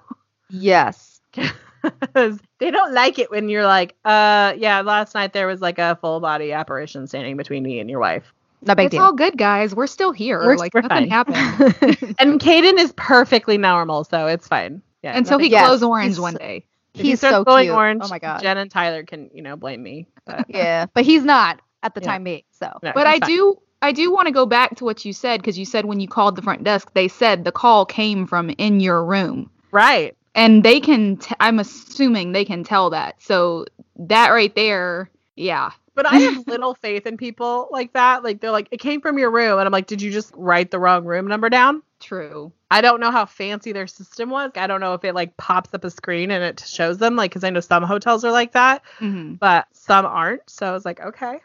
Yes. 0.49 1.21
they 2.15 2.71
don't 2.71 2.93
like 2.93 3.19
it 3.19 3.31
when 3.31 3.49
you're 3.49 3.67
like, 3.67 3.95
uh, 4.05 4.55
yeah, 4.57 4.81
last 4.81 5.15
night 5.15 5.33
there 5.33 5.47
was 5.47 5.61
like 5.61 5.79
a 5.79 5.97
full 6.01 6.21
body 6.21 6.53
apparition 6.53 7.07
standing 7.07 7.37
between 7.37 7.63
me 7.63 7.79
and 7.81 7.91
your 7.91 8.01
wife. 8.01 8.33
No 8.65 8.75
big 8.75 8.87
it's 8.87 8.93
deal. 8.95 9.03
all 9.03 9.13
good, 9.13 9.37
guys. 9.37 9.75
We're 9.75 9.87
still 9.87 10.13
here. 10.13 10.39
We're- 10.41 10.57
like 10.57 10.73
we're 10.75 10.83
nothing 10.83 11.09
fine. 11.09 11.11
happened 11.11 12.15
and 12.19 12.41
Caden 12.41 12.79
is 12.79 12.93
perfectly 12.97 13.59
normal, 13.59 14.05
so 14.05 14.27
it's 14.27 14.47
fine. 14.49 14.83
Yeah, 15.03 15.13
And 15.17 15.27
so 15.27 15.37
he 15.39 15.49
Yes, 15.49 15.67
glows 15.67 15.83
orange 15.83 16.11
he's- 16.15 16.21
one 16.21 16.35
day. 16.35 16.65
if 16.95 17.01
he 17.03 17.09
He's 17.11 17.19
starts 17.19 17.37
so 17.37 17.45
glowing 17.45 17.65
cute. 17.67 17.75
orange. 17.77 18.03
Oh 18.05 18.09
my 18.09 18.19
god. 18.19 18.41
Jen 18.43 18.57
and 18.59 18.71
Tyler 18.71 19.03
can, 19.03 19.31
you 19.35 19.43
know, 19.43 19.57
blame 19.57 19.83
me. 19.83 20.07
But 20.25 20.47
yeah, 20.49 20.87
but 20.95 21.05
he's 21.05 21.25
not 21.25 21.61
at 21.83 21.95
the 21.95 22.01
Yeah. 22.01 22.07
time 22.07 22.25
being. 22.25 22.43
So 22.53 22.71
no, 22.83 22.93
But 22.95 23.07
I 23.07 23.19
fine. 23.19 23.29
do 23.29 23.57
I 23.83 23.91
do 23.91 24.13
want 24.13 24.27
to 24.29 24.33
go 24.33 24.47
back 24.47 24.77
to 24.77 24.85
what 24.85 25.05
you 25.05 25.13
said 25.13 25.41
because 25.41 25.59
you 25.59 25.65
said 25.65 25.87
when 25.87 25.99
you 25.99 26.07
called 26.07 26.37
the 26.37 26.43
front 26.43 26.63
desk, 26.63 26.93
they 26.95 27.09
said 27.09 27.43
the 27.45 27.51
call 27.51 27.85
came 27.85 28.29
from 28.29 28.51
in 28.51 28.79
your 28.81 29.05
room. 29.05 29.51
right. 29.73 30.17
And 30.35 30.63
they 30.65 30.81
can 30.81 31.19
t- 31.19 31.35
I'm 31.41 31.59
assuming 31.59 32.33
they 32.33 32.45
can 32.47 32.63
tell 32.65 32.89
that. 32.91 33.17
So 33.21 33.67
that 33.97 34.31
right 34.31 34.55
there, 34.55 35.11
yeah. 35.37 35.73
But 35.95 36.07
I 36.07 36.19
have 36.19 36.37
little 36.47 36.75
faith 36.75 37.07
in 37.07 37.17
people 37.17 37.69
like 37.71 37.93
that. 37.93 38.23
Like 38.25 38.41
they're 38.41 38.51
like, 38.51 38.69
it 38.71 38.81
came 38.81 39.01
from 39.01 39.19
your 39.19 39.31
room, 39.31 39.59
and 39.59 39.67
I'm 39.67 39.73
like, 39.73 39.87
did 39.87 40.01
you 40.03 40.11
just 40.11 40.33
write 40.37 40.71
the 40.71 40.79
wrong 40.81 41.05
room 41.05 41.27
number 41.27 41.49
down? 41.51 41.83
True. 42.01 42.53
I 42.71 42.81
don't 42.81 43.01
know 43.01 43.11
how 43.11 43.27
fancy 43.27 43.73
their 43.73 43.87
system 43.87 44.31
was. 44.31 44.51
I 44.57 44.67
don't 44.67 44.81
know 44.81 44.95
if 44.95 45.05
it 45.05 45.15
like 45.15 45.37
pops 45.37 45.75
up 45.75 45.85
a 45.85 45.91
screen 45.91 46.31
and 46.31 46.43
it 46.43 46.61
shows 46.67 46.99
them, 46.99 47.17
like, 47.17 47.31
because 47.31 47.45
I 47.45 47.51
know 47.51 47.61
some 47.61 47.83
hotels 47.83 48.25
are 48.25 48.33
like 48.33 48.53
that, 48.53 48.83
hmm 48.99 49.35
but 49.35 49.67
some 49.73 50.07
aren't. 50.07 50.49
So 50.49 50.67
I 50.67 50.73
was 50.73 50.85
like, 50.85 51.01
okay. 51.01 51.39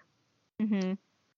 hmm 0.60 0.94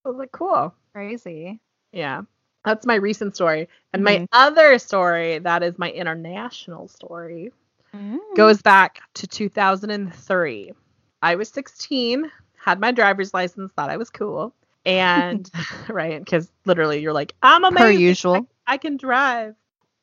I 0.06 0.10
was 0.10 0.18
like, 0.18 0.32
cool. 0.32 0.74
crazy. 0.94 1.60
Yeah. 1.92 2.22
That's 2.66 2.86
my 2.86 2.96
recent 2.96 3.36
story. 3.36 3.70
And 3.94 4.04
my 4.04 4.20
Mhm. 4.20 4.28
other 4.32 4.78
story, 4.80 5.40
that 5.40 5.64
is 5.64 5.78
my 5.80 5.92
international 5.92 6.88
story, 6.88 7.52
Mm. 7.96 8.20
goes 8.36 8.62
back 8.62 9.00
to 9.16 9.28
2003. 9.28 10.74
I 11.22 11.36
was 11.36 11.50
16, 11.50 12.32
had 12.60 12.80
my 12.80 12.92
driver's 12.92 13.34
license, 13.34 13.72
thought 13.74 13.90
I 13.90 13.98
was 13.98 14.10
cool. 14.10 14.54
And, 14.86 15.50
right, 15.90 16.24
because 16.24 16.52
literally 16.66 17.00
you're 17.02 17.14
like, 17.14 17.34
I'm 17.42 17.64
amazing. 17.64 17.86
per 17.86 17.92
usual. 17.92 18.48
I 18.68 18.78
can 18.78 18.98
drive. 18.98 19.56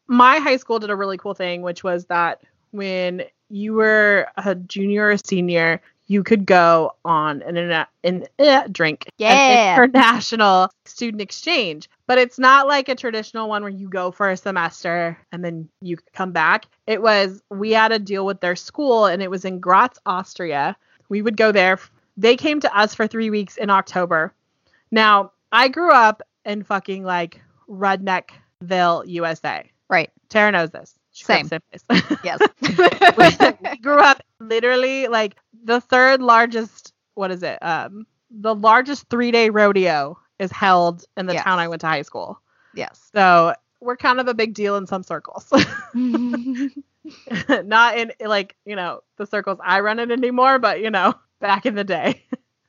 My 0.08 0.38
high 0.38 0.56
school 0.56 0.78
did 0.78 0.90
a 0.90 0.96
really 0.96 1.18
cool 1.18 1.34
thing, 1.34 1.62
which 1.62 1.82
was 1.84 2.06
that 2.06 2.40
when 2.70 3.22
you 3.48 3.74
were 3.74 4.28
a 4.36 4.54
junior 4.54 5.08
or 5.10 5.16
senior, 5.16 5.80
you 6.08 6.22
could 6.22 6.46
go 6.46 6.92
on 7.04 7.42
an, 7.42 7.56
an, 7.56 7.86
an 8.04 8.26
uh, 8.38 8.68
drink 8.70 9.08
Yeah. 9.18 9.74
an 9.74 9.88
international 9.88 10.70
student 10.84 11.20
exchange. 11.20 11.88
But 12.06 12.18
it's 12.18 12.38
not 12.38 12.68
like 12.68 12.88
a 12.88 12.94
traditional 12.94 13.48
one 13.48 13.62
where 13.62 13.70
you 13.70 13.88
go 13.88 14.12
for 14.12 14.30
a 14.30 14.36
semester 14.36 15.18
and 15.32 15.44
then 15.44 15.68
you 15.80 15.96
come 16.12 16.30
back. 16.30 16.66
It 16.86 17.02
was 17.02 17.42
we 17.50 17.72
had 17.72 17.90
a 17.90 17.98
deal 17.98 18.24
with 18.24 18.40
their 18.40 18.54
school 18.54 19.06
and 19.06 19.20
it 19.22 19.30
was 19.30 19.44
in 19.44 19.58
Graz, 19.58 19.98
Austria. 20.06 20.76
We 21.08 21.22
would 21.22 21.36
go 21.36 21.50
there. 21.50 21.78
They 22.16 22.36
came 22.36 22.60
to 22.60 22.76
us 22.78 22.94
for 22.94 23.06
three 23.06 23.30
weeks 23.30 23.56
in 23.56 23.70
October. 23.70 24.32
Now, 24.90 25.32
I 25.52 25.68
grew 25.68 25.92
up 25.92 26.22
in 26.44 26.62
fucking 26.62 27.04
like 27.04 27.40
Redneckville, 27.68 29.06
USA. 29.08 29.70
Right. 29.88 30.10
Tara 30.28 30.52
knows 30.52 30.70
this. 30.70 30.94
She 31.12 31.24
Same. 31.24 31.48
Yes. 32.24 32.40
we 33.16 33.76
grew 33.82 33.98
up 33.98 34.22
literally 34.40 35.06
like 35.08 35.36
the 35.64 35.80
third 35.80 36.20
largest 36.20 36.92
what 37.14 37.30
is 37.30 37.42
it 37.42 37.58
um 37.62 38.06
the 38.30 38.54
largest 38.54 39.08
three 39.08 39.30
day 39.30 39.48
rodeo 39.48 40.18
is 40.38 40.52
held 40.52 41.04
in 41.16 41.24
the 41.26 41.32
Yes. 41.34 41.44
town 41.44 41.58
i 41.58 41.68
went 41.68 41.80
to 41.80 41.86
high 41.86 42.02
school 42.02 42.38
yes. 42.74 43.08
so 43.14 43.54
we're 43.80 43.96
kind 43.96 44.20
of 44.20 44.28
a 44.28 44.34
big 44.34 44.52
deal 44.52 44.76
in 44.76 44.86
some 44.86 45.02
circles 45.02 45.50
not 47.64 47.96
in 47.98 48.12
like 48.20 48.56
you 48.66 48.76
know 48.76 49.00
the 49.16 49.26
circles 49.26 49.58
i 49.64 49.80
run 49.80 49.98
in 49.98 50.10
anymore 50.10 50.58
but 50.58 50.80
you 50.80 50.90
know 50.90 51.14
back 51.40 51.66
in 51.66 51.74
the 51.74 51.84
day 51.84 52.22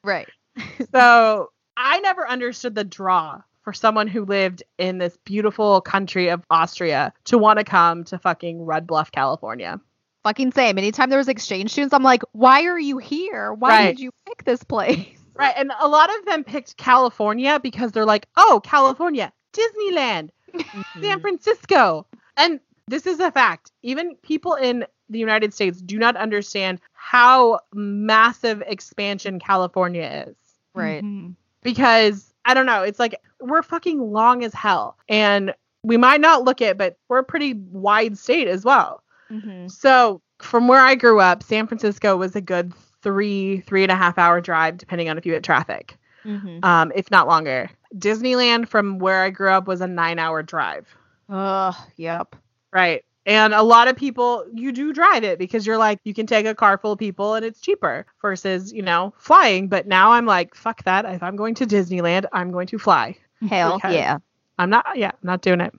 Right. 0.03 0.27
so 0.93 1.51
i 1.75 1.99
never 1.99 2.27
understood 2.27 2.75
the 2.75 2.84
draw 2.84 3.41
for 3.63 3.73
someone 3.73 4.08
who 4.08 4.23
lived 4.25 4.63
in 4.77 4.97
this 4.97 5.17
beautiful 5.25 5.82
country 5.82 6.30
of 6.30 6.43
austria 6.49 7.13
to 7.25 7.38
want 7.38 7.60
to 7.60 7.65
come 7.65 8.03
to 8.06 8.17
fucking 8.17 8.63
red 8.65 8.88
bluff 8.88 9.12
california 9.12 9.80
Fucking 10.23 10.51
same. 10.51 10.77
Anytime 10.77 11.10
there 11.10 11.19
was 11.19 11.30
exchange 11.30 11.71
students, 11.71 11.93
I'm 11.93 12.03
like, 12.03 12.21
why 12.34 12.63
are 12.65 12.77
you 12.80 12.97
here? 12.97 13.53
Why 13.53 13.69
Right. 13.69 13.88
did 13.91 13.99
you 14.01 14.12
pick 14.25 14.43
this 14.43 14.62
place? 14.62 14.97
Right, 15.36 15.53
and 15.56 15.71
a 15.80 15.88
lot 15.88 16.10
of 16.10 16.25
them 16.25 16.43
picked 16.43 16.75
California 16.75 17.60
because 17.62 17.91
they're 17.93 18.06
like, 18.08 18.27
"Oh, 18.36 18.60
California, 18.63 19.32
Disneyland. 19.53 20.32
San 21.01 21.19
Francisco." 21.21 22.08
And 22.36 22.60
this 22.88 23.06
is 23.06 23.19
a 23.19 23.32
fact. 23.32 23.71
Even 23.84 24.15
people 24.23 24.54
in 24.56 24.86
the 25.10 25.19
United 25.19 25.54
States 25.54 25.82
do 25.82 25.97
not 25.97 26.15
understand 26.15 26.80
how 26.93 27.60
massive 27.73 28.62
expansion 28.67 29.40
California 29.40 30.25
is. 30.27 30.35
Right. 30.73 31.04
Mhm. 31.04 31.35
Because 31.63 32.33
I 32.46 32.54
don't 32.54 32.65
know, 32.65 32.83
it's 32.83 33.00
like 33.00 33.19
we're 33.40 33.63
fucking 33.63 34.00
long 34.00 34.44
as 34.44 34.54
hell. 34.54 34.98
And 35.10 35.54
we 35.83 35.98
might 35.98 36.21
not 36.21 36.44
look 36.44 36.62
it, 36.62 36.77
but 36.77 36.98
we're 37.08 37.19
a 37.19 37.23
pretty 37.23 37.54
wide 37.54 38.17
state 38.17 38.48
as 38.48 38.65
well. 38.65 39.04
Mm-hmm. 39.31 39.67
So 39.67 40.21
from 40.40 40.67
where 40.67 40.81
I 40.81 40.96
grew 40.96 41.19
up, 41.19 41.44
San 41.44 41.67
Francisco 41.67 42.15
was 42.17 42.35
a 42.35 42.42
good 42.42 42.73
three, 43.02 43.62
three 43.62 43.83
and 43.83 43.92
a 43.92 43.96
half 43.96 44.17
hour 44.17 44.42
drive, 44.42 44.77
depending 44.77 45.10
on 45.10 45.17
if 45.17 45.25
you 45.25 45.33
hit 45.33 45.44
traffic. 45.44 45.98
Mm-hmm. 46.25 46.60
um, 46.63 46.92
if 46.94 47.10
not 47.10 47.27
longer. 47.27 47.69
Disneyland 47.96 48.67
from 48.67 49.00
where 49.00 49.23
I 49.23 49.29
grew 49.29 49.50
up 49.50 49.65
was 49.65 49.79
a 49.79 49.88
nine 49.88 50.19
hour 50.19 50.44
drive. 50.44 50.88
Ugh. 51.29 51.75
Yep. 51.96 52.35
Right. 52.72 53.04
And 53.26 53.54
a 53.54 53.62
lot 53.62 53.90
of 53.90 53.98
people, 53.98 54.46
you 54.54 54.72
do 54.72 54.94
drive 54.94 55.26
it 55.26 55.38
because 55.38 55.68
you're 55.68 55.78
like, 55.78 56.00
you 56.06 56.13
can 56.13 56.26
take 56.26 56.46
a 56.46 56.56
car 56.56 56.78
full 56.78 56.94
of 56.94 57.00
people 57.00 57.36
and 57.36 57.44
it's 57.46 57.60
cheaper 57.60 58.06
versus, 58.22 58.72
you 58.72 58.82
know, 58.82 59.13
flying. 59.18 59.68
But 59.68 59.86
now 59.86 60.13
I'm 60.13 60.26
like, 60.26 60.56
fuck 60.56 60.84
that. 60.86 61.04
If 61.04 61.22
I'm 61.22 61.36
going 61.36 61.54
to 61.56 61.65
Disneyland, 61.65 62.26
I'm 62.32 62.52
going 62.52 62.68
to 62.68 62.80
fly. 62.80 63.18
Hell 63.50 63.82
yeah. 63.84 64.20
I'm 64.58 64.70
not. 64.70 64.86
Yeah, 64.96 65.12
not 65.24 65.42
doing 65.42 65.60
it. 65.60 65.74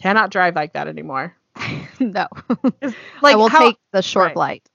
Cannot 0.00 0.30
drive 0.30 0.54
like 0.54 0.74
that 0.74 0.86
anymore. 0.86 1.36
no. 2.00 2.28
Like 3.20 3.34
I 3.34 3.36
will 3.36 3.48
how, 3.48 3.66
take 3.66 3.76
the 3.92 4.02
short 4.02 4.26
right. 4.26 4.34
flight. 4.34 4.68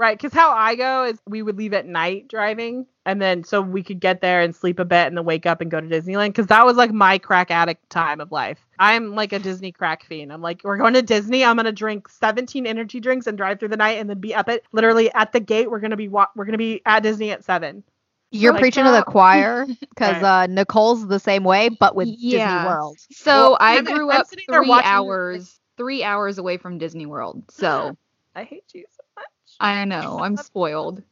Right 0.00 0.18
because 0.18 0.34
how 0.34 0.50
I 0.52 0.74
go 0.76 1.04
is 1.04 1.20
we 1.28 1.42
would 1.42 1.58
leave 1.58 1.74
at 1.74 1.86
night 1.86 2.28
driving, 2.28 2.86
and 3.06 3.22
then 3.22 3.44
so 3.44 3.60
we 3.62 3.82
could 3.84 4.00
get 4.00 4.20
there 4.22 4.40
and 4.42 4.54
sleep 4.56 4.80
a 4.80 4.84
bit, 4.84 5.06
and 5.06 5.16
then 5.16 5.24
wake 5.24 5.46
up 5.46 5.60
and 5.60 5.70
go 5.70 5.80
to 5.80 5.86
Disneyland 5.86 6.30
because 6.30 6.48
that 6.48 6.66
was 6.66 6.76
like 6.76 6.92
my 6.92 7.18
crack 7.18 7.50
addict 7.50 7.88
time 7.90 8.20
of 8.20 8.32
life. 8.32 8.58
I'm 8.78 9.14
like 9.14 9.32
a 9.32 9.38
Disney 9.38 9.72
crack 9.72 10.04
fiend. 10.04 10.32
I'm 10.32 10.42
like, 10.42 10.62
we're 10.64 10.78
going 10.78 10.94
to 10.94 11.02
Disney. 11.02 11.44
I'm 11.44 11.56
gonna 11.56 11.72
drink 11.72 12.08
17 12.08 12.66
energy 12.66 13.00
drinks 13.00 13.26
and 13.26 13.36
drive 13.38 13.60
through 13.60 13.68
the 13.68 13.76
night, 13.76 13.98
and 13.98 14.08
then 14.10 14.20
be 14.20 14.34
up 14.34 14.48
at 14.48 14.62
literally 14.72 15.12
at 15.12 15.32
the 15.32 15.40
gate. 15.40 15.70
We're 15.70 15.80
gonna 15.80 15.96
be 15.96 16.08
wa- 16.08 16.28
we're 16.36 16.46
gonna 16.46 16.58
be 16.58 16.82
at 16.86 17.02
Disney 17.02 17.30
at 17.32 17.44
seven. 17.44 17.84
You're 18.32 18.52
Like 18.52 18.60
preaching 18.60 18.84
to 18.84 18.90
the 18.92 19.02
choir 19.02 19.66
because 19.90 20.22
Right. 20.22 20.22
uh, 20.22 20.46
Nicole's 20.46 21.06
the 21.06 21.18
same 21.20 21.44
way, 21.44 21.68
but 21.68 21.94
with 21.94 22.10
Yeah. 22.16 22.38
Disney 22.44 22.58
World. 22.58 22.98
So 23.12 23.32
Well, 23.32 23.56
I 23.60 23.80
grew 23.80 24.10
I'm 24.10 24.20
up 24.20 24.28
three 24.46 24.80
hours, 24.80 25.60
three 25.76 26.02
hours 26.04 26.38
away 26.38 26.56
from 26.58 26.78
Disney 26.78 27.06
World. 27.06 27.44
So 27.50 27.96
I 28.34 28.44
hate 28.44 28.64
you 28.74 28.84
so 28.90 28.98
much. 28.98 28.99
I 29.60 29.84
know 29.84 30.20
I'm 30.20 30.36
spoiled. 30.38 31.02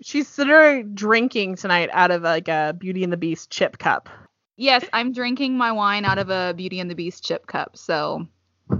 She's 0.00 0.26
sitting 0.28 0.94
drinking 0.94 1.56
tonight 1.56 1.90
out 1.92 2.10
of 2.10 2.22
like 2.22 2.48
a 2.48 2.74
Beauty 2.76 3.04
and 3.04 3.12
the 3.12 3.16
Beast 3.16 3.50
chip 3.50 3.78
cup, 3.78 4.08
Yes, 4.56 4.84
I'm 4.92 5.12
drinking 5.12 5.56
my 5.58 5.72
wine 5.72 6.04
out 6.04 6.18
of 6.18 6.30
a 6.30 6.54
Beauty 6.54 6.78
and 6.78 6.88
the 6.90 6.94
Beast 6.94 7.24
chip 7.24 7.46
cup. 7.46 7.76
So 7.76 8.28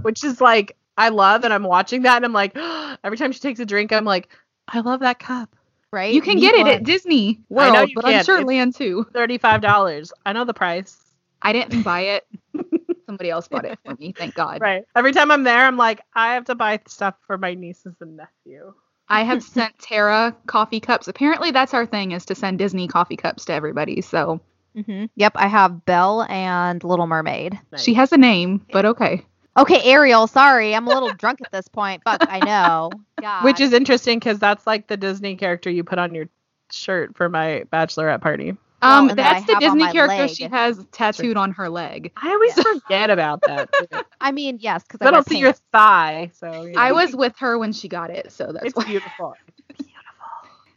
which 0.01 0.23
is 0.23 0.39
like 0.39 0.77
I 0.97 1.09
love, 1.09 1.43
and 1.43 1.53
I'm 1.53 1.63
watching 1.63 2.03
that, 2.03 2.15
and 2.17 2.25
I'm 2.25 2.33
like, 2.33 2.55
every 3.03 3.17
time 3.17 3.31
she 3.33 3.39
takes 3.39 3.59
a 3.59 3.65
drink, 3.65 3.91
I'm 3.91 4.05
like, 4.05 4.29
I 4.67 4.79
love 4.79 5.01
that 5.01 5.19
cup. 5.19 5.55
Right? 5.91 6.13
you 6.13 6.21
can 6.21 6.35
Need 6.35 6.41
get 6.41 6.55
it 6.55 6.67
at 6.67 6.83
Disney 6.83 7.41
I 7.57 7.71
know 7.71 7.79
World, 7.79 7.91
but 7.95 8.05
I'm 8.05 8.23
sure 8.23 8.35
It's- 8.35 8.47
Land 8.47 8.75
too. 8.75 9.05
Thirty-five 9.13 9.61
dollars. 9.61 10.13
I 10.25 10.33
know 10.33 10.45
the 10.45 10.53
price. 10.53 10.97
I 11.41 11.53
didn't 11.53 11.83
buy 11.83 12.01
it. 12.01 12.27
Somebody 13.05 13.29
else 13.29 13.47
bought 13.47 13.65
it 13.65 13.77
for 13.85 13.95
me. 13.95 14.13
Thank 14.17 14.33
God. 14.33 14.61
Right. 14.61 14.83
Every 14.95 15.11
time 15.11 15.29
I'm 15.29 15.43
there, 15.43 15.65
I'm 15.65 15.77
like, 15.77 16.01
I 16.15 16.33
have 16.33 16.45
to 16.45 16.55
buy 16.55 16.79
stuff 16.87 17.15
for 17.27 17.37
my 17.37 17.53
nieces 17.53 17.93
and 18.01 18.17
nephew. 18.17 18.73
I 19.07 19.23
have 19.23 19.43
sent 19.43 19.77
Tara 19.79 20.35
coffee 20.47 20.79
cups. 20.79 21.07
Apparently, 21.07 21.51
that's 21.51 21.73
our 21.73 21.85
thing 21.85 22.11
is 22.11 22.25
to 22.25 22.35
send 22.35 22.57
Disney 22.57 22.87
coffee 22.87 23.17
cups 23.17 23.45
to 23.45 23.53
everybody. 23.53 24.01
So 24.01 24.41
Mhm. 24.75 25.09
Yep, 25.15 25.33
I 25.35 25.47
have 25.47 25.85
Belle 25.85 26.23
and 26.23 26.83
Little 26.83 27.07
Mermaid. 27.07 27.57
she 27.77 27.93
has 27.93 28.11
a 28.11 28.17
name, 28.17 28.65
but 28.71 28.85
okay. 28.85 29.25
Okay, 29.57 29.89
Ariel, 29.89 30.27
sorry. 30.27 30.75
I'm 30.75 30.87
a 30.87 30.93
little 30.93 31.11
drunk 31.17 31.41
at 31.41 31.51
this 31.51 31.67
point. 31.69 32.03
Fuck, 32.03 32.21
I 32.27 32.39
know. 32.41 32.99
God. 33.21 33.41
Which 33.45 33.61
is 33.61 33.71
interesting 33.71 34.19
because 34.19 34.37
that's 34.39 34.67
like 34.67 34.87
the 34.87 34.97
Disney 34.97 35.35
character 35.37 35.69
you 35.69 35.83
put 35.85 35.97
on 35.99 36.13
your 36.13 36.25
shirt 36.71 37.15
for 37.15 37.29
my 37.29 37.63
bachelorette 37.71 38.21
party. 38.21 38.57
Well, 38.87 38.99
Um, 38.99 39.09
and 39.09 39.17
that 39.17 39.33
that's 39.37 39.45
the 39.45 39.55
Disney 39.55 39.87
character 39.87 40.27
leg. 40.27 40.29
she 40.29 40.43
has 40.43 40.85
tattooed 40.91 41.37
on 41.37 41.51
her 41.53 41.69
leg. 41.69 42.11
I 42.17 42.29
always 42.29 42.53
Yeah. 42.57 42.63
forget 42.63 43.09
about 43.09 43.41
that. 43.45 43.69
I 44.21 44.31
mean, 44.31 44.57
yes, 44.61 44.83
because 44.83 45.01
I 45.01 45.11
don't 45.11 45.27
see 45.27 45.39
your 45.39 45.53
thigh, 45.71 46.31
so 46.33 46.63
you 46.65 46.77
I 46.77 46.91
was 46.91 47.15
with 47.15 47.37
her 47.39 47.57
when 47.57 47.73
she 47.73 47.87
got 47.87 48.09
it, 48.09 48.31
so 48.31 48.51
that's 48.51 48.65
It's 48.65 48.75
why. 48.75 48.85
beautiful. 48.85 49.37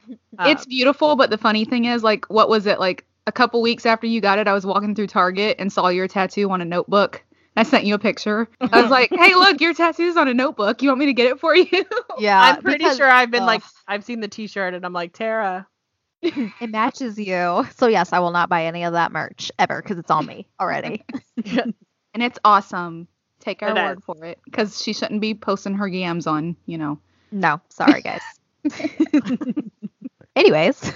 Beautiful. 0.07 0.51
it's 0.51 0.63
Um, 0.63 0.67
beautiful, 0.67 1.17
but 1.17 1.31
the 1.31 1.39
funny 1.39 1.65
thing 1.65 1.85
is, 1.85 2.03
like, 2.03 2.25
what 2.31 2.49
was 2.49 2.67
it 2.67 2.81
like? 2.81 3.05
A 3.27 3.33
couple 3.33 3.61
weeks 3.61 3.85
after 3.85 4.07
you 4.07 4.23
got 4.23 4.39
it, 4.39 4.49
I 4.49 4.55
was 4.55 4.65
walking 4.65 4.95
through 4.95 5.09
Target 5.09 5.57
and 5.59 5.71
saw 5.71 5.89
your 5.89 6.09
tattoo 6.09 6.51
on 6.51 6.63
a 6.63 6.65
notebook. 6.65 7.23
I 7.57 7.63
sent 7.63 7.85
you 7.85 7.95
a 7.95 7.99
picture. 7.99 8.49
I 8.73 8.81
was 8.81 8.91
like, 8.91 9.11
"Hey, 9.15 9.35
look, 9.35 9.61
your 9.61 9.75
tattoo's 9.75 10.17
on 10.17 10.29
a 10.29 10.35
notebook. 10.35 10.83
You 10.83 10.89
want 10.89 11.01
me 11.01 11.07
to 11.07 11.13
get 11.13 11.27
it 11.27 11.41
for 11.41 11.55
you?" 11.55 11.85
Yeah, 12.17 12.41
I'm 12.41 12.63
pretty 12.63 12.85
because 12.85 12.97
sure 12.97 13.11
I've 13.11 13.31
been 13.31 13.45
like. 13.45 13.63
I've 13.87 14.05
seen 14.05 14.21
the 14.21 14.29
T-shirt, 14.29 14.75
and 14.75 14.85
I'm 14.87 14.93
like, 14.95 15.13
Tara. 15.13 15.67
it 16.23 16.71
matches 16.71 17.19
you. 17.19 17.67
So 17.77 17.87
yes, 17.87 18.13
I 18.13 18.19
will 18.19 18.31
not 18.33 18.49
buy 18.49 18.65
any 18.67 18.85
of 18.85 18.93
that 18.95 19.13
merch 19.13 19.51
ever 19.59 19.81
because 19.83 19.99
it's 19.99 20.11
on 20.11 20.27
me 20.27 20.49
already. 20.61 21.05
and 21.55 21.75
it's 22.23 22.39
awesome. 22.45 23.09
Take 23.41 23.63
our 23.63 23.71
It 23.71 23.75
word 23.77 23.99
is. 23.99 24.05
for 24.05 24.25
it, 24.25 24.39
because 24.45 24.83
she 24.83 24.93
shouldn't 24.93 25.21
be 25.21 25.35
posting 25.35 25.75
her 25.75 25.87
yams 25.87 26.27
on, 26.27 26.57
you 26.67 26.77
know. 26.79 26.99
no, 27.31 27.61
sorry 27.69 28.03
guys. 28.03 28.23
Anyways, 30.37 30.93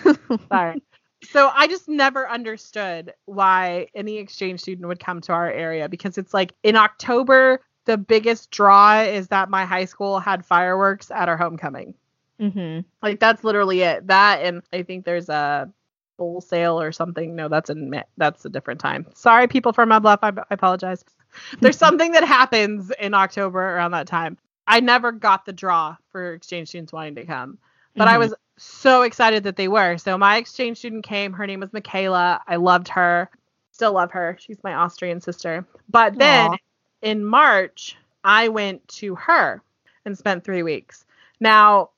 Sorry. 0.51 0.83
So 1.25 1.51
I 1.55 1.69
just 1.69 1.89
never 1.89 2.29
understood 2.29 3.13
why 3.27 3.87
any 3.95 4.19
exchange 4.19 4.61
student 4.61 4.89
would 4.89 4.99
come 5.01 5.21
to 5.23 5.33
our 5.33 5.51
area 5.51 5.89
because 5.89 6.19
it's 6.19 6.35
like 6.35 6.53
in 6.65 6.75
October 6.77 7.61
the 7.85 7.97
biggest 7.97 8.51
draw 8.51 9.01
is 9.03 9.29
that 9.29 9.49
my 9.51 9.65
high 9.65 9.85
school 9.85 10.19
had 10.21 10.45
fireworks 10.45 11.11
at 11.11 11.29
our 11.29 11.37
homecoming. 11.37 11.95
Hmm 12.41 12.81
Like 13.03 13.21
that's 13.21 13.45
literally 13.45 13.83
it. 13.83 14.07
That 14.09 14.43
and 14.43 14.63
I 14.73 14.83
think 14.83 15.05
there's 15.05 15.29
a 15.29 15.71
bull 16.19 16.41
sale 16.41 16.81
or 16.81 16.93
something. 16.93 17.37
No, 17.37 17.49
that's 17.49 17.71
in 17.71 17.91
Ma- 17.91 18.03
that's 18.17 18.45
a 18.45 18.49
different 18.51 18.81
time. 18.81 19.07
Sorry, 19.15 19.49
people 19.49 19.73
from 19.73 19.91
Mud 19.91 20.03
Bluff. 20.03 20.21
I, 20.23 20.29
I 20.31 20.45
apologize. 20.55 21.05
There's 21.61 21.79
something 21.79 22.13
that 22.13 22.25
happens 22.25 22.93
in 23.01 23.15
October 23.15 23.61
around 23.61 23.93
that 23.93 24.07
time. 24.07 24.37
I 24.67 24.81
never 24.81 25.13
got 25.13 25.47
the 25.47 25.53
draw 25.53 25.97
for 26.11 26.35
exchange 26.35 26.69
students 26.69 26.93
wanting 26.93 27.15
to 27.17 27.25
come, 27.27 27.59
but 27.97 28.07
I 28.09 28.17
Mhm. 28.17 28.19
was 28.19 28.35
so 28.59 29.03
excited 29.03 29.45
that 29.45 29.57
they 29.57 29.69
were. 29.69 29.97
So 29.99 30.19
my 30.19 30.37
exchange 30.37 30.79
student 30.79 31.05
came. 31.05 31.33
Her 31.33 31.47
name 31.47 31.61
was 31.61 31.73
Michaela. 31.73 32.43
I 32.47 32.57
loved 32.57 32.89
her. 32.89 33.31
Still 33.73 33.95
love 33.95 34.13
her. 34.13 34.37
She's 34.41 34.63
my 34.63 34.75
Austrian 34.75 35.21
sister. 35.23 35.67
But 35.89 36.19
then 36.19 36.51
Aw. 36.53 36.57
in 37.03 37.25
March, 37.25 37.97
I 38.25 38.49
went 38.49 38.87
to 38.89 39.15
her 39.17 39.63
and 40.05 40.19
spent 40.19 40.45
three 40.45 40.63
weeks. 40.63 41.05
Now, 41.41 41.91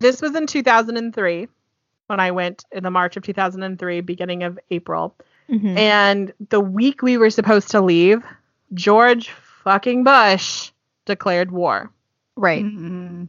this 0.00 0.20
was 0.20 0.34
in 0.34 0.46
2003 0.46 1.48
when 2.08 2.20
I 2.20 2.30
went 2.32 2.64
in 2.72 2.82
the 2.82 2.90
March 2.90 3.16
of 3.16 3.22
2003, 3.22 4.00
beginning 4.00 4.42
of 4.42 4.58
April. 4.70 5.14
Mhm. 5.48 5.76
And 5.78 6.32
the 6.48 6.60
week 6.60 7.02
we 7.02 7.16
were 7.16 7.30
supposed 7.30 7.70
to 7.70 7.80
leave, 7.80 8.22
George 8.74 9.30
fucking 9.64 10.04
Bush 10.04 10.70
declared 11.04 11.50
war. 11.50 11.90
right. 12.36 12.64
Mhm. 12.64 13.28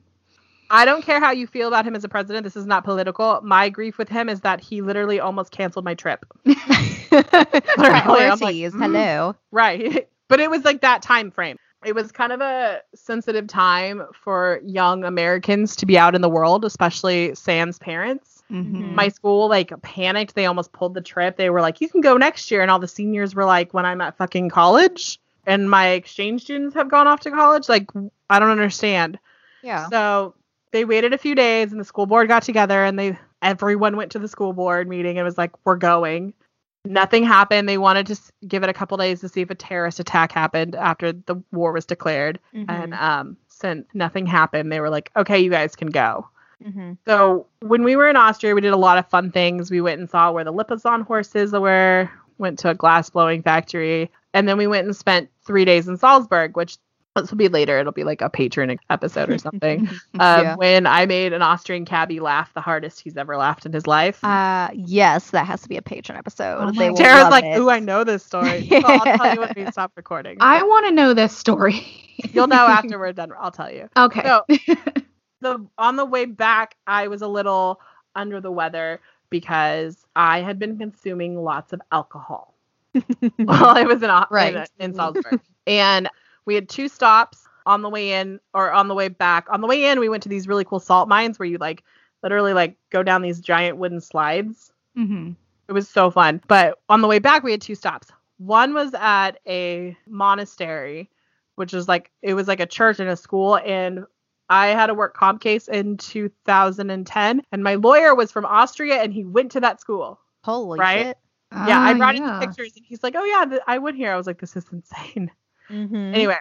I 0.73 0.85
don't 0.85 1.03
care 1.03 1.19
how 1.19 1.31
you 1.31 1.47
feel 1.47 1.67
about 1.67 1.85
him 1.85 1.97
as 1.97 2.05
a 2.05 2.07
president. 2.07 2.45
This 2.45 2.55
is 2.55 2.65
not 2.65 2.85
political. 2.85 3.41
My 3.43 3.67
grief 3.67 3.97
with 3.97 4.07
him 4.07 4.29
is 4.29 4.39
that 4.41 4.61
he 4.61 4.81
literally 4.81 5.19
almost 5.19 5.51
canceled 5.51 5.83
my 5.83 5.95
trip. 5.95 6.25
I'm 6.45 8.39
like, 8.39 8.55
mm. 8.55 8.79
Hello. 8.81 9.35
Right. 9.51 10.07
But 10.29 10.39
it 10.39 10.49
was 10.49 10.63
like 10.63 10.79
that 10.79 11.01
time 11.01 11.29
frame. 11.29 11.57
It 11.83 11.95
was 11.95 12.11
kind 12.11 12.31
of 12.31 12.41
a 12.41 12.81
sensitive 12.93 13.47
time 13.47 14.03
for 14.13 14.61
young 14.63 15.03
Americans 15.03 15.75
to 15.77 15.85
be 15.85 15.97
out 15.97 16.13
in 16.13 16.21
the 16.21 16.29
world, 16.29 16.63
especially 16.63 17.33
Sam's 17.35 17.79
parents. 17.79 18.43
Mhm. 18.51 18.93
My 18.93 19.07
school 19.07 19.49
like 19.49 19.71
panicked. 19.81 20.35
They 20.35 20.45
almost 20.45 20.73
pulled 20.73 20.93
the 20.93 21.01
trip. 21.01 21.37
They 21.37 21.49
were 21.49 21.61
like, 21.61 21.81
"You 21.81 21.89
can 21.89 22.01
go 22.01 22.17
next 22.17 22.51
year." 22.51 22.61
And 22.61 22.69
all 22.69 22.79
the 22.79 22.87
seniors 22.87 23.33
were 23.33 23.45
like, 23.45 23.73
"When 23.73 23.85
I'm 23.85 24.01
at 24.01 24.17
fucking 24.17 24.49
college 24.49 25.19
and 25.47 25.69
my 25.69 25.87
exchange 25.89 26.43
students 26.43 26.75
have 26.75 26.89
gone 26.89 27.07
off 27.07 27.21
to 27.21 27.31
college, 27.31 27.69
like 27.69 27.89
I 28.29 28.39
don't 28.39 28.49
understand." 28.49 29.17
Yeah. 29.63 29.87
So 29.89 30.35
they 30.71 30.85
waited 30.85 31.13
a 31.13 31.17
few 31.17 31.33
days, 31.33 31.71
and 31.71 31.79
the 31.79 31.85
school 31.85 32.05
board 32.05 32.27
got 32.27 32.43
together, 32.43 32.83
and 32.83 32.99
they 32.99 33.17
everyone 33.41 33.95
went 33.95 34.11
to 34.11 34.19
the 34.19 34.27
school 34.27 34.53
board 34.53 34.87
meeting 34.87 35.17
and 35.17 35.25
was 35.25 35.37
like, 35.37 35.51
"We're 35.65 35.77
going." 35.77 36.33
Nothing 36.85 37.23
happened. 37.23 37.69
They 37.69 37.77
wanted 37.77 38.07
to 38.07 38.19
give 38.47 38.63
it 38.63 38.69
a 38.69 38.73
couple 38.73 38.97
days 38.97 39.21
to 39.21 39.29
see 39.29 39.41
if 39.41 39.49
a 39.51 39.55
terrorist 39.55 39.99
attack 39.99 40.31
happened 40.31 40.75
after 40.75 41.11
the 41.13 41.35
war 41.51 41.71
was 41.71 41.85
declared, 41.85 42.39
Mhm. 42.55 42.65
and 42.69 42.93
um, 42.95 43.37
since 43.47 43.87
nothing 43.93 44.25
happened, 44.25 44.71
they 44.71 44.79
were 44.79 44.89
like, 44.89 45.11
"Okay, 45.15 45.39
you 45.39 45.51
guys 45.51 45.75
can 45.75 45.89
go." 45.89 46.27
Mhm. 46.65 46.97
So 47.05 47.45
when 47.59 47.83
we 47.83 47.95
were 47.95 48.07
in 48.09 48.15
Austria, 48.15 48.55
we 48.55 48.61
did 48.61 48.73
a 48.73 48.77
lot 48.77 48.97
of 48.97 49.07
fun 49.09 49.31
things. 49.31 49.69
We 49.69 49.81
went 49.81 49.99
and 49.99 50.09
saw 50.09 50.31
where 50.31 50.43
the 50.43 50.53
Lipizzan 50.53 51.03
horses 51.03 51.51
were, 51.53 52.09
went 52.39 52.57
to 52.59 52.69
a 52.69 52.75
glass 52.75 53.09
blowing 53.11 53.43
factory, 53.43 54.09
and 54.33 54.47
then 54.47 54.57
we 54.57 54.65
went 54.67 54.85
and 54.85 54.95
spent 54.95 55.29
three 55.43 55.65
days 55.65 55.87
in 55.87 55.97
Salzburg, 55.97 56.55
which 56.55 56.77
this 57.15 57.29
will 57.29 57.37
be 57.37 57.49
later. 57.49 57.77
It'll 57.77 57.91
be 57.91 58.03
like 58.05 58.21
a 58.21 58.29
patron 58.29 58.77
episode 58.89 59.29
or 59.29 59.37
something. 59.37 59.87
um, 60.19 60.43
Yeah. 60.43 60.55
When 60.55 60.85
I 60.87 61.05
made 61.05 61.33
an 61.33 61.41
Austrian 61.41 61.83
cabbie 61.85 62.19
laugh 62.19 62.53
the 62.53 62.61
hardest 62.61 63.01
he's 63.01 63.17
ever 63.17 63.35
laughed 63.37 63.65
in 63.65 63.73
his 63.73 63.85
life. 63.85 64.23
Uh, 64.23 64.69
yes, 64.73 65.31
that 65.31 65.45
has 65.45 65.61
to 65.61 65.69
be 65.69 65.77
a 65.77 65.81
patron 65.81 66.17
episode. 66.17 66.57
Oh 66.61 66.71
they 66.71 66.89
will 66.89 66.97
Tara's 66.97 67.29
like, 67.29 67.43
it. 67.43 67.57
"Ooh, 67.59 67.69
I 67.69 67.79
know 67.79 68.03
this 68.03 68.23
story." 68.25 68.67
So 68.69 68.81
I'll 68.85 69.17
tell 69.17 69.33
you 69.35 69.41
when 69.41 69.53
we 69.55 69.71
stop 69.71 69.91
recording. 69.95 70.37
I 70.39 70.63
want 70.63 70.85
to 70.87 70.91
know 70.93 71.13
this 71.13 71.35
story. 71.35 71.85
You'll 72.31 72.47
know 72.47 72.55
after 72.67 72.97
we're 72.97 73.11
done. 73.13 73.31
I'll 73.37 73.51
tell 73.51 73.71
you. 73.71 73.89
okay. 73.97 74.21
So 74.23 74.45
the 75.41 75.65
on 75.77 75.95
the 75.97 76.05
way 76.05 76.25
back, 76.25 76.75
I 76.87 77.07
was 77.07 77.21
a 77.21 77.27
little 77.27 77.81
under 78.15 78.39
the 78.39 78.51
weather 78.51 79.01
because 79.29 80.05
I 80.15 80.41
had 80.41 80.59
been 80.59 80.77
consuming 80.77 81.41
lots 81.43 81.73
of 81.73 81.81
alcohol 81.91 82.53
while 83.37 83.65
I 83.77 83.83
was 83.83 84.03
in 84.03 84.09
Au- 84.09 84.27
Right. 84.29 84.55
in, 84.55 84.65
in 84.79 84.93
Salzburg, 84.93 85.39
and 85.65 86.09
we 86.45 86.55
had 86.55 86.67
two 86.69 86.87
stops 86.87 87.47
on 87.65 87.81
the 87.81 87.89
way 87.89 88.13
in 88.13 88.39
or 88.53 88.71
on 88.71 88.87
the 88.87 88.95
way 88.95 89.07
back. 89.07 89.47
On 89.51 89.61
the 89.61 89.67
way 89.67 89.85
in, 89.85 89.99
we 89.99 90.09
went 90.09 90.23
to 90.23 90.29
these 90.29 90.47
really 90.47 90.65
cool 90.65 90.79
salt 90.79 91.07
mines 91.07 91.37
where 91.37 91.47
you 91.47 91.57
like 91.57 91.83
literally 92.23 92.53
like 92.53 92.75
go 92.89 93.03
down 93.03 93.21
these 93.21 93.39
giant 93.39 93.77
wooden 93.77 94.01
slides. 94.01 94.71
hmm 94.95 95.31
It 95.67 95.73
was 95.73 95.87
so 95.87 96.09
fun. 96.11 96.41
But 96.47 96.79
on 96.89 97.01
the 97.01 97.07
way 97.07 97.19
back, 97.19 97.43
we 97.43 97.51
had 97.51 97.61
two 97.61 97.75
stops. 97.75 98.07
One 98.37 98.73
was 98.73 98.93
at 98.95 99.39
a 99.47 99.95
monastery, 100.07 101.09
which 101.55 101.73
was 101.73 101.87
like 101.87 102.09
it 102.23 102.33
was 102.33 102.47
like 102.47 102.59
a 102.59 102.65
church 102.65 102.99
and 102.99 103.09
a 103.09 103.15
school. 103.15 103.57
And 103.57 104.05
I 104.49 104.67
had 104.67 104.89
a 104.89 104.93
work 104.95 105.13
comp 105.15 105.41
case 105.41 105.67
in 105.67 105.97
2010, 105.97 107.41
and 107.51 107.63
my 107.63 107.75
lawyer 107.75 108.15
was 108.15 108.31
from 108.31 108.45
Austria, 108.45 108.95
and 108.95 109.13
he 109.13 109.23
went 109.23 109.51
to 109.53 109.59
that 109.61 109.79
school. 109.79 110.19
Holy 110.43 110.79
right? 110.79 111.05
shit. 111.05 111.17
yeah, 111.67 111.79
I 111.79 111.93
Ah, 111.93 111.97
brought 111.97 112.15
yeah. 112.15 112.33
in 112.41 112.47
pictures, 112.47 112.73
and 112.75 112.85
he's 112.85 113.03
like, 113.03 113.13
"Oh 113.15 113.23
yeah, 113.23 113.45
th- 113.45 113.61
I 113.67 113.77
went 113.77 113.95
here." 113.97 114.11
I 114.11 114.17
was 114.17 114.25
like, 114.27 114.39
"This 114.41 114.55
is 114.57 114.65
insane." 114.71 115.31
Mhm. 115.71 116.13
Anyway, 116.13 116.37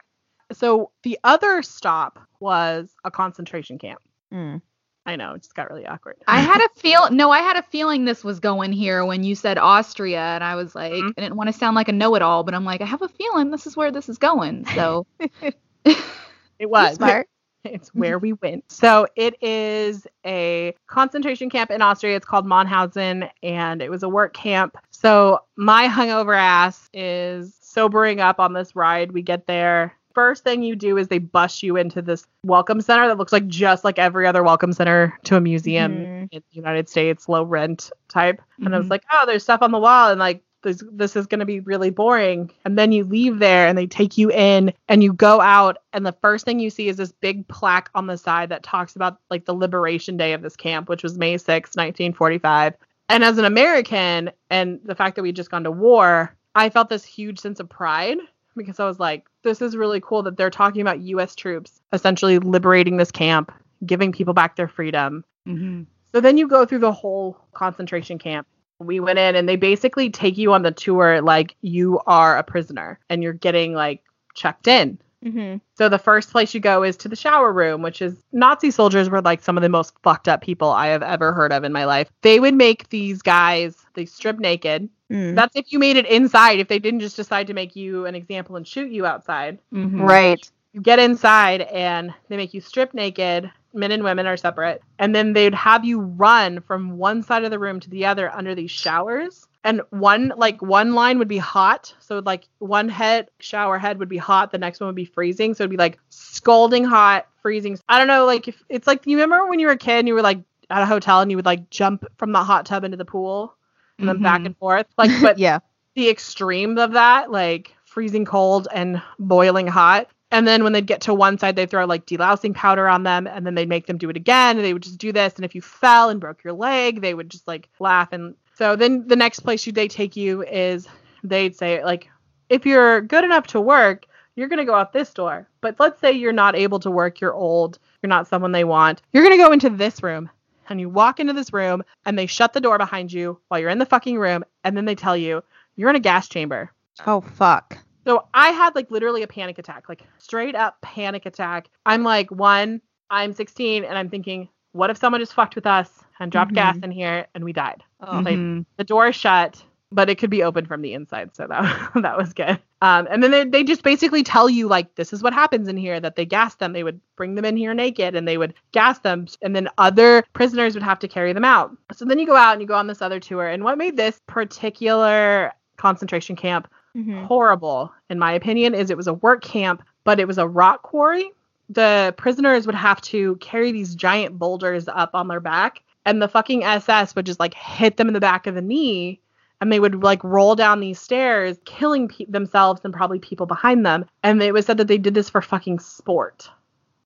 so 0.53 0.91
the 1.03 1.19
other 1.25 1.63
stop 1.63 2.19
was 2.41 2.95
a 3.05 3.11
concentration 3.11 3.79
camp. 3.79 4.01
Mm. 4.33 4.63
I 5.07 5.17
know, 5.17 5.35
it 5.35 5.43
just 5.43 5.55
got 5.55 5.71
really 5.71 5.87
awkward. 5.87 6.17
I 6.27 6.41
had 6.41 6.61
a 6.61 6.69
feel 6.81 7.11
no, 7.11 7.31
I 7.31 7.39
had 7.41 7.57
a 7.57 7.63
feeling 7.63 8.05
this 8.05 8.23
was 8.23 8.39
going 8.41 8.73
here 8.73 9.05
when 9.05 9.25
you 9.25 9.35
said 9.35 9.59
Austria, 9.59 10.21
and 10.21 10.45
I 10.45 10.55
was 10.57 10.75
like, 10.75 10.93
Mhm. 10.93 11.15
I 11.17 11.21
didn't 11.21 11.37
want 11.37 11.49
to 11.49 11.53
sound 11.53 11.75
like 11.75 11.89
a 11.89 11.93
know-it-all, 11.93 12.45
but 12.45 12.55
I'm 12.55 12.65
like, 12.65 12.81
I 12.81 12.87
have 12.87 13.03
a 13.03 13.09
feeling 13.09 13.51
this 13.51 13.67
is 13.67 13.77
where 13.77 13.91
this 13.91 14.09
is 14.09 14.19
going. 14.19 14.67
So 14.75 15.07
it 15.85 16.69
was 16.69 16.97
Smart. 16.97 17.29
It's 17.63 17.95
where 17.95 18.19
we 18.19 18.33
went. 18.33 18.65
So 18.73 19.07
it 19.17 19.43
is 19.43 20.07
a 20.25 20.75
concentration 20.87 21.51
camp 21.51 21.71
in 21.71 21.83
Austria. 21.83 22.17
It's 22.17 22.25
called 22.25 22.47
Mauthausen, 22.47 23.29
and 23.43 23.83
it 23.83 23.91
was 23.91 24.03
a 24.03 24.09
work 24.09 24.33
camp. 24.33 24.79
So 24.91 25.41
my 25.57 25.87
hungover 25.87 26.35
ass 26.35 26.89
is 26.95 27.55
sobering 27.75 28.21
up 28.21 28.41
on 28.41 28.53
this 28.53 28.75
ride. 28.75 29.13
We 29.13 29.23
get 29.23 29.47
there. 29.47 29.95
First 30.15 30.43
thing 30.43 30.63
you 30.63 30.75
do 30.75 30.99
is 30.99 31.07
they 31.07 31.19
bus 31.19 31.63
you 31.63 31.77
into 31.77 32.03
this 32.03 32.27
welcome 32.45 32.81
center 32.81 33.07
that 33.07 33.17
looks 33.17 33.33
like 33.33 33.47
just 33.47 33.85
like 33.85 33.99
every 33.99 34.27
other 34.27 34.43
welcome 34.43 34.73
center 34.73 35.17
to 35.25 35.37
a 35.37 35.41
museum 35.41 35.93
Mhm. 35.93 36.29
in 36.33 36.43
the 36.51 36.57
United 36.57 36.89
States, 36.89 37.29
low 37.29 37.45
rent 37.45 37.93
type. 38.09 38.43
And 38.59 38.75
I 38.75 38.79
was 38.79 38.89
Mhm. 38.89 38.91
like, 38.91 39.05
oh, 39.13 39.25
there's 39.27 39.45
stuff 39.45 39.63
on 39.63 39.71
the 39.71 39.79
wall, 39.79 40.11
and 40.11 40.19
like 40.19 40.43
this 40.63 40.83
this 40.93 41.15
is 41.17 41.27
going 41.27 41.39
to 41.39 41.47
be 41.47 41.61
really 41.61 41.91
boring. 41.91 42.51
And 42.65 42.77
then 42.77 42.91
you 42.93 43.05
leave 43.05 43.39
there, 43.39 43.67
and 43.69 43.79
they 43.79 43.87
take 43.87 44.19
you 44.19 44.31
in, 44.33 44.73
and 44.89 45.03
you 45.03 45.13
go 45.13 45.41
out, 45.41 45.79
and 45.93 46.05
the 46.05 46.13
first 46.21 46.45
thing 46.45 46.59
you 46.59 46.71
see 46.71 46.89
is 46.89 46.97
this 46.97 47.13
big 47.13 47.47
plaque 47.49 47.89
on 47.95 48.09
the 48.09 48.19
side 48.19 48.49
that 48.49 48.63
talks 48.65 48.97
about 48.97 49.19
like 49.31 49.45
the 49.45 49.55
liberation 49.55 50.17
day 50.17 50.33
of 50.33 50.43
this 50.43 50.57
camp, 50.57 50.89
which 50.89 51.05
was 51.05 51.17
May 51.17 51.37
6, 51.39 51.77
1945. 51.77 52.75
And 53.09 53.25
as 53.25 53.39
an 53.39 53.45
American, 53.45 54.31
and 54.51 54.81
the 54.85 54.95
fact 54.95 55.17
that 55.17 55.23
we'd 55.23 55.37
just 55.37 55.51
gone 55.51 55.65
to 55.65 55.71
war, 55.71 56.35
I 56.55 56.71
felt 56.71 56.89
this 56.89 57.05
huge 57.05 57.39
sense 57.39 57.61
of 57.61 57.69
pride 57.69 58.19
because 58.57 58.81
I 58.81 58.87
was 58.87 58.99
like, 58.99 59.27
this 59.43 59.63
is 59.63 59.77
really 59.77 60.01
cool 60.01 60.23
that 60.25 60.37
they're 60.37 60.51
talking 60.51 60.83
about 60.83 61.01
U.S. 61.01 61.35
troops 61.35 61.81
essentially 61.93 62.39
liberating 62.39 62.97
this 62.97 63.11
camp, 63.11 63.53
giving 63.87 64.13
people 64.13 64.35
back 64.35 64.57
their 64.57 64.69
freedom. 64.69 65.25
Mhm. 65.47 65.87
So 66.13 66.21
then 66.21 66.37
you 66.37 66.49
go 66.49 66.67
through 66.67 66.81
the 66.81 66.93
whole 66.93 67.39
concentration 67.53 68.19
camp. 68.19 68.47
We 68.81 68.99
went 68.99 69.19
in 69.19 69.37
and 69.37 69.49
they 69.49 69.57
basically 69.57 70.11
take 70.11 70.37
you 70.39 70.53
on 70.53 70.63
the 70.63 70.73
tour 70.73 71.21
like 71.21 71.55
you 71.61 72.01
are 72.07 72.37
a 72.37 72.43
prisoner 72.43 72.99
and 73.09 73.23
you're 73.23 73.33
getting 73.33 73.75
like 73.75 74.03
checked 74.35 74.67
in. 74.67 74.99
Mhm. 75.25 75.61
So 75.77 75.89
the 75.89 75.99
first 75.99 76.31
place 76.31 76.55
you 76.55 76.61
go 76.61 76.83
is 76.83 76.97
to 76.99 77.09
the 77.09 77.17
shower 77.17 77.53
room, 77.53 77.83
which 77.83 78.01
is 78.01 78.23
Nazi 78.33 78.71
soldiers 78.71 79.11
were 79.11 79.21
like 79.21 79.43
some 79.43 79.57
of 79.59 79.63
the 79.63 79.69
most 79.69 79.93
fucked 80.03 80.29
up 80.29 80.41
people 80.41 80.71
I 80.71 80.87
have 80.89 81.03
ever 81.03 81.33
heard 81.33 81.53
of 81.53 81.63
in 81.65 81.73
my 81.73 81.85
life. 81.85 82.09
They 82.23 82.41
would 82.41 82.55
make 82.55 82.89
these 82.89 83.21
guys 83.23 83.77
they 83.95 84.07
strip 84.07 84.39
naked. 84.39 84.89
Mm. 85.13 85.35
That's 85.35 85.55
if 85.57 85.73
you 85.73 85.79
made 85.79 85.97
it 85.97 86.07
inside. 86.07 86.59
If 86.61 86.69
they 86.69 86.79
didn't 86.79 87.01
just 87.01 87.17
decide 87.17 87.47
to 87.49 87.55
make 87.55 87.77
you 87.77 88.07
an 88.07 88.15
example 88.15 88.57
and 88.57 88.67
shoot 88.67 88.91
you 88.91 89.05
outside 89.07 89.59
Mhm. 89.75 90.01
Right. 90.09 90.51
you 90.73 90.81
get 90.81 91.01
inside 91.01 91.63
and 91.63 92.15
they 92.29 92.37
make 92.37 92.55
you 92.55 92.61
strip 92.61 92.95
naked 92.95 93.51
men 93.75 93.91
and 93.93 94.05
women 94.05 94.27
are 94.27 94.37
separate 94.37 94.81
and 95.01 95.15
then 95.15 95.33
they'd 95.33 95.55
have 95.55 95.85
you 95.85 96.01
run 96.01 96.61
from 96.61 96.97
one 96.97 97.23
side 97.25 97.43
of 97.45 97.51
the 97.51 97.59
room 97.59 97.79
to 97.81 97.91
the 97.91 98.07
other 98.07 98.33
under 98.35 98.55
these 98.55 98.71
showers 98.71 99.47
and 99.65 99.83
one 99.91 100.33
like 100.37 100.61
one 100.63 100.95
line 100.95 101.19
would 101.19 101.29
be 101.29 101.39
hot 101.39 101.95
so 102.01 102.21
like 102.25 102.49
one 102.59 102.89
head 102.89 103.29
shower 103.41 103.79
head 103.79 103.99
would 103.99 104.09
be 104.09 104.17
hot 104.17 104.51
the 104.53 104.59
next 104.59 104.81
one 104.81 104.87
would 104.87 104.97
be 104.97 105.05
freezing 105.05 105.55
so 105.55 105.63
it'd 105.65 105.71
be 105.71 105.77
like 105.77 105.99
scalding 106.09 106.85
hot 106.85 107.27
freezing 107.43 107.79
i 107.89 107.99
don't 107.99 108.09
know 108.09 108.25
like 108.27 108.49
if 108.49 108.63
it's 108.69 108.87
like 108.87 109.07
you 109.07 109.17
remember 109.19 109.49
when 109.49 109.59
you 109.59 109.67
were 109.67 109.73
a 109.73 109.79
kid 109.79 109.99
and 109.99 110.09
you 110.09 110.15
were 110.15 110.23
like 110.23 110.39
at 110.71 110.83
a 110.83 110.87
hotel 110.87 111.21
and 111.21 111.31
you 111.31 111.37
would 111.37 111.47
like 111.47 111.69
jump 111.71 112.05
from 112.17 112.33
the 112.33 112.43
hot 112.43 112.65
tub 112.67 112.85
into 112.85 112.97
the 112.97 113.05
pool 113.05 113.55
and 113.99 114.09
then 114.09 114.23
back 114.23 114.41
Mhm. 114.41 114.47
and 114.47 114.57
forth 114.57 114.87
like 114.97 115.11
but 115.21 115.39
yeah. 115.47 115.59
the 115.95 116.09
extreme 116.09 116.79
of 116.79 116.93
that, 116.93 117.31
like 117.31 117.75
freezing 117.85 118.25
cold 118.25 118.69
and 118.73 119.03
boiling 119.19 119.67
hot. 119.67 120.07
And 120.31 120.47
then 120.47 120.63
when 120.63 120.73
they'd 120.73 120.87
get 120.87 121.01
to 121.03 121.13
one 121.13 121.37
side, 121.39 121.57
they'd 121.57 121.69
throw 121.69 121.85
like 121.87 122.07
delousing 122.07 122.55
powder 122.55 122.87
on 122.89 123.03
them, 123.03 123.27
and 123.27 123.45
then 123.45 123.57
they'd 123.57 123.69
make 123.69 123.87
them 123.87 123.99
do 123.99 124.09
it 124.09 124.17
again, 124.17 124.57
and 124.57 124.65
they 124.65 124.73
would 124.73 124.85
just 124.85 124.97
do 124.99 125.11
this. 125.13 125.35
And 125.35 125.45
if 125.45 125.55
you 125.57 125.61
fell 125.61 126.09
and 126.09 126.21
broke 126.21 126.45
your 126.45 126.53
leg, 126.53 127.01
they 127.01 127.13
would 127.13 127.29
just 127.29 127.49
like 127.49 127.69
laugh. 127.81 128.13
And 128.13 128.37
so 128.61 128.77
then 128.77 129.09
the 129.09 129.17
next 129.17 129.41
place 129.41 129.67
you 129.67 129.73
they 129.73 129.89
take 129.89 130.17
you 130.17 130.43
is 130.43 130.87
they'd 131.25 131.57
say 131.57 131.83
like, 131.83 132.11
if 132.51 132.67
you're 132.67 133.01
good 133.01 133.25
enough 133.25 133.47
to 133.49 133.61
work, 133.61 134.05
you're 134.37 134.49
gonna 134.49 134.67
go 134.67 134.75
out 134.75 134.93
this 134.93 135.15
door. 135.15 135.49
But 135.63 135.81
let's 135.81 135.99
say 135.99 136.13
you're 136.13 136.31
not 136.31 136.55
able 136.55 136.79
to 136.81 136.91
work, 136.91 137.23
you're 137.23 137.33
old, 137.33 137.79
you're 138.03 138.09
not 138.09 138.29
someone 138.29 138.53
they 138.53 138.65
want, 138.65 139.01
you're 139.15 139.23
gonna 139.23 139.39
go 139.39 139.53
into 139.53 139.71
this 139.71 140.03
room. 140.03 140.29
And 140.69 140.79
you 140.79 140.91
walk 140.91 141.21
into 141.21 141.33
this 141.33 141.55
room, 141.55 141.83
and 142.05 142.19
they 142.19 142.27
shut 142.27 142.53
the 142.53 142.61
door 142.61 142.77
behind 142.77 143.11
you 143.11 143.41
while 143.49 143.59
you're 143.59 143.71
in 143.71 143.79
the 143.79 143.87
fucking 143.87 144.19
room, 144.19 144.45
and 144.63 144.77
then 144.77 144.85
they 144.85 144.95
tell 144.95 145.17
you 145.17 145.43
you're 145.75 145.91
in 145.91 145.97
a 145.97 146.01
gas 146.01 146.29
chamber. 146.29 146.71
Oh 147.07 147.23
fuck. 147.23 147.79
So 148.07 148.27
I 148.35 148.51
had 148.51 148.75
like 148.75 148.91
literally 148.91 149.23
a 149.23 149.27
panic 149.27 149.59
attack, 149.59 149.89
like 149.89 150.03
straight 150.19 150.55
up 150.55 150.77
panic 150.83 151.25
attack. 151.25 151.71
I'm 151.87 152.03
like, 152.03 152.31
one, 152.31 152.83
I'm 153.09 153.33
16 153.33 153.85
and 153.85 153.97
I'm 153.97 154.11
thinking, 154.11 154.51
what 154.73 154.91
if 154.91 154.97
someone 154.99 155.21
just 155.21 155.35
fucked 155.35 155.55
with 155.55 155.67
us 155.67 155.91
and 156.21 156.31
dropped 156.31 156.53
Mhm. 156.53 156.55
gas 156.57 156.77
in 156.83 156.91
here 156.91 157.27
and 157.35 157.45
we 157.45 157.53
died? 157.53 157.83
Oh. 158.01 158.19
Like, 158.21 158.37
Mhm. 158.39 158.65
The 158.77 158.85
door 158.85 159.13
shut, 159.13 159.63
but 159.93 160.09
it 160.09 160.17
could 160.19 160.31
be 160.31 160.43
open 160.45 160.67
from 160.67 160.83
the 160.83 160.95
inside, 160.95 161.35
so 161.35 161.47
that 161.49 161.63
that 162.05 162.17
was 162.17 162.33
good. 162.33 162.59
Um, 162.83 163.07
and 163.11 163.23
then 163.23 163.31
they 163.31 163.45
they 163.45 163.65
just 163.65 163.83
basically 163.83 164.23
tell 164.23 164.49
you 164.49 164.69
like 164.69 164.95
this 164.95 165.13
is 165.13 165.23
what 165.23 165.33
happens 165.35 165.69
in 165.69 165.77
here 165.77 165.99
that 166.01 166.17
they 166.17 166.25
gas 166.25 166.55
them. 166.55 166.73
They 166.73 166.83
would 166.85 167.01
bring 167.17 167.35
them 167.35 167.45
in 167.45 167.57
here 167.57 167.75
naked 167.75 168.15
and 168.15 168.27
they 168.27 168.39
would 168.39 168.55
gas 168.73 169.01
them, 169.01 169.27
and 169.43 169.55
then 169.57 169.69
other 169.79 170.25
prisoners 170.33 170.75
would 170.75 170.83
have 170.83 170.99
to 171.01 171.09
carry 171.09 171.33
them 171.33 171.45
out. 171.45 171.77
So 171.93 172.05
then 172.05 172.19
you 172.19 172.27
go 172.27 172.37
out 172.37 172.53
and 172.53 172.63
you 172.63 172.67
go 172.69 172.75
on 172.77 172.87
this 172.87 173.03
other 173.03 173.21
tour. 173.21 173.47
And 173.49 173.65
what 173.65 173.77
made 173.79 173.97
this 173.97 174.21
particular 174.27 175.53
concentration 175.77 176.37
camp 176.37 176.69
Mhm. 176.97 177.25
horrible, 177.27 177.93
in 178.09 178.19
my 178.19 178.33
opinion, 178.33 178.75
is 178.75 178.91
it 178.91 178.97
was 178.97 179.07
a 179.07 179.15
work 179.15 179.43
camp, 179.43 179.83
but 180.05 180.19
it 180.21 180.27
was 180.27 180.39
a 180.39 180.49
rock 180.49 180.83
quarry. 180.83 181.31
The 181.71 182.15
prisoners 182.19 182.67
would 182.67 182.75
have 182.75 183.01
to 183.03 183.37
carry 183.37 183.71
these 183.73 183.95
giant 183.95 184.39
boulders 184.39 184.89
up 184.89 185.11
on 185.15 185.29
their 185.29 185.41
back, 185.41 185.83
and 186.05 186.21
the 186.21 186.29
fucking 186.29 186.65
SS 186.65 187.15
would 187.15 187.27
just 187.27 187.41
like 187.41 187.55
hit 187.55 187.97
them 187.97 188.09
in 188.09 188.15
the 188.15 188.21
back 188.21 188.47
of 188.47 188.57
the 188.57 188.61
knee, 188.61 189.21
and 189.61 189.71
they 189.71 189.81
would 189.81 190.03
like 190.03 190.23
roll 190.25 190.57
down 190.57 190.81
these 190.81 191.01
stairs, 191.01 191.59
killing 191.65 192.09
pe- 192.09 192.25
themselves 192.27 192.81
and 192.85 192.93
probably 192.93 193.21
people 193.21 193.47
behind 193.47 193.87
them. 193.87 194.05
And 194.23 194.43
it 194.43 194.53
was 194.53 194.67
said 194.67 194.79
that 194.79 194.89
they 194.89 194.99
did 194.99 195.15
this 195.15 195.31
for 195.31 195.41
fucking 195.41 195.79
sport. 195.79 196.51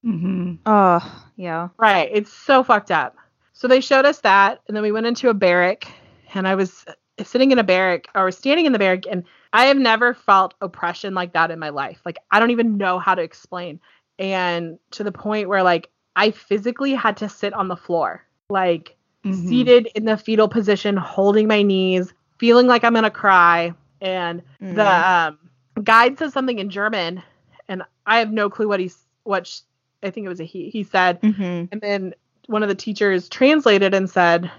Mm-hmm. 0.04 0.54
Oh, 0.66 1.24
yeah. 1.36 1.68
Right. 1.78 2.08
It's 2.12 2.32
so 2.32 2.62
fucked 2.62 2.90
up. 2.90 3.16
So 3.52 3.68
they 3.68 3.80
showed 3.80 4.04
us 4.04 4.20
that, 4.20 4.60
and 4.66 4.76
then 4.76 4.82
we 4.82 4.92
went 4.92 5.06
into 5.06 5.28
a 5.28 5.34
barrack, 5.34 5.86
and 6.34 6.48
I 6.48 6.54
was 6.54 6.84
sitting 7.22 7.52
in 7.52 7.58
a 7.58 7.64
barrack 7.64 8.08
or 8.14 8.30
standing 8.30 8.66
in 8.66 8.72
the 8.72 8.78
barrack, 8.78 9.04
and 9.08 9.24
I 9.52 9.66
have 9.66 9.76
never 9.76 10.14
felt 10.14 10.54
oppression 10.60 11.14
like 11.14 11.32
that 11.34 11.50
in 11.50 11.58
my 11.58 11.68
life. 11.68 12.00
Like 12.04 12.18
I 12.30 12.40
don't 12.40 12.50
even 12.50 12.76
know 12.76 12.98
how 12.98 13.14
to 13.14 13.22
explain. 13.22 13.80
And 14.18 14.78
to 14.92 15.04
the 15.04 15.12
point 15.12 15.48
where 15.48 15.62
like 15.62 15.90
I 16.16 16.30
physically 16.30 16.94
had 16.94 17.16
to 17.18 17.28
sit 17.28 17.52
on 17.52 17.68
the 17.68 17.76
floor, 17.76 18.24
like 18.48 18.96
Mhm. 19.24 19.48
seated 19.48 19.88
in 19.94 20.04
the 20.04 20.16
fetal 20.16 20.48
position, 20.48 20.96
holding 20.96 21.48
my 21.48 21.62
knees, 21.62 22.12
feeling 22.38 22.66
like 22.66 22.84
I'm 22.84 22.94
gonna 22.94 23.10
cry. 23.10 23.74
And 24.00 24.42
Mm. 24.60 24.74
the 24.74 25.08
um, 25.10 25.38
guide 25.82 26.18
says 26.18 26.32
something 26.32 26.58
in 26.58 26.68
German, 26.70 27.22
and 27.68 27.82
I 28.06 28.18
have 28.18 28.30
no 28.30 28.50
clue 28.50 28.68
what 28.68 28.80
he's 28.80 28.98
what 29.24 29.46
sh- 29.46 29.60
I 30.02 30.10
think 30.10 30.26
it 30.26 30.28
was 30.28 30.40
a 30.40 30.44
he. 30.44 30.68
He 30.68 30.82
said, 30.82 31.20
Mhm. 31.22 31.68
and 31.72 31.80
then 31.80 32.14
one 32.46 32.62
of 32.62 32.68
the 32.68 32.74
teachers 32.74 33.28
translated 33.30 33.94
and 33.94 34.08
said, 34.10 34.50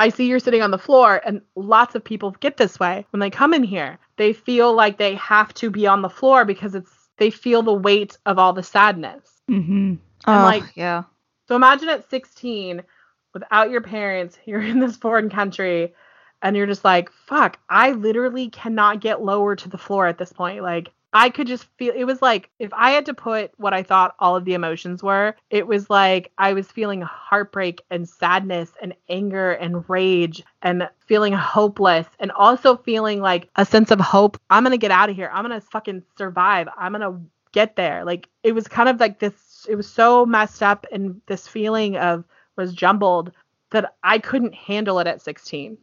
I 0.00 0.08
see 0.08 0.26
you're 0.26 0.40
sitting 0.40 0.60
on 0.62 0.72
the 0.72 0.78
floor, 0.78 1.20
and 1.24 1.40
lots 1.54 1.94
of 1.94 2.02
people 2.02 2.32
get 2.40 2.56
this 2.56 2.80
way 2.80 3.06
when 3.10 3.20
they 3.20 3.30
come 3.30 3.54
in 3.54 3.62
here. 3.62 3.98
They 4.16 4.32
feel 4.32 4.72
like 4.74 4.98
they 4.98 5.14
have 5.14 5.54
to 5.54 5.70
be 5.70 5.86
on 5.86 6.02
the 6.02 6.10
floor 6.10 6.44
because 6.44 6.74
it's 6.74 6.90
they 7.18 7.30
feel 7.30 7.62
the 7.62 7.72
weight 7.72 8.16
of 8.26 8.38
all 8.38 8.52
the 8.52 8.62
sadness. 8.62 9.40
Mhm. 9.50 9.98
I'm 10.24 10.40
Oh, 10.40 10.44
like- 10.44 10.76
yeah. 10.76 11.04
So 11.46 11.56
imagine 11.56 11.88
at 11.88 12.08
16, 12.10 12.82
without 13.34 13.70
your 13.70 13.80
parents, 13.80 14.38
you're 14.46 14.60
in 14.62 14.80
this 14.80 14.96
foreign 14.96 15.30
country, 15.30 15.94
and 16.42 16.56
you're 16.56 16.66
just 16.66 16.84
like, 16.84 17.10
fuck, 17.26 17.58
I 17.68 17.92
literally 17.92 18.48
cannot 18.50 19.00
get 19.00 19.22
lower 19.22 19.56
to 19.56 19.68
the 19.68 19.78
floor 19.78 20.06
at 20.06 20.18
this 20.18 20.32
point. 20.32 20.62
Like, 20.62 20.90
I 21.12 21.30
could 21.30 21.46
just 21.46 21.64
feel 21.78 21.94
it 21.96 22.04
was 22.04 22.20
like 22.20 22.50
if 22.58 22.70
I 22.74 22.90
had 22.90 23.06
to 23.06 23.14
put 23.14 23.52
what 23.56 23.72
I 23.72 23.82
thought 23.82 24.14
all 24.18 24.36
of 24.36 24.44
the 24.44 24.54
emotions 24.54 25.02
were, 25.02 25.34
it 25.50 25.66
was 25.66 25.88
like 25.88 26.32
I 26.36 26.52
was 26.52 26.70
feeling 26.70 27.00
heartbreak 27.00 27.82
and 27.90 28.08
sadness 28.08 28.72
and 28.82 28.94
anger 29.08 29.52
and 29.52 29.88
rage 29.88 30.42
and 30.62 30.88
feeling 31.06 31.32
hopeless 31.32 32.06
and 32.18 32.30
also 32.32 32.76
feeling 32.76 33.20
like 33.20 33.48
a 33.56 33.64
sense 33.64 33.90
of 33.90 34.00
hope. 34.00 34.38
I'm 34.50 34.64
going 34.64 34.72
to 34.72 34.78
get 34.78 34.90
out 34.90 35.08
of 35.08 35.16
here. 35.16 35.30
I'm 35.32 35.46
going 35.46 35.58
to 35.58 35.66
fucking 35.66 36.02
survive. 36.18 36.68
I'm 36.76 36.92
going 36.92 37.00
to 37.00 37.20
get 37.52 37.76
there. 37.76 38.04
Like 38.04 38.28
it 38.42 38.52
was 38.52 38.68
kind 38.68 38.88
of 38.88 39.00
like 39.00 39.18
this 39.18 39.66
it 39.68 39.76
was 39.76 39.88
so 39.90 40.26
messed 40.26 40.62
up 40.62 40.86
and 40.92 41.20
this 41.26 41.48
feeling 41.48 41.96
of 41.96 42.24
was 42.56 42.74
jumbled 42.74 43.32
that 43.70 43.94
I 44.02 44.18
couldn't 44.18 44.54
handle 44.54 44.98
it 44.98 45.06
at 45.06 45.22
16. 45.22 45.78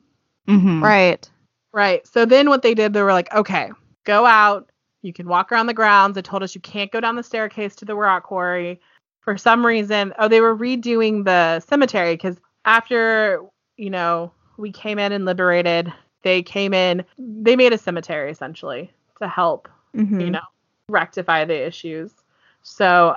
Mhm. 0.47 0.81
Right. 0.81 1.27
Right. 1.71 2.05
So 2.07 2.25
then 2.25 2.49
what 2.49 2.61
they 2.61 2.73
did, 2.73 2.93
they 2.93 3.01
were 3.01 3.11
like, 3.11 3.33
okay, 3.33 3.71
go 4.03 4.25
out. 4.25 4.69
You 5.05 5.13
can 5.13 5.27
walk 5.27 5.51
around 5.51 5.67
the 5.67 5.73
grounds. 5.73 6.15
They 6.15 6.23
told 6.23 6.41
us 6.41 6.55
you 6.55 6.61
can't 6.61 6.91
go 6.91 6.99
down 6.99 7.15
the 7.15 7.21
staircase 7.21 7.75
to 7.75 7.85
the 7.85 7.95
rock 7.95 8.23
quarry. 8.23 8.81
For 9.21 9.37
some 9.37 9.63
reason, 9.63 10.13
oh, 10.17 10.27
they 10.27 10.41
were 10.41 10.55
redoing 10.57 11.25
the 11.25 11.59
cemetery 11.59 12.15
because 12.15 12.37
after, 12.65 13.41
you 13.77 13.91
know, 13.91 14.31
we 14.57 14.71
came 14.71 14.97
in 14.97 15.11
and 15.11 15.23
liberated, 15.23 15.93
they 16.23 16.41
came 16.41 16.73
in, 16.73 17.05
they 17.19 17.55
made 17.55 17.71
a 17.71 17.77
cemetery 17.77 18.31
essentially 18.31 18.91
to 19.19 19.27
help, 19.27 19.69
Mhm. 19.95 20.21
you 20.21 20.31
know, 20.31 20.41
rectify 20.89 21.45
the 21.45 21.67
issues. 21.67 22.11
So 22.63 23.15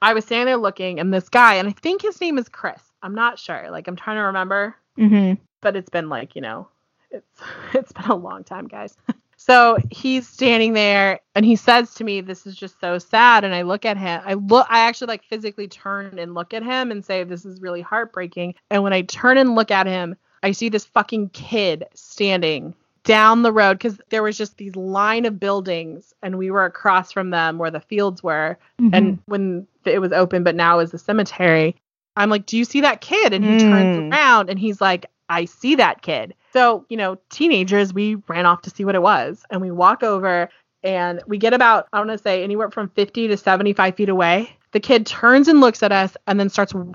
I 0.00 0.14
was 0.14 0.24
standing 0.24 0.46
there 0.46 0.56
looking, 0.56 0.98
and 1.00 1.12
this 1.12 1.28
guy, 1.28 1.54
and 1.56 1.68
I 1.68 1.72
think 1.72 2.00
his 2.00 2.18
name 2.18 2.38
is 2.38 2.48
Chris. 2.48 2.82
I'm 3.02 3.14
not 3.14 3.38
sure. 3.38 3.70
Like 3.70 3.88
I'm 3.88 3.96
trying 3.96 4.16
to 4.16 4.22
remember, 4.22 4.74
Mhm. 4.96 5.38
but 5.60 5.76
it's 5.76 5.90
been 5.90 6.08
like 6.08 6.34
you 6.34 6.40
know, 6.40 6.68
it's 7.10 7.26
it's 7.74 7.92
been 7.92 8.06
a 8.10 8.14
long 8.16 8.42
time, 8.42 8.68
guys. 8.68 8.96
So 9.36 9.76
he's 9.90 10.26
standing 10.26 10.72
there 10.72 11.20
and 11.34 11.44
he 11.44 11.56
says 11.56 11.94
to 11.94 12.04
me, 12.04 12.20
This 12.20 12.46
is 12.46 12.56
just 12.56 12.80
so 12.80 12.98
sad. 12.98 13.44
And 13.44 13.54
I 13.54 13.62
look 13.62 13.84
at 13.84 13.96
him. 13.96 14.22
I 14.24 14.34
look 14.34 14.66
I 14.70 14.80
actually 14.80 15.08
like 15.08 15.24
physically 15.24 15.68
turn 15.68 16.18
and 16.18 16.34
look 16.34 16.54
at 16.54 16.62
him 16.62 16.90
and 16.90 17.04
say, 17.04 17.22
This 17.24 17.44
is 17.44 17.60
really 17.60 17.82
heartbreaking. 17.82 18.54
And 18.70 18.82
when 18.82 18.92
I 18.92 19.02
turn 19.02 19.38
and 19.38 19.54
look 19.54 19.70
at 19.70 19.86
him, 19.86 20.16
I 20.42 20.52
see 20.52 20.68
this 20.68 20.84
fucking 20.86 21.30
kid 21.30 21.84
standing 21.94 22.74
down 23.04 23.42
the 23.42 23.52
road 23.52 23.74
because 23.78 24.00
there 24.08 24.22
was 24.22 24.36
just 24.36 24.56
these 24.56 24.74
line 24.74 25.26
of 25.26 25.38
buildings 25.38 26.12
and 26.22 26.38
we 26.38 26.50
were 26.50 26.64
across 26.64 27.12
from 27.12 27.30
them 27.30 27.56
where 27.58 27.70
the 27.70 27.80
fields 27.80 28.22
were. 28.22 28.58
And 28.92 29.18
when 29.26 29.66
it 29.84 30.00
was 30.00 30.12
open, 30.12 30.42
but 30.44 30.56
now 30.56 30.80
is 30.80 30.90
the 30.90 30.98
cemetery, 30.98 31.76
I'm 32.16 32.30
like, 32.30 32.46
Do 32.46 32.56
you 32.56 32.64
see 32.64 32.80
that 32.80 33.00
kid? 33.00 33.32
And 33.32 33.44
he 33.44 33.68
turns 33.68 33.96
Mm. 33.96 34.10
around 34.10 34.50
and 34.50 34.58
he's 34.58 34.80
like, 34.80 35.06
I 35.28 35.44
see 35.44 35.74
that 35.76 36.02
kid. 36.02 36.34
So, 36.56 36.86
you 36.88 36.96
know, 36.96 37.18
teenagers, 37.28 37.92
we 37.92 38.14
ran 38.28 38.46
off 38.46 38.62
to 38.62 38.70
see 38.70 38.86
what 38.86 38.94
it 38.94 39.02
was. 39.02 39.44
And 39.50 39.60
we 39.60 39.70
walk 39.70 40.02
over 40.02 40.48
and 40.82 41.20
we 41.26 41.36
get 41.36 41.52
about, 41.52 41.86
I 41.92 41.98
want 41.98 42.10
to 42.12 42.16
say, 42.16 42.42
anywhere 42.42 42.70
from 42.70 42.88
50 42.88 43.28
to 43.28 43.36
75 43.36 43.94
feet 43.94 44.08
away. 44.08 44.56
The 44.72 44.80
kid 44.80 45.04
turns 45.04 45.48
and 45.48 45.60
looks 45.60 45.82
at 45.82 45.92
us 45.92 46.16
and 46.26 46.40
then 46.40 46.48
starts 46.48 46.72
w- 46.72 46.94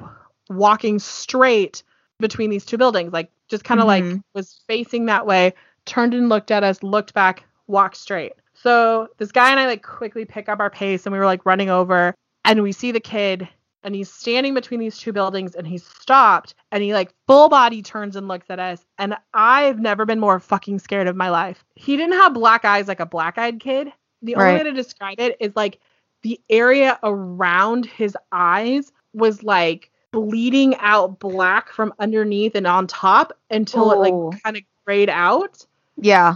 walking 0.50 0.98
straight 0.98 1.84
between 2.20 2.50
these 2.50 2.66
two 2.66 2.80
buildings, 2.80 3.14
like 3.14 3.30
just 3.50 3.64
kind 3.64 3.80
of 3.80 3.86
like 3.86 4.04
Mhm. 4.04 4.24
was 4.34 4.64
facing 4.68 5.06
that 5.06 5.28
way, 5.28 5.54
turned 5.86 6.16
and 6.16 6.28
looked 6.28 6.50
at 6.50 6.64
us, 6.64 6.82
looked 6.82 7.14
back, 7.14 7.46
walked 7.68 7.98
straight. 7.98 8.34
So 8.56 9.10
this 9.20 9.32
guy 9.32 9.52
and 9.52 9.60
I 9.60 9.68
like 9.68 9.84
quickly 9.84 10.26
pick 10.26 10.50
up 10.50 10.60
our 10.60 10.72
pace 10.72 11.06
and 11.06 11.14
we 11.14 11.20
were 11.20 11.26
like 11.26 11.46
running 11.46 11.70
over 11.70 12.16
and 12.46 12.64
we 12.64 12.72
see 12.72 12.92
the 12.92 13.00
kid 13.00 13.48
and 13.84 13.96
he's 13.96 14.12
standing 14.12 14.54
between 14.54 14.80
these 14.80 14.98
two 14.98 15.14
buildings 15.14 15.56
and 15.56 15.68
he's 15.68 15.86
stopped 15.86 16.54
and 16.72 16.84
he 16.84 16.94
like 16.94 17.14
full 17.28 17.50
body 17.50 17.82
turns 17.82 18.16
and 18.16 18.28
looks 18.28 18.50
at 18.50 18.60
us 18.60 18.86
and 18.98 19.16
I've 19.34 19.80
never 19.80 20.06
been 20.06 20.20
more 20.20 20.40
fucking 20.40 20.80
scared 20.80 21.08
of 21.08 21.16
my 21.16 21.30
life. 21.30 21.64
He 21.76 21.98
didn't 21.98 22.20
have 22.20 22.34
black 22.34 22.66
eyes 22.66 22.88
like 22.88 23.00
a 23.00 23.06
black-eyed 23.06 23.60
kid. 23.60 23.92
The 24.22 24.36
only 24.36 24.54
way 24.54 24.64
to 24.64 24.72
describe 24.72 25.20
it 25.20 25.38
is 25.40 25.56
like 25.56 25.80
the 26.22 26.40
area 26.50 27.00
around 27.04 27.86
his 27.86 28.16
eyes 28.32 28.92
was 29.14 29.44
like 29.44 29.92
bleeding 30.12 30.76
out 30.78 31.20
black 31.20 31.72
from 31.72 31.94
underneath 32.00 32.56
and 32.56 32.68
on 32.68 32.86
top 32.86 33.34
until 33.50 33.92
it 33.92 33.98
like 33.98 34.44
kind 34.44 34.58
of 34.58 34.64
grayed 34.86 35.10
out. 35.10 35.66
Yeah. 35.98 36.36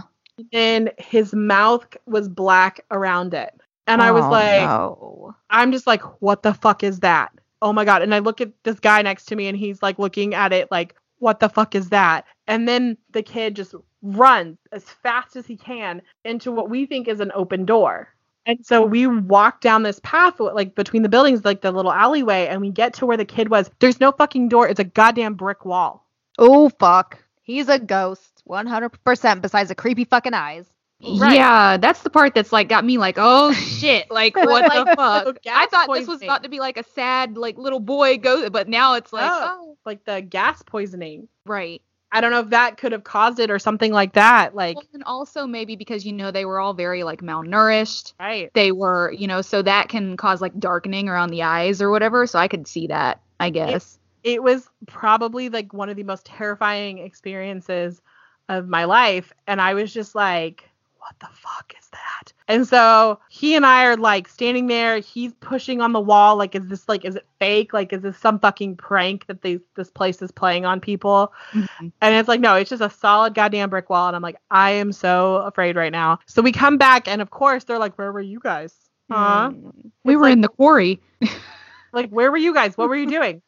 And 0.52 0.92
his 0.98 1.32
mouth 1.34 1.86
was 2.06 2.28
black 2.28 2.84
around 2.90 3.34
it. 3.34 3.54
And 3.86 4.02
I 4.02 4.10
was 4.10 4.24
Oh, 4.24 4.30
like, 4.30 4.62
no. 4.62 5.34
I'm 5.50 5.72
just 5.72 5.86
like, 5.86 6.02
what 6.20 6.42
the 6.42 6.54
fuck 6.54 6.82
is 6.82 7.00
that? 7.00 7.32
Oh 7.62 7.72
my 7.72 7.84
god. 7.84 8.02
And 8.02 8.14
I 8.14 8.18
look 8.18 8.40
at 8.40 8.50
this 8.64 8.80
guy 8.80 9.02
next 9.02 9.26
to 9.26 9.36
me 9.36 9.46
and 9.48 9.56
he's 9.56 9.82
like 9.82 9.98
looking 9.98 10.34
at 10.34 10.52
it 10.52 10.70
like, 10.70 10.94
what 11.18 11.40
the 11.40 11.48
fuck 11.48 11.74
is 11.74 11.88
that? 11.90 12.24
And 12.46 12.68
then 12.68 12.96
the 13.12 13.22
kid 13.22 13.56
just 13.56 13.74
runs 14.02 14.58
as 14.72 14.84
fast 14.84 15.36
as 15.36 15.46
he 15.46 15.56
can 15.56 16.02
into 16.24 16.52
what 16.52 16.68
we 16.68 16.86
think 16.86 17.08
is 17.08 17.20
an 17.20 17.32
open 17.34 17.64
door. 17.64 18.08
And 18.44 18.64
so 18.64 18.82
we 18.84 19.06
walk 19.06 19.60
down 19.60 19.82
this 19.82 19.98
path 20.04 20.38
like 20.38 20.74
between 20.76 21.02
the 21.02 21.08
buildings, 21.08 21.44
like 21.44 21.62
the 21.62 21.72
little 21.72 21.92
alleyway, 21.92 22.46
and 22.46 22.60
we 22.60 22.70
get 22.70 22.94
to 22.94 23.06
where 23.06 23.16
the 23.16 23.24
kid 23.24 23.48
was. 23.48 23.70
There's 23.80 23.98
no 24.00 24.12
fucking 24.12 24.48
door. 24.48 24.68
It's 24.68 24.78
a 24.78 24.84
goddamn 24.84 25.34
brick 25.34 25.64
wall. 25.64 26.06
Oh 26.38 26.68
fuck. 26.68 27.18
He's 27.42 27.68
a 27.68 27.78
ghost. 27.78 28.42
100% 28.48 29.40
besides 29.42 29.68
the 29.68 29.74
creepy 29.74 30.04
fucking 30.04 30.34
eyes. 30.34 30.66
Right. 31.02 31.34
Yeah, 31.34 31.76
that's 31.76 32.02
the 32.02 32.10
part 32.10 32.34
that's 32.34 32.52
like 32.52 32.68
got 32.68 32.84
me 32.84 32.98
like, 32.98 33.16
oh 33.18 33.52
shit, 33.80 34.10
like 34.10 34.34
what 34.36 34.64
the 34.72 34.86
fuck? 34.96 35.24
Oh, 35.26 35.32
gas 35.42 35.54
I 35.56 35.66
thought 35.66 35.88
this 35.92 36.06
was 36.06 36.16
poisoning. 36.16 36.28
about 36.30 36.42
to 36.44 36.48
be 36.48 36.58
like 36.58 36.78
a 36.78 36.84
sad 36.94 37.36
like 37.36 37.58
little 37.58 37.80
boy 37.80 38.18
go, 38.18 38.48
but 38.50 38.68
now 38.68 38.94
it's 38.94 39.12
like, 39.12 39.30
Oh. 39.30 39.42
oh, 39.44 39.76
Like 39.84 40.04
the 40.04 40.20
gas 40.22 40.62
poisoning. 40.62 41.28
right. 41.44 41.82
I 42.12 42.20
don't 42.20 42.30
know 42.30 42.38
if 42.40 42.50
that 42.50 42.78
could 42.78 42.92
have 42.92 43.02
caused 43.04 43.40
it 43.40 43.50
or 43.50 43.58
something 43.58 43.92
like 43.92 44.14
that. 44.14 44.54
Like, 44.54 44.78
and 44.94 45.02
also 45.04 45.46
maybe 45.46 45.74
because 45.76 46.06
you 46.06 46.12
know 46.12 46.30
they 46.30 46.44
were 46.46 46.60
all 46.60 46.72
very 46.72 47.02
like 47.02 47.20
malnourished. 47.20 48.14
right. 48.18 48.50
They 48.54 48.72
were, 48.72 49.10
you 49.12 49.26
know, 49.26 49.42
so 49.42 49.60
that 49.62 49.88
can 49.88 50.16
cause 50.16 50.40
like 50.40 50.58
darkening 50.58 51.08
around 51.08 51.30
the 51.30 51.42
eyes 51.42 51.82
or 51.82 51.90
whatever. 51.90 52.26
So 52.26 52.38
I 52.38 52.48
could 52.48 52.66
see 52.66 52.86
that, 52.86 53.20
I 53.38 53.50
guess. 53.50 53.98
it 54.22 54.42
was 54.42 54.68
probably 54.86 55.50
like 55.50 55.74
one 55.74 55.88
of 55.90 55.96
the 55.96 56.04
most 56.04 56.24
terrifying 56.24 56.98
experiences 56.98 58.00
of 58.48 58.66
my 58.68 58.84
life 58.84 59.32
and 59.48 59.60
i 59.60 59.74
was 59.74 59.92
just 59.92 60.14
like 60.14 60.64
what 60.98 61.14
the 61.20 61.28
fuck 61.32 61.72
is 61.78 61.88
that? 61.88 62.32
And 62.48 62.66
so 62.66 63.20
he 63.28 63.54
and 63.54 63.64
i 63.64 63.84
are 63.84 63.96
like 63.96 64.28
standing 64.28 64.66
there. 64.66 64.98
He's 64.98 65.32
pushing 65.34 65.80
on 65.80 65.92
the 65.92 66.00
wall 66.00 66.36
like 66.36 66.54
is 66.54 66.66
this 66.68 66.88
like 66.88 67.04
is 67.04 67.16
it 67.16 67.26
fake? 67.38 67.72
Like 67.72 67.92
is 67.92 68.02
this 68.02 68.18
some 68.18 68.38
fucking 68.40 68.76
prank 68.76 69.26
that 69.26 69.42
they 69.42 69.60
this 69.76 69.90
place 69.90 70.20
is 70.22 70.30
playing 70.32 70.64
on 70.64 70.80
people? 70.80 71.32
Mhm. 71.52 71.92
and 72.00 72.14
it's 72.14 72.28
like 72.28 72.40
no 72.40 72.54
it's 72.56 72.70
just 72.70 72.82
a 72.82 72.90
solid 72.90 73.34
goddamn 73.34 73.70
brick 73.70 73.88
wall 73.90 74.06
and 74.08 74.16
i'm 74.16 74.22
like 74.22 74.36
i 74.50 74.70
am 74.72 74.92
so 74.92 75.36
afraid 75.36 75.76
right 75.76 75.92
now. 75.92 76.18
So 76.26 76.42
we 76.42 76.52
come 76.52 76.76
back 76.78 77.06
and 77.08 77.22
of 77.22 77.30
course 77.30 77.64
they're 77.64 77.78
like 77.78 77.96
where 77.98 78.12
were 78.12 78.20
you 78.20 78.40
guys? 78.40 78.74
Huh? 79.10 79.50
Mm. 79.50 79.72
We 80.04 80.16
were 80.16 80.22
like- 80.22 80.32
in 80.32 80.40
the 80.40 80.48
quarry. 80.48 81.00
like 81.92 82.10
where 82.10 82.30
were 82.30 82.36
you 82.36 82.52
guys? 82.54 82.76
What 82.76 82.88
were 82.88 82.96
you 82.96 83.06
doing? 83.08 83.42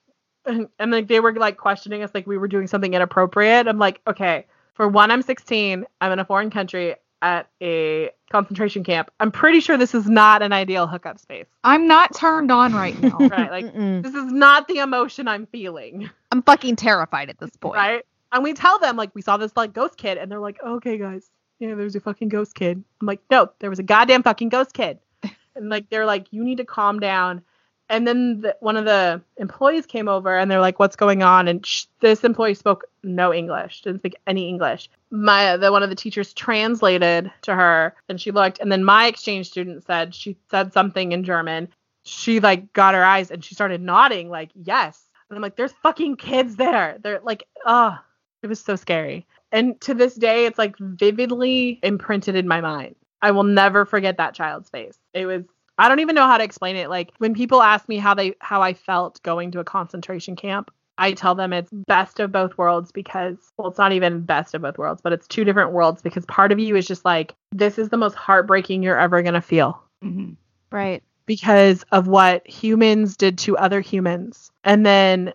And, 0.46 0.68
and 0.78 0.90
like 0.90 1.08
they 1.08 1.20
were 1.20 1.34
like 1.34 1.56
questioning 1.56 2.02
us 2.02 2.10
like 2.14 2.26
we 2.26 2.38
were 2.38 2.48
doing 2.48 2.66
something 2.66 2.94
inappropriate. 2.94 3.66
I'm 3.66 3.78
like 3.78 4.00
okay 4.06 4.46
for 4.74 4.86
one 4.86 5.10
i'm 5.10 5.22
16 5.22 5.84
i'm 6.00 6.12
in 6.12 6.20
a 6.20 6.24
foreign 6.24 6.50
country 6.50 6.94
at 7.22 7.48
a 7.62 8.10
concentration 8.30 8.84
camp. 8.84 9.10
I'm 9.20 9.30
pretty 9.32 9.60
sure 9.60 9.76
this 9.76 9.94
is 9.94 10.06
not 10.08 10.42
an 10.42 10.52
ideal 10.52 10.86
hookup 10.86 11.18
space. 11.18 11.46
I'm 11.64 11.88
not 11.88 12.14
turned 12.14 12.50
on 12.52 12.72
right 12.74 12.98
now. 13.00 13.16
Right, 13.20 13.50
like- 13.50 13.74
Mm-mm. 13.74 14.02
this 14.02 14.14
is 14.14 14.32
not 14.32 14.68
the 14.68 14.78
emotion 14.78 15.26
i'm 15.28 15.46
feeling. 15.46 16.08
I'm 16.30 16.42
fucking 16.42 16.76
terrified 16.76 17.30
at 17.30 17.38
this 17.38 17.50
point. 17.56 17.74
right? 17.76 18.04
And 18.32 18.44
we 18.44 18.52
tell 18.52 18.78
them 18.78 18.96
like 18.96 19.14
we 19.14 19.22
saw 19.22 19.36
this 19.36 19.52
like 19.56 19.72
ghost 19.72 19.96
kid 19.96 20.18
and 20.18 20.30
they're 20.30 20.38
like 20.40 20.58
okay 20.64 20.98
guys. 20.98 21.30
Yeah 21.58 21.74
there's 21.74 21.96
a 21.96 22.00
fucking 22.00 22.28
ghost 22.28 22.54
kid. 22.54 22.82
I'm 23.00 23.06
like 23.06 23.20
no 23.30 23.50
there 23.60 23.70
was 23.70 23.78
a 23.78 23.82
goddamn 23.84 24.22
fucking 24.22 24.48
ghost 24.50 24.72
kid. 24.74 24.98
And 25.56 25.70
like 25.70 25.90
they're 25.90 26.06
like 26.06 26.26
you 26.30 26.44
need 26.44 26.58
to 26.58 26.64
calm 26.64 27.00
down 27.00 27.42
and 27.88 28.06
then 28.06 28.42
the, 28.42 28.56
one 28.60 28.76
of 28.76 28.84
the 28.84 29.20
employees 29.36 29.86
came 29.86 30.08
over 30.08 30.36
and 30.36 30.50
they're 30.50 30.60
like 30.60 30.78
what's 30.78 30.96
going 30.96 31.22
on? 31.22 31.48
And 31.48 31.64
sh- 31.64 31.84
this 32.00 32.24
employee 32.24 32.54
spoke 32.54 32.84
no 33.02 33.32
english 33.32 33.82
didn't 33.82 34.00
speak 34.00 34.16
any 34.26 34.48
english. 34.48 34.88
My 35.10 35.56
the 35.56 35.72
one 35.72 35.82
of 35.82 35.90
the 35.90 35.96
teachers 35.96 36.32
translated 36.34 37.30
to 37.42 37.54
her 37.54 37.94
and 38.08 38.20
she 38.20 38.30
looked 38.30 38.58
and 38.58 38.70
then 38.70 38.84
my 38.84 39.06
exchange 39.06 39.48
student 39.48 39.84
said 39.84 40.14
she 40.14 40.36
said 40.50 40.72
something 40.72 41.12
in 41.12 41.24
german. 41.24 41.68
She 42.04 42.40
like 42.40 42.72
got 42.72 42.94
her 42.94 43.04
eyes 43.04 43.30
and 43.30 43.44
she 43.44 43.54
started 43.54 43.80
nodding 43.80 44.28
like 44.28 44.50
yes. 44.54 45.04
And 45.30 45.36
i'm 45.36 45.42
like 45.42 45.56
there's 45.56 45.74
fucking 45.82 46.16
kids 46.16 46.56
there. 46.56 46.98
They're 47.02 47.20
like 47.22 47.44
oh 47.66 47.98
it 48.42 48.46
was 48.46 48.60
so 48.60 48.76
scary. 48.76 49.26
And 49.50 49.80
to 49.80 49.94
this 49.94 50.14
day 50.14 50.46
it's 50.46 50.58
like 50.58 50.76
vividly 50.78 51.80
imprinted 51.82 52.36
in 52.36 52.46
my 52.46 52.60
mind. 52.60 52.96
I 53.20 53.32
will 53.32 53.44
never 53.44 53.84
forget 53.84 54.16
that 54.18 54.34
child's 54.34 54.70
face. 54.70 54.98
It 55.12 55.26
was 55.26 55.42
i 55.78 55.88
don't 55.88 56.00
even 56.00 56.14
know 56.14 56.26
how 56.26 56.38
to 56.38 56.44
explain 56.44 56.76
it 56.76 56.88
like 56.90 57.12
when 57.18 57.34
people 57.34 57.62
ask 57.62 57.88
me 57.88 57.98
how 57.98 58.14
they 58.14 58.34
how 58.40 58.60
i 58.62 58.74
felt 58.74 59.22
going 59.22 59.50
to 59.50 59.60
a 59.60 59.64
concentration 59.64 60.36
camp 60.36 60.70
I 60.98 61.12
tell 61.12 61.36
them 61.36 61.52
it's 61.52 61.70
best 61.86 62.18
of 62.18 62.32
both 62.32 62.58
worlds 62.58 62.90
because, 62.90 63.36
well, 63.56 63.68
it's 63.68 63.78
not 63.78 63.92
even 63.92 64.22
best 64.22 64.52
of 64.54 64.62
both 64.62 64.78
worlds, 64.78 65.00
but 65.00 65.12
it's 65.12 65.28
two 65.28 65.44
different 65.44 65.70
worlds 65.70 66.02
because 66.02 66.26
part 66.26 66.50
of 66.50 66.58
you 66.58 66.74
is 66.74 66.86
just 66.88 67.04
like, 67.04 67.36
this 67.52 67.78
is 67.78 67.88
the 67.88 67.96
most 67.96 68.14
heartbreaking 68.14 68.82
you're 68.82 68.98
ever 68.98 69.22
going 69.22 69.34
to 69.34 69.40
feel 69.40 69.80
Mhm. 70.04 70.34
Right. 70.72 71.02
because 71.26 71.84
of 71.92 72.08
what 72.08 72.44
humans 72.48 73.16
did 73.16 73.38
to 73.38 73.56
other 73.56 73.80
humans. 73.80 74.50
And 74.64 74.84
then 74.84 75.32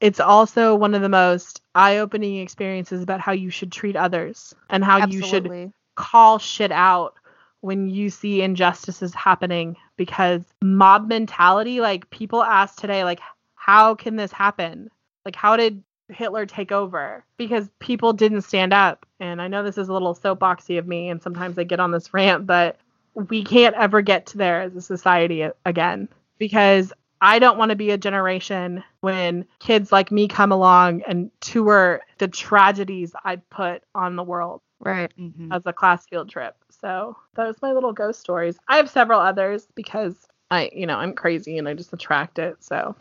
it's 0.00 0.20
also 0.20 0.76
one 0.76 0.94
of 0.94 1.02
the 1.02 1.08
most 1.08 1.60
eye 1.74 1.98
opening 1.98 2.36
experiences 2.36 3.02
about 3.02 3.20
how 3.20 3.32
you 3.32 3.50
should 3.50 3.72
treat 3.72 3.96
others 3.96 4.54
and 4.68 4.84
how 4.84 5.06
you 5.06 5.22
should 5.22 5.72
call 5.96 6.38
shit 6.38 6.70
out 6.70 7.14
when 7.60 7.88
you 7.88 8.10
see 8.10 8.42
injustices 8.42 9.14
happening 9.14 9.76
because 9.96 10.42
mob 10.62 11.08
mentality, 11.08 11.80
like 11.80 12.08
people 12.10 12.42
ask 12.42 12.76
today, 12.76 13.04
like, 13.04 13.20
how 13.54 13.94
can 13.94 14.16
this 14.16 14.32
happen? 14.32 14.90
Like, 15.24 15.36
how 15.36 15.56
did 15.56 15.82
Hitler 16.08 16.46
take 16.46 16.72
over? 16.72 17.24
Because 17.36 17.68
people 17.78 18.12
didn't 18.12 18.42
stand 18.42 18.72
up. 18.72 19.06
And 19.20 19.40
I 19.40 19.48
know 19.48 19.62
this 19.62 19.78
is 19.78 19.88
a 19.88 19.92
little 19.92 20.14
soapboxy 20.14 20.78
of 20.78 20.86
me, 20.86 21.08
and 21.08 21.22
sometimes 21.22 21.58
I 21.58 21.64
get 21.64 21.80
on 21.80 21.90
this 21.90 22.12
rant, 22.14 22.46
but 22.46 22.78
we 23.14 23.44
can't 23.44 23.76
ever 23.76 24.02
get 24.02 24.26
to 24.26 24.38
there 24.38 24.62
as 24.62 24.74
a 24.76 24.80
society 24.80 25.46
again 25.66 26.08
because 26.38 26.92
I 27.20 27.38
don't 27.38 27.58
want 27.58 27.70
to 27.70 27.76
be 27.76 27.90
a 27.90 27.98
generation 27.98 28.82
when 29.00 29.44
kids 29.58 29.92
like 29.92 30.10
me 30.10 30.26
come 30.26 30.52
along 30.52 31.02
and 31.06 31.30
tour 31.40 32.00
the 32.18 32.28
tragedies 32.28 33.12
I 33.24 33.36
put 33.36 33.82
on 33.94 34.16
the 34.16 34.22
world 34.22 34.62
Right. 34.80 35.12
Mhm. 35.18 35.54
as 35.54 35.62
a 35.66 35.72
class 35.72 36.06
field 36.06 36.30
trip. 36.30 36.56
So 36.70 37.16
those 37.34 37.48
was 37.48 37.62
my 37.62 37.72
little 37.72 37.92
ghost 37.92 38.20
stories. 38.20 38.58
I 38.68 38.76
have 38.78 38.88
several 38.88 39.20
others 39.20 39.68
because 39.74 40.26
I, 40.50 40.70
you 40.74 40.86
know, 40.86 40.96
I'm 40.96 41.12
crazy 41.12 41.58
and 41.58 41.68
I 41.68 41.74
just 41.74 41.92
attract 41.92 42.38
it. 42.38 42.56
So 42.64 42.96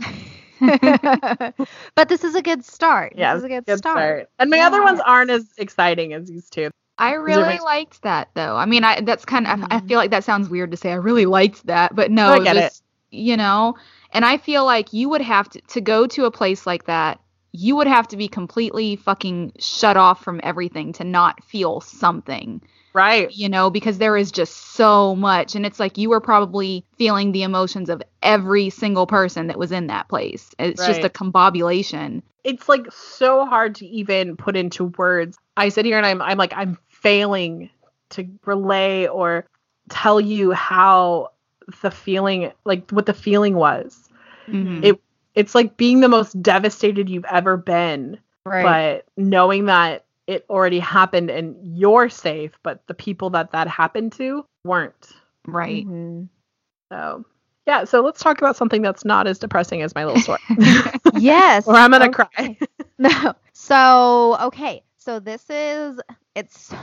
but 0.59 2.09
this 2.09 2.23
is 2.23 2.35
a 2.35 2.41
good 2.41 2.63
start. 2.65 3.13
Yeah, 3.15 3.33
this 3.33 3.39
is 3.41 3.45
a 3.45 3.49
good, 3.49 3.65
Good 3.65 3.77
start. 3.77 3.97
start. 3.97 4.29
And 4.39 4.49
my 4.49 4.59
other 4.59 4.83
ones 4.83 4.99
aren't 5.05 5.31
as 5.31 5.45
exciting 5.57 6.13
as 6.13 6.27
these 6.27 6.49
two. 6.49 6.69
I 6.97 7.13
really 7.13 7.43
makes- 7.47 7.63
liked 7.63 8.01
that 8.03 8.29
though. 8.33 8.55
I 8.57 8.65
mean, 8.65 8.83
I 8.83 8.99
that's 9.01 9.23
kind 9.25 9.47
of 9.47 9.61
I, 9.61 9.77
I 9.77 9.79
Mhm. 9.79 9.87
feel 9.87 9.97
like 9.99 10.11
that 10.11 10.23
sounds 10.25 10.49
weird 10.49 10.71
to 10.71 10.77
say. 10.77 10.91
I 10.91 10.95
really 10.95 11.25
liked 11.25 11.65
that, 11.67 11.95
but 11.95 12.11
no, 12.11 12.33
I 12.33 12.37
it 12.37 12.43
get 12.43 12.55
was, 12.57 12.81
you 13.11 13.37
know. 13.37 13.75
And 14.11 14.25
I 14.25 14.37
feel 14.37 14.65
like 14.65 14.91
you 14.91 15.07
would 15.09 15.21
have 15.21 15.47
to 15.51 15.61
to 15.61 15.79
go 15.81 16.07
to 16.07 16.25
a 16.25 16.31
place 16.31 16.67
like 16.67 16.85
that. 16.85 17.19
You 17.51 17.75
would 17.77 17.87
have 17.87 18.07
to 18.09 18.17
be 18.17 18.27
completely 18.27 18.95
fucking 18.95 19.53
shut 19.59 19.97
off 19.97 20.23
from 20.23 20.39
everything 20.43 20.93
to 20.93 21.03
not 21.03 21.43
feel 21.43 21.81
something, 21.81 22.61
Right. 22.93 23.31
you 23.31 23.49
know, 23.49 23.69
because 23.69 23.97
there 23.97 24.17
is 24.17 24.31
just 24.31 24.73
so 24.73 25.15
much. 25.15 25.55
And 25.55 25.65
it's 25.65 25.79
like 25.79 25.97
you 25.97 26.09
were 26.09 26.19
probably 26.21 26.85
feeling 26.97 27.31
the 27.31 27.43
emotions 27.43 27.89
of 27.89 28.01
every 28.21 28.69
single 28.69 29.07
person 29.07 29.47
that 29.47 29.57
was 29.59 29.71
in 29.71 29.87
that 29.87 30.09
place. 30.09 30.51
It's 30.59 30.85
just 30.85 31.03
a 31.03 31.09
combobulation. 31.09 32.21
It's 32.43 32.69
like 32.69 32.91
so 32.91 33.45
hard 33.45 33.75
to 33.75 33.85
even 33.87 34.37
put 34.37 34.55
into 34.55 34.85
words. 34.97 35.37
I 35.57 35.69
sit 35.69 35.85
here 35.85 35.97
and 35.97 36.05
I'm 36.05 36.21
I'm 36.21 36.37
like 36.37 36.53
I'm 36.55 36.77
failing 36.87 37.69
to 38.11 38.27
relay 38.45 39.07
or 39.07 39.45
tell 39.89 40.21
you 40.21 40.51
how 40.51 41.31
the 41.81 41.91
feeling 41.91 42.51
like 42.65 42.89
what 42.91 43.05
the 43.05 43.13
feeling 43.13 43.55
was. 43.55 44.09
Mhm. 44.47 44.83
It 44.83 45.01
it's 45.39 45.55
like 45.55 45.77
being 45.77 46.01
the 46.01 46.09
most 46.09 46.41
devastated 46.41 47.09
you've 47.09 47.25
ever 47.25 47.57
been 47.57 48.19
Right. 48.45 48.63
but 48.63 49.05
knowing 49.23 49.65
that 49.65 50.05
it 50.27 50.45
already 50.49 50.79
happened 50.79 51.29
and 51.29 51.55
you're 51.63 52.09
safe 52.09 52.57
but 52.63 52.85
the 52.87 52.93
people 52.93 53.29
that 53.31 53.51
that 53.51 53.67
happened 53.67 54.11
to 54.13 54.45
weren't 54.63 55.11
right. 55.47 55.85
Mhm. 55.87 56.27
so 56.91 57.25
yeah 57.67 57.83
so 57.85 58.01
let's 58.01 58.21
talk 58.21 58.37
about 58.39 58.55
something 58.55 58.81
that's 58.81 59.05
not 59.05 59.27
as 59.27 59.37
depressing 59.39 59.81
as 59.81 59.93
my 59.95 60.05
little 60.05 60.21
story 60.21 60.39
Yes. 61.13 61.67
or 61.67 61.75
i'm 61.75 61.91
gonna 61.91 62.05
okay. 62.09 62.13
cry 62.13 62.57
No. 62.99 63.33
So, 63.53 64.37
okay. 64.47 64.83
So 64.97 65.19
this 65.21 65.49
is 65.49 65.99
it's 66.35 66.73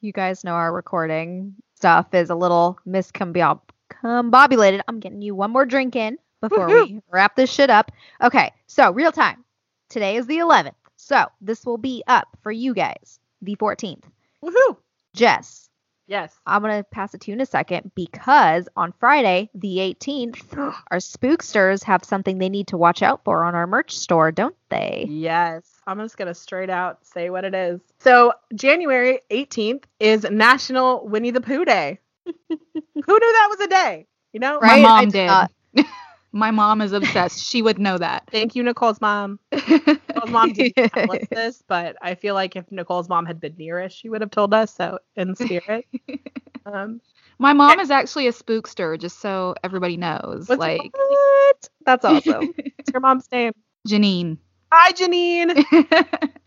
you 0.00 0.12
guys 0.12 0.42
know 0.44 0.52
our 0.54 0.72
recording 0.72 1.54
stuff 1.76 2.12
is 2.12 2.28
a 2.30 2.34
little 2.34 2.78
miscombobulated. 2.88 4.80
I'm 4.88 4.98
getting 5.00 5.22
you 5.22 5.34
one 5.36 5.50
more 5.52 5.64
drink 5.66 5.94
in 5.96 6.18
before 6.42 6.66
we 6.68 7.00
wrap 7.10 7.34
this 7.36 7.50
shit 7.50 7.70
up. 7.70 7.90
Okay. 8.22 8.52
So, 8.66 8.90
real 8.92 9.12
time. 9.12 9.44
Today 9.88 10.16
is 10.16 10.26
the 10.26 10.38
11th. 10.38 10.74
So, 10.96 11.24
this 11.40 11.64
will 11.64 11.78
be 11.78 12.04
up 12.06 12.28
for 12.42 12.52
you 12.52 12.74
guys 12.74 13.18
the 13.40 13.56
14th. 13.56 14.04
Woohoo! 14.44 14.76
Jess, 15.14 15.68
yes 16.06 16.34
I'm 16.46 16.62
going 16.62 16.76
to 16.78 16.84
pass 16.84 17.14
it 17.14 17.20
to 17.22 17.30
you 17.30 17.34
in 17.34 17.40
a 17.40 17.46
second 17.46 17.92
because 17.94 18.68
on 18.76 18.92
Friday, 18.98 19.50
the 19.54 19.76
18th, 19.78 20.56
our 20.90 20.98
spooksters 20.98 21.82
have 21.84 22.04
something 22.04 22.38
they 22.38 22.48
need 22.48 22.68
to 22.68 22.76
watch 22.76 23.02
out 23.02 23.22
for 23.24 23.44
on 23.44 23.54
our 23.54 23.66
merch 23.66 23.96
store, 23.96 24.32
don't 24.32 24.56
they? 24.68 25.06
yes 25.08 25.64
i'm 25.86 25.98
just 25.98 26.16
gonna 26.16 26.32
straight 26.34 26.70
out 26.70 27.04
say 27.04 27.28
what 27.28 27.44
it 27.44 27.54
is 27.54 27.80
so 27.98 28.32
january 28.54 29.20
18th 29.30 29.84
is 29.98 30.24
national 30.30 31.06
winnie 31.06 31.30
the 31.32 31.40
pooh 31.40 31.64
day 31.64 31.98
who 32.26 32.38
knew 32.48 33.04
that 33.04 33.48
was 33.50 33.60
a 33.60 33.66
day 33.68 34.06
you 34.32 34.40
know 34.40 34.58
Right? 34.60 34.80
My 34.82 34.88
I 34.88 35.02
mom 35.02 35.10
did 35.10 35.48
did. 35.74 35.86
My 36.32 36.50
mom 36.50 36.80
is 36.80 36.92
obsessed. 36.92 37.44
She 37.44 37.62
would 37.62 37.78
know 37.78 37.98
that. 37.98 38.24
thank 38.30 38.54
you 38.54 38.62
nicole's 38.62 39.00
mom 39.00 39.38
Nicole's 39.52 40.30
mom 40.30 40.52
didn't 40.52 40.90
tell 40.94 41.10
us 41.10 41.26
this, 41.30 41.62
but 41.66 41.96
I 42.02 42.14
feel 42.14 42.34
like 42.34 42.56
if 42.56 42.70
Nicole's 42.70 43.08
mom 43.08 43.24
had 43.26 43.40
been 43.40 43.54
near 43.56 43.80
us, 43.80 43.92
she 43.92 44.08
would 44.08 44.20
have 44.20 44.30
told 44.30 44.52
us. 44.54 44.74
So 44.74 44.98
in 45.16 45.34
spirit, 45.34 45.86
um, 46.66 47.00
My 47.38 47.52
mom 47.52 47.80
is 47.80 47.90
actually 47.90 48.26
a 48.28 48.32
spookster, 48.32 48.98
just 48.98 49.20
so 49.20 49.54
everybody 49.64 49.96
knows. 49.96 50.48
what's- 50.48 50.58
like 50.60 50.80
what? 51.08 51.68
That's 51.86 52.04
awesome. 52.04 52.46
What's 52.76 52.92
your 52.92 53.00
mom's 53.00 53.26
name? 53.32 53.52
Janine. 53.88 54.36
Hi, 54.72 54.92
Janine. 54.92 55.64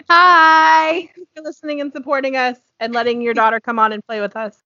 Hi. 0.09 1.09
Thanks 1.15 1.31
for 1.35 1.43
listening 1.43 1.81
and 1.81 1.91
supporting 1.91 2.35
us 2.37 2.57
and 2.79 2.93
letting 2.93 3.21
your 3.21 3.33
daughter 3.33 3.59
come 3.59 3.79
on 3.79 3.91
and 3.91 4.05
play 4.05 4.21
with 4.21 4.35
us. 4.35 4.61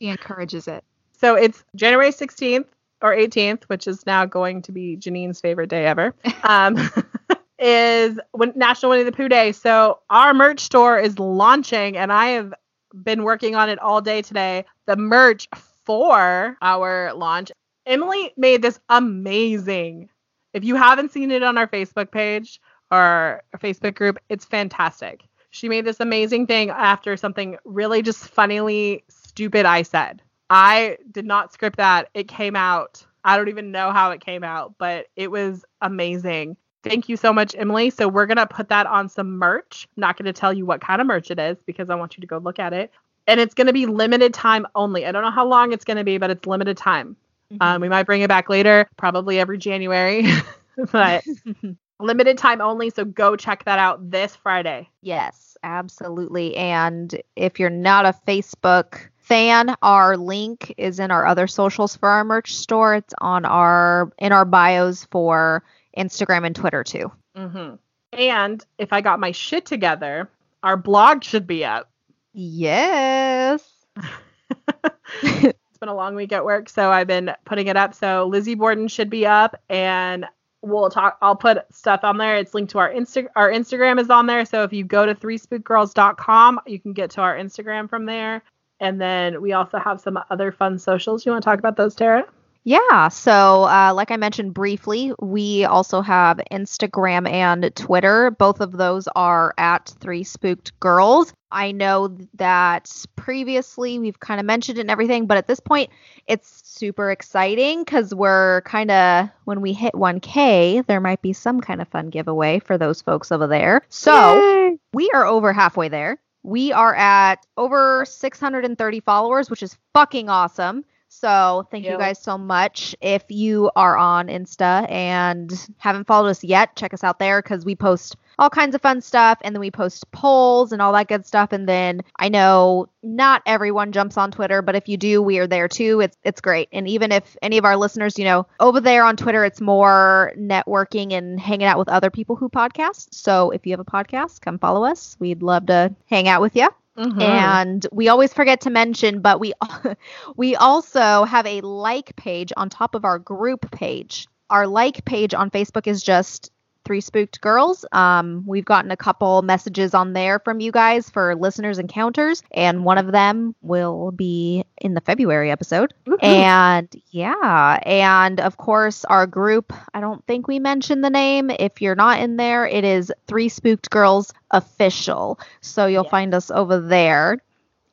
she 0.00 0.08
encourages 0.08 0.68
it. 0.68 0.84
So 1.18 1.34
it's 1.34 1.64
January 1.74 2.10
16th 2.10 2.66
or 3.02 3.14
18th, 3.14 3.64
which 3.64 3.86
is 3.86 4.06
now 4.06 4.24
going 4.24 4.62
to 4.62 4.72
be 4.72 4.96
Janine's 4.96 5.40
favorite 5.40 5.70
day 5.70 5.86
ever. 5.86 6.14
Um, 6.42 6.76
is 7.58 8.18
when 8.32 8.52
National 8.54 8.90
Winnie 8.90 9.04
the 9.04 9.12
Pooh 9.12 9.28
Day. 9.28 9.52
So 9.52 9.98
our 10.10 10.32
merch 10.32 10.60
store 10.60 10.98
is 10.98 11.18
launching, 11.18 11.96
and 11.96 12.12
I 12.12 12.26
have 12.28 12.54
been 13.02 13.24
working 13.24 13.54
on 13.54 13.68
it 13.68 13.78
all 13.78 14.00
day 14.00 14.22
today. 14.22 14.64
The 14.86 14.96
merch 14.96 15.48
for 15.84 16.56
our 16.60 17.12
launch. 17.14 17.50
Emily 17.86 18.32
made 18.36 18.62
this 18.62 18.78
amazing. 18.88 20.08
If 20.52 20.64
you 20.64 20.76
haven't 20.76 21.12
seen 21.12 21.30
it 21.30 21.42
on 21.42 21.58
our 21.58 21.66
Facebook 21.66 22.10
page 22.10 22.60
or 22.90 23.42
Facebook 23.56 23.94
group, 23.94 24.18
it's 24.28 24.44
fantastic. 24.44 25.22
She 25.50 25.68
made 25.68 25.86
this 25.86 26.00
amazing 26.00 26.46
thing 26.46 26.70
after 26.70 27.16
something 27.16 27.56
really 27.64 28.02
just 28.02 28.28
funnily 28.28 29.04
stupid 29.08 29.64
I 29.64 29.82
said. 29.82 30.22
I 30.50 30.98
did 31.10 31.26
not 31.26 31.52
script 31.52 31.76
that. 31.76 32.08
It 32.14 32.28
came 32.28 32.56
out. 32.56 33.04
I 33.24 33.36
don't 33.36 33.48
even 33.48 33.70
know 33.70 33.92
how 33.92 34.10
it 34.10 34.20
came 34.20 34.44
out, 34.44 34.74
but 34.78 35.06
it 35.16 35.30
was 35.30 35.64
amazing. 35.82 36.56
Thank 36.82 37.08
you 37.08 37.16
so 37.16 37.32
much, 37.32 37.54
Emily. 37.58 37.90
So 37.90 38.08
we're 38.08 38.26
gonna 38.26 38.46
put 38.46 38.68
that 38.68 38.86
on 38.86 39.08
some 39.08 39.38
merch. 39.38 39.88
I'm 39.96 40.00
not 40.00 40.16
gonna 40.16 40.32
tell 40.32 40.52
you 40.52 40.64
what 40.64 40.80
kind 40.80 41.00
of 41.00 41.06
merch 41.06 41.30
it 41.30 41.38
is 41.38 41.58
because 41.64 41.90
I 41.90 41.96
want 41.96 42.16
you 42.16 42.20
to 42.20 42.26
go 42.26 42.38
look 42.38 42.58
at 42.58 42.72
it. 42.72 42.90
And 43.26 43.40
it's 43.40 43.54
gonna 43.54 43.72
be 43.72 43.86
limited 43.86 44.32
time 44.32 44.66
only. 44.74 45.04
I 45.04 45.12
don't 45.12 45.22
know 45.22 45.30
how 45.30 45.46
long 45.46 45.72
it's 45.72 45.84
gonna 45.84 46.04
be, 46.04 46.18
but 46.18 46.30
it's 46.30 46.46
limited 46.46 46.76
time. 46.76 47.16
Um, 47.60 47.80
we 47.80 47.88
might 47.88 48.04
bring 48.04 48.20
it 48.20 48.28
back 48.28 48.48
later, 48.48 48.88
probably 48.96 49.40
every 49.40 49.58
January, 49.58 50.26
but 50.92 51.24
limited 52.00 52.38
time 52.38 52.60
only. 52.60 52.90
So 52.90 53.04
go 53.04 53.36
check 53.36 53.64
that 53.64 53.78
out 53.78 54.10
this 54.10 54.36
Friday. 54.36 54.88
Yes, 55.02 55.56
absolutely. 55.62 56.56
And 56.56 57.20
if 57.36 57.58
you're 57.58 57.70
not 57.70 58.06
a 58.06 58.14
Facebook 58.26 59.08
fan, 59.28 59.76
our 59.82 60.16
link 60.16 60.74
is 60.78 60.98
in 60.98 61.10
our 61.10 61.26
other 61.26 61.46
socials 61.46 61.94
for 61.96 62.08
our 62.08 62.24
merch 62.24 62.54
store. 62.54 62.94
It's 62.94 63.14
on 63.18 63.44
our 63.44 64.10
in 64.18 64.32
our 64.32 64.46
bios 64.46 65.04
for 65.04 65.62
Instagram 65.96 66.46
and 66.46 66.56
Twitter 66.56 66.82
too. 66.82 67.12
hmm 67.36 67.74
And 68.12 68.64
if 68.78 68.92
I 68.92 69.02
got 69.02 69.20
my 69.20 69.32
shit 69.32 69.66
together, 69.66 70.30
our 70.62 70.76
blog 70.76 71.22
should 71.22 71.46
be 71.46 71.64
up. 71.64 71.90
Yes. 72.32 73.68
it's 75.22 75.78
been 75.78 75.88
a 75.88 75.94
long 75.94 76.14
week 76.14 76.32
at 76.32 76.44
work, 76.44 76.68
so 76.68 76.90
I've 76.90 77.06
been 77.06 77.32
putting 77.44 77.66
it 77.66 77.76
up. 77.76 77.94
So 77.94 78.26
Lizzie 78.26 78.54
Borden 78.54 78.88
should 78.88 79.10
be 79.10 79.26
up, 79.26 79.60
and 79.68 80.24
we'll 80.62 80.88
talk. 80.88 81.18
I'll 81.20 81.36
put 81.36 81.58
stuff 81.72 82.00
on 82.02 82.16
there. 82.16 82.36
It's 82.36 82.54
linked 82.54 82.70
to 82.72 82.78
our 82.78 82.90
Insta. 82.90 83.26
Our 83.36 83.50
Instagram 83.50 84.00
is 84.00 84.08
on 84.08 84.26
there. 84.26 84.44
So 84.44 84.62
if 84.62 84.72
you 84.72 84.84
go 84.84 85.04
to 85.04 85.14
threespookgirls.com, 85.14 86.60
you 86.66 86.80
can 86.80 86.92
get 86.92 87.10
to 87.10 87.20
our 87.20 87.36
Instagram 87.36 87.90
from 87.90 88.06
there. 88.06 88.42
And 88.80 89.00
then 89.00 89.42
we 89.42 89.52
also 89.52 89.78
have 89.78 90.00
some 90.00 90.18
other 90.30 90.52
fun 90.52 90.78
socials. 90.78 91.26
You 91.26 91.32
want 91.32 91.42
to 91.42 91.48
talk 91.50 91.58
about 91.58 91.76
those, 91.76 91.94
Tara? 91.94 92.24
Yeah. 92.64 93.08
So, 93.08 93.64
uh, 93.64 93.92
like 93.94 94.10
I 94.10 94.18
mentioned 94.18 94.52
briefly, 94.52 95.12
we 95.20 95.64
also 95.64 96.02
have 96.02 96.38
Instagram 96.52 97.26
and 97.26 97.74
Twitter. 97.74 98.30
Both 98.30 98.60
of 98.60 98.72
those 98.72 99.08
are 99.16 99.54
at 99.56 99.94
Three 100.00 100.22
Spooked 100.22 100.78
Girls. 100.78 101.32
I 101.50 101.72
know 101.72 102.14
that 102.34 102.92
previously 103.16 103.98
we've 103.98 104.20
kind 104.20 104.38
of 104.38 104.44
mentioned 104.44 104.76
it 104.76 104.82
and 104.82 104.90
everything, 104.90 105.26
but 105.26 105.38
at 105.38 105.46
this 105.46 105.60
point, 105.60 105.88
it's 106.26 106.60
super 106.68 107.10
exciting 107.10 107.84
because 107.84 108.14
we're 108.14 108.60
kind 108.62 108.90
of, 108.90 109.30
when 109.44 109.62
we 109.62 109.72
hit 109.72 109.94
1K, 109.94 110.84
there 110.86 111.00
might 111.00 111.22
be 111.22 111.32
some 111.32 111.62
kind 111.62 111.80
of 111.80 111.88
fun 111.88 112.10
giveaway 112.10 112.58
for 112.58 112.76
those 112.76 113.00
folks 113.00 113.32
over 113.32 113.46
there. 113.46 113.80
So, 113.88 114.76
we 114.92 115.10
are 115.14 115.24
over 115.24 115.54
halfway 115.54 115.88
there. 115.88 116.18
We 116.48 116.72
are 116.72 116.94
at 116.94 117.46
over 117.58 118.06
630 118.06 119.00
followers, 119.00 119.50
which 119.50 119.62
is 119.62 119.76
fucking 119.92 120.30
awesome. 120.30 120.82
So 121.08 121.66
thank 121.70 121.84
you 121.84 121.98
guys 121.98 122.18
so 122.18 122.38
much. 122.38 122.96
If 123.02 123.24
you 123.28 123.70
are 123.76 123.98
on 123.98 124.28
Insta 124.28 124.90
and 124.90 125.52
haven't 125.76 126.06
followed 126.06 126.28
us 126.28 126.42
yet, 126.42 126.74
check 126.74 126.94
us 126.94 127.04
out 127.04 127.18
there 127.18 127.42
because 127.42 127.66
we 127.66 127.76
post 127.76 128.16
all 128.38 128.50
kinds 128.50 128.74
of 128.74 128.80
fun 128.80 129.00
stuff 129.00 129.38
and 129.42 129.54
then 129.54 129.60
we 129.60 129.70
post 129.70 130.10
polls 130.12 130.72
and 130.72 130.80
all 130.80 130.92
that 130.92 131.08
good 131.08 131.26
stuff. 131.26 131.52
And 131.52 131.68
then 131.68 132.02
I 132.16 132.28
know 132.28 132.88
not 133.02 133.42
everyone 133.46 133.92
jumps 133.92 134.16
on 134.16 134.30
Twitter, 134.30 134.62
but 134.62 134.76
if 134.76 134.88
you 134.88 134.96
do, 134.96 135.20
we 135.22 135.38
are 135.38 135.46
there 135.46 135.68
too. 135.68 136.00
It's 136.00 136.16
it's 136.22 136.40
great. 136.40 136.68
And 136.72 136.88
even 136.88 137.12
if 137.12 137.36
any 137.42 137.58
of 137.58 137.64
our 137.64 137.76
listeners, 137.76 138.18
you 138.18 138.24
know, 138.24 138.46
over 138.60 138.80
there 138.80 139.04
on 139.04 139.16
Twitter, 139.16 139.44
it's 139.44 139.60
more 139.60 140.32
networking 140.38 141.12
and 141.12 141.40
hanging 141.40 141.66
out 141.66 141.78
with 141.78 141.88
other 141.88 142.10
people 142.10 142.36
who 142.36 142.48
podcast. 142.48 143.08
So 143.12 143.50
if 143.50 143.66
you 143.66 143.72
have 143.72 143.80
a 143.80 143.84
podcast, 143.84 144.40
come 144.40 144.58
follow 144.58 144.84
us. 144.84 145.16
We'd 145.18 145.42
love 145.42 145.66
to 145.66 145.94
hang 146.06 146.28
out 146.28 146.40
with 146.40 146.56
you. 146.56 146.68
Mm-hmm. 146.96 147.20
And 147.20 147.86
we 147.92 148.08
always 148.08 148.32
forget 148.32 148.60
to 148.62 148.70
mention, 148.70 149.20
but 149.20 149.38
we 149.38 149.52
we 150.36 150.56
also 150.56 151.24
have 151.24 151.46
a 151.46 151.60
like 151.60 152.16
page 152.16 152.52
on 152.56 152.68
top 152.68 152.94
of 152.94 153.04
our 153.04 153.18
group 153.18 153.70
page. 153.70 154.26
Our 154.50 154.66
like 154.66 155.04
page 155.04 155.34
on 155.34 155.50
Facebook 155.50 155.86
is 155.86 156.02
just 156.02 156.50
Three 156.88 157.02
Spooked 157.02 157.42
Girls. 157.42 157.84
Um, 157.92 158.44
we've 158.46 158.64
gotten 158.64 158.90
a 158.90 158.96
couple 158.96 159.42
messages 159.42 159.92
on 159.92 160.14
there 160.14 160.38
from 160.38 160.58
you 160.58 160.72
guys 160.72 161.10
for 161.10 161.34
listeners 161.36 161.78
encounters, 161.78 162.42
and 162.50 162.82
one 162.82 162.96
of 162.96 163.12
them 163.12 163.54
will 163.60 164.10
be 164.10 164.64
in 164.78 164.94
the 164.94 165.02
February 165.02 165.50
episode. 165.50 165.92
Woohoo. 166.06 166.16
And 166.22 166.88
yeah, 167.10 167.78
and 167.82 168.40
of 168.40 168.56
course, 168.56 169.04
our 169.04 169.26
group, 169.26 169.70
I 169.92 170.00
don't 170.00 170.26
think 170.26 170.48
we 170.48 170.58
mentioned 170.60 171.04
the 171.04 171.10
name. 171.10 171.50
If 171.50 171.82
you're 171.82 171.94
not 171.94 172.20
in 172.20 172.38
there, 172.38 172.66
it 172.66 172.84
is 172.84 173.12
Three 173.26 173.50
Spooked 173.50 173.90
Girls 173.90 174.32
Official. 174.50 175.38
So 175.60 175.84
you'll 175.84 176.04
Yes. 176.04 176.10
find 176.10 176.34
us 176.34 176.50
over 176.50 176.80
there. 176.80 177.42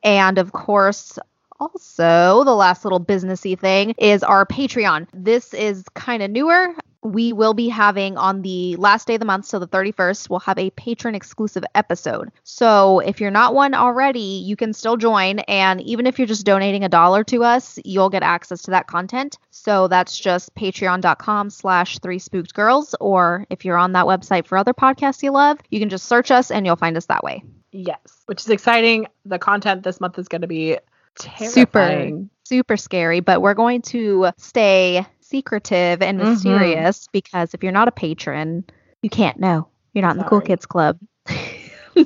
And 0.02 0.38
of 0.38 0.52
course, 0.52 1.18
also 1.60 2.44
the 2.44 2.54
last 2.54 2.84
little 2.84 3.00
businessy 3.00 3.58
thing 3.58 3.94
is 3.98 4.22
our 4.22 4.46
Patreon. 4.46 5.06
This 5.12 5.52
is 5.52 5.84
kind 5.94 6.22
of 6.22 6.30
newer. 6.30 6.74
We 7.06 7.32
will 7.32 7.54
be 7.54 7.68
having 7.68 8.16
on 8.16 8.42
the 8.42 8.74
last 8.76 9.06
day 9.06 9.14
of 9.14 9.20
the 9.20 9.26
month, 9.26 9.46
so 9.46 9.58
the 9.58 9.68
31st, 9.68 10.28
we'll 10.28 10.40
have 10.40 10.58
a 10.58 10.70
patron 10.70 11.14
exclusive 11.14 11.64
episode. 11.74 12.32
So 12.42 12.98
if 12.98 13.20
you're 13.20 13.30
not 13.30 13.54
one 13.54 13.74
already, 13.74 14.42
you 14.44 14.56
can 14.56 14.72
still 14.72 14.96
join. 14.96 15.38
And 15.40 15.80
even 15.82 16.06
if 16.06 16.18
you're 16.18 16.26
just 16.26 16.44
donating 16.44 16.82
a 16.82 16.88
dollar 16.88 17.22
to 17.24 17.44
us, 17.44 17.78
you'll 17.84 18.10
get 18.10 18.22
access 18.22 18.62
to 18.62 18.72
that 18.72 18.88
content. 18.88 19.38
So 19.50 19.86
that's 19.86 20.18
just 20.18 20.54
patreon.com 20.56 21.50
slash 21.50 22.00
three 22.00 22.18
spooked 22.18 22.54
girls. 22.54 22.94
Or 23.00 23.46
if 23.50 23.64
you're 23.64 23.78
on 23.78 23.92
that 23.92 24.06
website 24.06 24.46
for 24.46 24.58
other 24.58 24.74
podcasts 24.74 25.22
you 25.22 25.30
love, 25.30 25.60
you 25.70 25.78
can 25.78 25.88
just 25.88 26.06
search 26.06 26.30
us 26.30 26.50
and 26.50 26.66
you'll 26.66 26.76
find 26.76 26.96
us 26.96 27.06
that 27.06 27.22
way. 27.22 27.44
Yes, 27.70 28.24
which 28.26 28.40
is 28.40 28.50
exciting. 28.50 29.06
The 29.24 29.38
content 29.38 29.84
this 29.84 30.00
month 30.00 30.18
is 30.18 30.28
going 30.28 30.42
to 30.42 30.48
be 30.48 30.78
Super. 31.18 32.10
super 32.44 32.76
scary, 32.76 33.20
but 33.20 33.40
we're 33.42 33.54
going 33.54 33.82
to 33.82 34.30
stay 34.36 35.06
secretive 35.28 36.02
and 36.02 36.18
Mhm. 36.18 36.30
mysterious 36.30 37.08
because 37.12 37.54
if 37.54 37.62
you're 37.62 37.72
not 37.72 37.88
a 37.88 37.92
patron, 37.92 38.64
you 39.02 39.10
can't 39.10 39.38
know. 39.38 39.68
You're 39.92 40.02
not 40.02 40.12
in 40.12 40.18
the 40.18 40.24
cool 40.24 40.40
kids 40.40 40.66
club. 40.66 40.98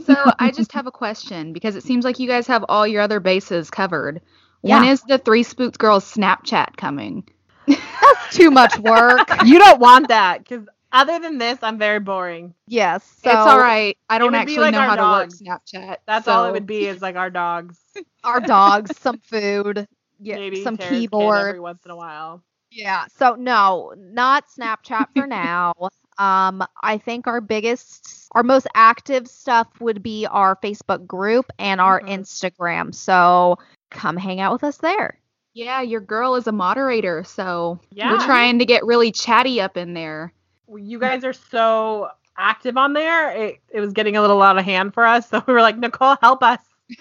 So 0.06 0.32
I 0.38 0.50
just 0.52 0.72
have 0.72 0.86
a 0.86 0.92
question 0.92 1.52
because 1.52 1.76
it 1.76 1.82
seems 1.82 2.04
like 2.04 2.18
you 2.18 2.28
guys 2.28 2.46
have 2.46 2.64
all 2.68 2.86
your 2.86 3.02
other 3.02 3.20
bases 3.20 3.70
covered. 3.70 4.20
When 4.62 4.82
Yeah. 4.82 4.92
is 4.92 5.02
the 5.02 5.18
Three 5.18 5.42
Spooked 5.42 5.78
Girls 5.78 6.04
Snapchat 6.14 6.76
coming? 6.76 7.28
That's 7.66 8.26
too 8.30 8.50
much 8.50 8.78
work. 8.78 9.30
You 9.42 9.58
don't 9.58 9.80
want 9.80 10.08
that 10.08 10.38
because 10.38 10.66
other 10.92 11.18
than 11.18 11.38
this, 11.38 11.58
I'm 11.62 11.78
very 11.78 12.00
boring. 12.00 12.54
yes. 12.66 13.04
So 13.22 13.30
it's 13.30 13.46
all 13.46 13.58
right. 13.58 13.96
I 14.08 14.18
don't 14.18 14.34
actually 14.34 14.70
like 14.70 14.74
know 14.74 14.80
how 14.80 14.96
dogs. 14.96 15.38
to 15.38 15.44
work 15.44 15.60
Snapchat. 15.62 15.96
That's 16.06 16.28
all 16.28 16.46
it 16.46 16.52
would 16.52 16.66
be 16.66 16.86
is 16.86 17.00
like 17.02 17.16
our 17.16 17.30
dogs, 17.30 17.78
Our 18.24 18.40
dogs, 18.40 18.96
some 18.98 19.18
food, 19.18 19.86
yeah, 20.20 20.36
maybe 20.36 20.64
some 20.64 20.76
Tara's 20.76 21.00
keyboard. 21.00 21.48
every 21.48 21.60
once 21.60 21.84
in 21.84 21.90
a 21.90 21.96
while. 21.96 22.42
Yeah. 22.70 23.06
So 23.16 23.34
no, 23.34 23.92
not 23.96 24.44
Snapchat 24.48 25.06
for 25.14 25.26
now. 25.26 25.72
Um, 26.18 26.62
I 26.82 26.98
think 26.98 27.26
our 27.26 27.40
biggest, 27.40 28.28
our 28.32 28.42
most 28.42 28.66
active 28.74 29.26
stuff 29.26 29.68
would 29.80 30.02
be 30.02 30.26
our 30.26 30.56
Facebook 30.56 31.06
group 31.06 31.50
and 31.58 31.80
our 31.80 32.00
Mhm. 32.00 32.08
Instagram. 32.20 32.94
So 32.94 33.58
come 33.90 34.16
hang 34.16 34.40
out 34.40 34.52
with 34.52 34.64
us 34.64 34.76
there. 34.78 35.18
Yeah, 35.54 35.80
your 35.80 36.00
girl 36.00 36.36
is 36.36 36.46
a 36.46 36.52
moderator, 36.52 37.24
so 37.24 37.80
Yeah. 37.90 38.12
we're 38.12 38.24
trying 38.24 38.58
to 38.60 38.64
get 38.64 38.84
really 38.84 39.10
chatty 39.10 39.60
up 39.60 39.76
in 39.76 39.94
there. 39.94 40.32
You 40.72 40.98
guys 41.00 41.24
are 41.24 41.32
so 41.32 42.08
active 42.36 42.76
on 42.76 42.92
there. 42.92 43.30
It, 43.32 43.60
it 43.72 43.80
was 43.80 43.92
getting 43.92 44.16
a 44.16 44.20
little 44.20 44.40
out 44.42 44.58
of 44.58 44.64
hand 44.64 44.94
for 44.94 45.04
us, 45.04 45.28
so 45.28 45.42
we 45.48 45.52
were 45.52 45.62
like, 45.62 45.76
Nicole, 45.78 46.16
help 46.20 46.42
us. 46.44 46.60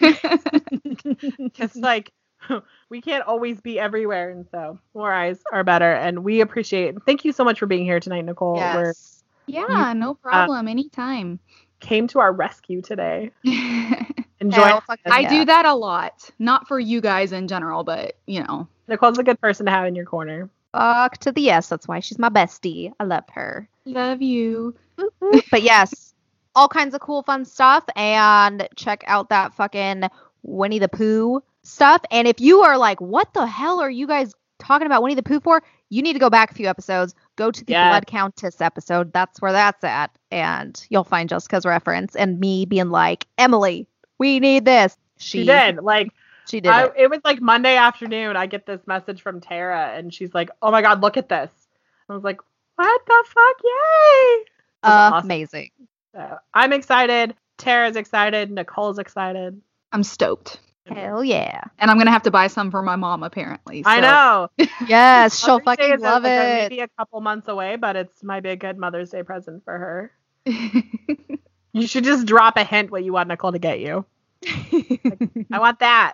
Because 1.38 1.76
like 1.76 2.12
we 2.90 3.02
can't 3.02 3.24
always 3.26 3.62
be 3.62 3.80
everywhere, 3.80 4.30
and 4.30 4.46
so 4.52 4.80
more 4.94 5.14
eyes 5.14 5.40
are 5.52 5.64
better. 5.64 5.94
And 5.94 6.24
we 6.24 6.42
appreciate. 6.42 6.96
Thank 7.06 7.24
you 7.24 7.32
so 7.32 7.44
much 7.44 7.60
for 7.60 7.66
being 7.66 7.86
here 7.86 8.00
tonight, 8.00 8.26
Nicole. 8.26 8.56
We 8.56 8.60
Yes. 8.60 9.24
yeah, 9.46 9.94
no 9.94 10.12
uh, 10.12 10.14
problem. 10.16 10.68
Anytime. 10.68 11.40
came 11.80 12.08
to 12.08 12.20
our 12.20 12.34
rescue 12.34 12.82
today. 12.82 13.32
Enjoy. 13.44 14.62
Hell 14.62 14.82
fucking 14.82 15.12
I 15.12 15.20
yeah. 15.20 15.30
do 15.30 15.46
that 15.46 15.66
a 15.66 15.74
lot. 15.74 16.30
Not 16.40 16.68
for 16.68 16.80
you 16.80 17.02
guys 17.02 17.32
in 17.32 17.48
general, 17.48 17.84
but 17.84 18.18
you 18.26 18.44
know. 18.44 18.68
Nicole's 18.88 19.20
a 19.20 19.24
good 19.24 19.40
person 19.40 19.66
to 19.68 19.72
have 19.72 19.86
in 19.86 19.96
your 19.96 20.06
corner. 20.06 20.50
Fuck 20.72 21.18
to 21.20 21.32
the 21.32 21.42
yes. 21.42 21.70
That's 21.70 21.88
why 21.88 22.00
she's 22.00 22.20
my 22.20 22.30
bestie. 22.30 22.92
I 23.00 23.04
love 23.04 23.26
her. 23.34 23.68
Love 23.86 24.22
you. 24.22 24.76
but 25.52 25.62
yes, 25.62 26.14
all 26.56 26.68
kinds 26.68 26.94
of 26.94 27.02
cool, 27.02 27.24
fun 27.24 27.46
stuff. 27.46 27.84
And 27.96 28.68
check 28.76 29.04
out 29.08 29.30
that 29.30 29.54
fucking 29.54 30.04
Winnie 30.44 30.80
the 30.80 30.90
Pooh 30.90 31.44
stuff. 31.64 32.02
And 32.12 32.28
if 32.28 32.40
you 32.40 32.62
are 32.62 32.78
like, 32.78 33.00
what 33.02 33.34
the 33.34 33.46
hell 33.46 33.80
are 33.80 33.90
you 33.90 34.08
guys 34.08 34.34
talking 34.60 34.86
about 34.86 35.04
Winnie 35.04 35.16
the 35.16 35.24
Pooh 35.24 35.40
for? 35.40 35.62
You 35.90 36.02
need 36.02 36.14
to 36.14 36.20
go 36.20 36.30
back 36.30 36.52
a 36.52 36.54
few 36.54 36.68
episodes. 36.68 37.16
Go 37.36 37.50
to 37.52 37.66
the 37.66 37.72
Yeah. 37.74 37.90
Blood 37.90 38.06
Countess 38.08 38.62
episode. 38.62 39.12
That's 39.12 39.42
where 39.42 39.52
that's 39.52 39.84
at. 39.84 40.16
And 40.32 40.80
you'll 40.90 41.04
find 41.04 41.28
Jessica's 41.28 41.66
reference 41.66 42.16
and 42.16 42.40
me 42.40 42.66
being 42.66 42.90
like, 42.90 43.26
Emily, 43.38 43.88
we 44.20 44.40
need 44.40 44.66
this. 44.66 44.96
She, 45.18 45.46
did. 45.46 45.78
Like 45.78 46.14
She 46.48 46.62
did 46.62 46.72
I, 46.72 46.86
it. 46.86 46.94
it 46.98 47.10
was 47.10 47.20
like 47.26 47.42
Monday 47.42 47.76
afternoon. 47.76 48.36
I 48.38 48.46
get 48.46 48.66
this 48.66 48.80
message 48.86 49.22
from 49.22 49.42
Tara, 49.42 49.94
and 49.96 50.14
she's 50.14 50.34
like, 50.34 50.50
"Oh 50.62 50.72
my 50.72 50.82
god, 50.82 51.02
look 51.02 51.18
at 51.18 51.28
this!" 51.28 51.52
I 52.08 52.14
was 52.14 52.24
like, 52.24 52.40
"What 52.76 53.02
the 53.06 53.24
fuck? 53.28 53.56
Yay!" 53.64 54.44
That's 54.84 54.94
awesome. 55.14 55.26
Amazing. 55.28 55.72
So, 56.16 56.38
I'm 56.54 56.72
excited. 56.72 57.36
Tara's 57.58 57.98
excited. 57.98 58.50
Nicole's 58.50 58.98
excited. 58.98 59.60
I'm 59.92 60.04
stoked. 60.04 60.60
Hell 60.88 61.24
yeah. 61.24 61.62
And 61.78 61.92
I'm 61.92 61.98
gonna 61.98 62.12
have 62.12 62.24
to 62.24 62.32
buy 62.32 62.48
some 62.48 62.72
for 62.72 62.82
my 62.82 62.96
mom 62.96 63.24
apparently. 63.24 63.84
I 63.86 64.00
know. 64.02 64.50
Yes, 64.88 65.38
she'll 65.40 65.60
fucking 65.60 66.00
love 66.00 66.24
like, 66.24 66.32
it. 66.32 66.72
Maybe 66.72 66.80
a 66.82 66.88
couple 66.88 67.22
months 67.22 67.48
away, 67.48 67.76
but 67.76 67.96
it's 67.96 68.24
might 68.24 68.42
be 68.42 68.50
a 68.50 68.56
good 68.56 68.78
Mother's 68.78 69.12
Day 69.12 69.24
present 69.24 69.64
for 69.66 69.78
her. 69.78 70.12
You 71.72 71.86
should 71.86 72.04
just 72.04 72.26
drop 72.26 72.58
a 72.58 72.64
hint 72.64 72.92
what 72.92 73.04
you 73.04 73.14
want 73.14 73.30
Nicole 73.30 73.52
to 73.52 73.60
get 73.60 73.80
you. 73.80 74.06
I 74.44 75.60
want 75.60 75.80
that. 75.80 76.14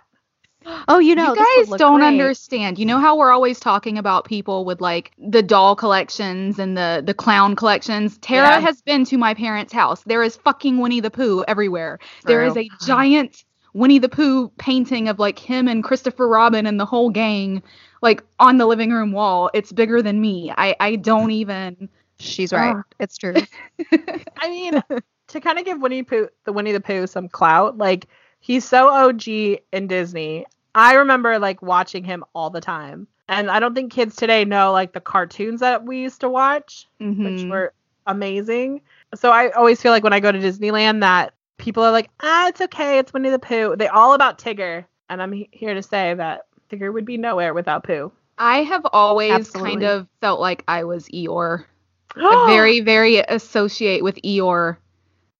oh, 0.87 0.99
you 0.99 1.15
know, 1.15 1.33
you 1.33 1.65
guys 1.67 1.77
don't 1.77 1.99
great. 1.99 2.07
understand. 2.07 2.77
You 2.77 2.85
know 2.85 2.99
how 2.99 3.17
we're 3.17 3.31
always 3.31 3.59
talking 3.59 3.97
about 3.97 4.25
people 4.25 4.65
with 4.65 4.81
like 4.81 5.11
the 5.17 5.41
doll 5.41 5.75
collections 5.75 6.59
and 6.59 6.77
the 6.77 7.03
the 7.05 7.13
clown 7.13 7.55
collections. 7.55 8.17
Tara 8.17 8.47
Yeah. 8.47 8.59
has 8.59 8.81
been 8.81 9.05
to 9.05 9.17
my 9.17 9.33
parents' 9.33 9.71
house. 9.73 10.03
There 10.03 10.23
is 10.23 10.35
fucking 10.35 10.79
Winnie 10.79 10.99
the 10.99 11.11
Pooh 11.11 11.43
everywhere. 11.47 11.99
There 12.25 12.43
is 12.43 12.57
a 12.57 12.67
giant 12.85 13.43
Winnie 13.75 13.99
the 13.99 14.09
Pooh 14.09 14.47
painting 14.57 15.09
of 15.09 15.19
like 15.19 15.37
him 15.37 15.67
and 15.67 15.83
Christopher 15.83 16.27
Robin 16.27 16.65
and 16.65 16.79
the 16.79 16.85
whole 16.85 17.09
gang 17.09 17.61
like 18.01 18.23
on 18.39 18.57
the 18.57 18.65
living 18.65 18.91
room 18.91 19.11
wall. 19.11 19.51
It's 19.53 19.71
bigger 19.73 20.01
than 20.01 20.21
me. 20.21 20.51
I 20.57 20.75
I 20.79 20.95
don't 20.95 21.31
even 21.43 21.89
She's 22.17 22.53
right. 22.53 22.75
Oh. 22.77 22.83
It's 22.99 23.17
true. 23.17 23.33
I 24.37 24.49
mean, 24.49 24.81
to 25.27 25.41
kind 25.41 25.59
of 25.59 25.65
give 25.65 25.81
Winnie 25.81 26.03
Pooh, 26.03 26.29
the 26.45 26.53
Winnie 26.53 26.71
the 26.71 26.79
Pooh 26.79 27.05
some 27.07 27.27
clout, 27.27 27.77
like 27.77 28.07
he's 28.39 28.63
so 28.63 28.87
OG 28.87 29.27
in 29.73 29.87
Disney. 29.87 30.45
I 30.73 30.93
remember 30.93 31.37
like 31.39 31.61
watching 31.61 32.05
him 32.05 32.23
all 32.33 32.49
the 32.49 32.61
time, 32.61 33.07
and 33.27 33.51
I 33.51 33.59
don't 33.59 33.75
think 33.75 33.91
kids 33.91 34.15
today 34.15 34.45
know 34.45 34.71
like 34.71 34.93
the 34.93 35.01
cartoons 35.01 35.59
that 35.59 35.83
we 35.85 35.99
used 35.99 36.21
to 36.21 36.29
watch, 36.29 36.87
which 36.99 37.07
Mhm. 37.09 37.49
were 37.49 37.73
amazing. 38.07 38.81
So 39.15 39.31
I 39.31 39.49
always 39.51 39.81
feel 39.81 39.91
like 39.91 40.03
when 40.03 40.13
I 40.13 40.21
go 40.21 40.31
to 40.31 40.39
Disneyland 40.39 41.01
that 41.01 41.33
people 41.65 41.83
are 41.83 41.91
like, 41.91 42.11
ah, 42.21 42.47
it's 42.47 42.61
okay, 42.61 42.99
it's 42.99 43.11
Winnie 43.11 43.31
the 43.31 43.39
Pooh. 43.39 43.75
They 43.75 43.87
all 43.87 44.13
about 44.13 44.37
Tigger, 44.37 44.85
and 45.09 45.19
I'm 45.21 45.31
he- 45.31 45.49
here 45.51 45.73
to 45.73 45.81
say 45.81 46.13
that 46.13 46.43
Tigger 46.69 46.93
would 46.93 47.05
be 47.05 47.17
nowhere 47.17 47.55
without 47.55 47.83
Pooh. 47.83 48.11
I 48.37 48.59
have 48.63 48.85
always 48.93 49.31
Absolutely. 49.31 49.71
kind 49.71 49.83
of 49.83 50.07
felt 50.21 50.39
like 50.39 50.63
I 50.67 50.83
was 50.83 51.07
Eeyore. 51.09 51.65
I 52.15 52.45
very, 52.47 52.81
very 52.81 53.17
associate 53.17 54.03
with 54.03 54.15
Eeyore. 54.21 54.77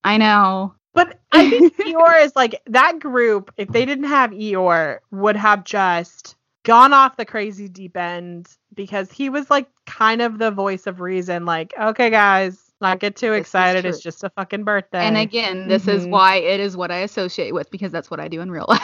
I 0.02 0.18
know. 0.18 0.74
But 0.94 1.20
I 1.30 1.48
think 1.48 1.76
Eeyore 1.78 2.24
is 2.24 2.34
like 2.34 2.60
that 2.66 2.98
group, 2.98 3.52
if 3.56 3.68
they 3.68 3.84
didn't 3.84 4.06
have 4.06 4.32
Eeyore, 4.32 4.98
would 5.12 5.36
have 5.36 5.62
just 5.62 6.34
gone 6.64 6.92
off 6.92 7.16
the 7.16 7.24
crazy 7.24 7.68
deep 7.68 7.96
end 7.96 8.48
because 8.74 9.12
he 9.12 9.30
was 9.30 9.48
like 9.48 9.68
kind 9.86 10.20
of 10.20 10.38
the 10.38 10.50
voice 10.50 10.88
of 10.88 11.00
reason. 11.00 11.44
Like, 11.44 11.72
okay, 11.78 12.10
guys, 12.10 12.65
not 12.80 13.00
get 13.00 13.16
too 13.16 13.30
This 13.30 13.40
excited. 13.40 13.84
It's 13.86 14.00
just 14.00 14.24
a 14.24 14.30
fucking 14.30 14.64
birthday. 14.64 15.06
And 15.06 15.16
again, 15.16 15.68
this 15.68 15.88
is 15.88 16.06
Mhm. 16.06 16.10
why 16.10 16.36
it 16.36 16.60
is 16.60 16.76
what 16.76 16.90
I 16.90 16.98
associate 16.98 17.52
with 17.54 17.70
because 17.70 17.90
that's 17.92 18.10
what 18.10 18.20
I 18.20 18.28
do 18.28 18.40
in 18.40 18.50
real 18.50 18.66
life. 18.68 18.80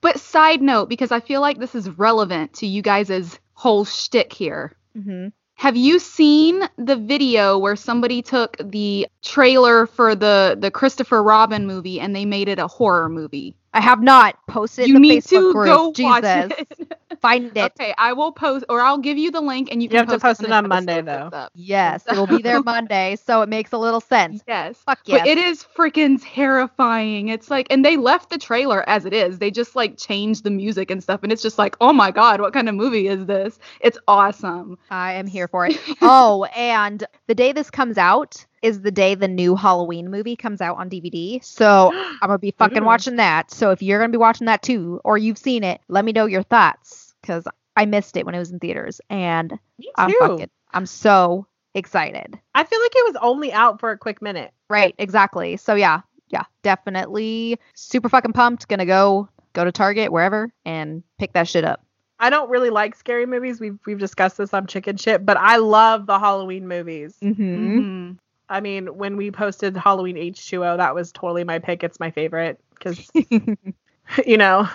but 0.00 0.18
side 0.20 0.62
note, 0.62 0.88
because 0.88 1.10
I 1.12 1.20
feel 1.20 1.40
like 1.40 1.58
this 1.58 1.74
is 1.74 1.88
relevant 1.90 2.54
to 2.54 2.66
you 2.66 2.82
guys' 2.82 3.38
whole 3.54 3.84
shtick 3.84 4.32
here. 4.32 4.72
hmm 4.94 5.28
Have 5.56 5.76
you 5.76 5.98
seen 5.98 6.60
the 6.76 6.96
video 6.96 7.58
where 7.58 7.76
somebody 7.76 8.22
took 8.22 8.56
the 8.62 9.06
trailer 9.22 9.86
for 9.86 10.14
the 10.14 10.56
the 10.58 10.70
Christopher 10.70 11.22
Robin 11.22 11.66
movie 11.66 12.00
and 12.00 12.14
they 12.14 12.24
made 12.24 12.48
it 12.48 12.58
a 12.58 12.66
horror 12.66 13.08
movie? 13.08 13.56
I 13.76 13.80
have 13.80 14.02
not 14.02 14.38
posted. 14.46 14.88
you 14.88 14.96
in 14.96 15.02
the 15.02 15.08
need 15.08 15.22
Facebook 15.22 15.28
to 15.28 15.52
group. 15.52 15.66
go 15.66 15.92
Jesus, 15.92 16.08
watch 16.10 16.24
it. 16.24 16.98
find 17.20 17.54
it. 17.54 17.72
Okay, 17.78 17.94
I 17.98 18.14
will 18.14 18.32
post, 18.32 18.64
or 18.70 18.80
I'll 18.80 18.96
give 18.96 19.18
you 19.18 19.30
the 19.30 19.42
link, 19.42 19.68
and 19.70 19.82
you 19.82 19.86
You 19.86 19.90
can 19.90 19.98
have 19.98 20.08
to 20.08 20.18
post 20.18 20.40
when 20.40 20.50
it 20.50 20.54
on 20.54 20.66
Monday, 20.68 21.02
though. 21.02 21.48
Yes, 21.54 22.04
it 22.06 22.16
will 22.16 22.26
be 22.26 22.40
there 22.40 22.62
Monday, 22.64 23.16
so 23.16 23.42
it 23.42 23.50
makes 23.50 23.72
a 23.72 23.78
little 23.78 24.00
sense. 24.00 24.42
Yes. 24.48 24.78
Fuck 24.86 25.00
yes. 25.04 25.20
But 25.20 25.28
it 25.28 25.36
is 25.36 25.62
freaking 25.76 26.18
terrifying. 26.22 27.28
It's 27.28 27.50
like, 27.50 27.66
and 27.68 27.84
they 27.84 27.98
left 27.98 28.30
the 28.30 28.38
trailer 28.38 28.88
as 28.88 29.04
it 29.04 29.12
is. 29.12 29.38
They 29.38 29.50
just 29.50 29.76
like 29.76 29.98
changed 29.98 30.44
the 30.44 30.50
music 30.50 30.90
and 30.90 31.02
stuff, 31.02 31.22
and 31.22 31.30
it's 31.30 31.42
just 31.42 31.58
like, 31.58 31.76
oh 31.82 31.92
my 31.92 32.10
god, 32.10 32.40
what 32.40 32.54
kind 32.54 32.70
of 32.70 32.74
movie 32.74 33.08
is 33.08 33.26
this? 33.26 33.58
It's 33.80 33.98
awesome. 34.08 34.78
I 34.90 35.14
am 35.14 35.26
here 35.26 35.48
for 35.48 35.66
it. 35.66 35.78
oh, 36.00 36.44
and 36.56 37.04
the 37.26 37.34
day 37.34 37.52
this 37.52 37.70
comes 37.70 37.98
out 37.98 38.46
is 38.66 38.80
the 38.82 38.90
day 38.90 39.14
the 39.14 39.28
new 39.28 39.54
Halloween 39.56 40.10
movie 40.10 40.36
comes 40.36 40.60
out 40.60 40.76
on 40.76 40.90
DVD. 40.90 41.42
So 41.44 41.90
I'm 41.94 42.28
gonna 42.28 42.38
be 42.38 42.50
fucking 42.50 42.82
Ooh. 42.82 42.86
watching 42.86 43.16
that. 43.16 43.50
So 43.50 43.70
if 43.70 43.80
you're 43.82 43.98
gonna 44.00 44.12
be 44.12 44.18
watching 44.18 44.46
that 44.46 44.62
too, 44.62 45.00
or 45.04 45.16
you've 45.16 45.38
seen 45.38 45.64
it, 45.64 45.80
let 45.88 46.04
me 46.04 46.12
know 46.12 46.26
your 46.26 46.42
thoughts 46.42 47.14
because 47.22 47.46
I 47.76 47.86
missed 47.86 48.16
it 48.16 48.26
when 48.26 48.34
it 48.34 48.38
was 48.38 48.50
in 48.50 48.58
theaters, 48.58 49.00
and 49.10 49.52
Me 49.78 49.90
I'm 49.96 50.10
too. 50.10 50.16
fucking, 50.20 50.50
I'm 50.72 50.86
so 50.86 51.46
excited. 51.74 52.38
I 52.54 52.64
feel 52.64 52.80
like 52.80 52.92
it 52.94 53.12
was 53.12 53.16
only 53.22 53.52
out 53.52 53.80
for 53.80 53.90
a 53.90 53.98
quick 53.98 54.20
minute. 54.22 54.52
Right, 54.68 54.94
exactly. 54.98 55.56
So 55.56 55.74
yeah, 55.74 56.00
yeah, 56.28 56.44
definitely 56.62 57.58
super 57.74 58.08
fucking 58.08 58.32
pumped. 58.32 58.68
Gonna 58.68 58.86
go 58.86 59.28
go 59.52 59.64
to 59.64 59.72
Target 59.72 60.10
wherever 60.12 60.52
and 60.64 61.02
pick 61.18 61.32
that 61.34 61.48
shit 61.48 61.64
up. 61.64 61.82
I 62.18 62.30
don't 62.30 62.48
really 62.48 62.70
like 62.70 62.94
scary 62.94 63.26
movies. 63.26 63.60
We've 63.60 63.78
we've 63.86 63.98
discussed 63.98 64.38
this 64.38 64.54
on 64.54 64.66
Chicken 64.66 64.96
Shit, 64.96 65.26
but 65.26 65.36
I 65.36 65.56
love 65.58 66.06
the 66.06 66.18
Halloween 66.18 66.66
movies. 66.66 67.16
Mm-hmm. 67.22 67.78
Mhm. 67.78 68.18
I 68.48 68.60
mean, 68.60 68.86
when 68.96 69.16
we 69.16 69.30
posted 69.30 69.76
Halloween 69.76 70.16
H2O, 70.16 70.76
that 70.76 70.94
was 70.94 71.12
totally 71.12 71.44
my 71.44 71.58
pick. 71.58 71.82
It's 71.82 71.98
my 71.98 72.10
favorite 72.10 72.60
because 72.74 73.10
you 74.26 74.36
know 74.36 74.68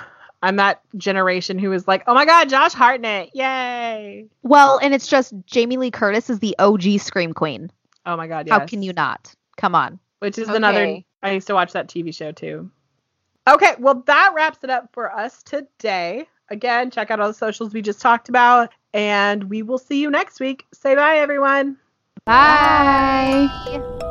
I'm 0.43 0.55
that 0.55 0.81
generation 0.97 1.59
who 1.59 1.71
is 1.71 1.87
like, 1.87 2.03
oh 2.07 2.13
my 2.13 2.25
god, 2.25 2.49
Josh 2.49 2.73
Hartnett, 2.73 3.35
yay! 3.35 4.27
well, 4.41 4.79
and 4.81 4.93
it's 4.93 5.07
just 5.07 5.33
Jamie 5.45 5.77
Lee 5.77 5.91
Curtis 5.91 6.29
is 6.29 6.39
the 6.39 6.55
OG 6.59 6.99
Scream 6.99 7.33
Queen. 7.33 7.71
Oh 8.05 8.17
my 8.17 8.27
god, 8.27 8.47
yes. 8.47 8.57
How 8.57 8.65
can 8.65 8.81
you 8.81 8.93
not? 8.93 9.33
Come 9.57 9.75
on. 9.75 9.99
Which 10.19 10.37
is 10.37 10.49
another. 10.49 10.97
I 11.23 11.31
used 11.31 11.47
to 11.47 11.53
watch 11.53 11.73
that 11.73 11.87
TV 11.87 12.13
show 12.15 12.31
too. 12.31 12.71
Okay, 13.47 13.73
well 13.79 14.03
that 14.07 14.33
wraps 14.35 14.63
it 14.63 14.69
up 14.69 14.89
for 14.93 15.11
us 15.11 15.43
today. 15.43 16.27
Again, 16.49 16.91
check 16.91 17.11
out 17.11 17.19
all 17.19 17.27
the 17.27 17.33
socials 17.33 17.73
we 17.73 17.81
just 17.81 18.01
talked 18.01 18.27
about, 18.27 18.71
and 18.93 19.45
we 19.45 19.61
will 19.61 19.77
see 19.77 20.01
you 20.01 20.09
next 20.09 20.39
week. 20.39 20.65
Say 20.73 20.95
bye, 20.95 21.17
everyone. 21.17 21.77
Bye. 22.25 24.10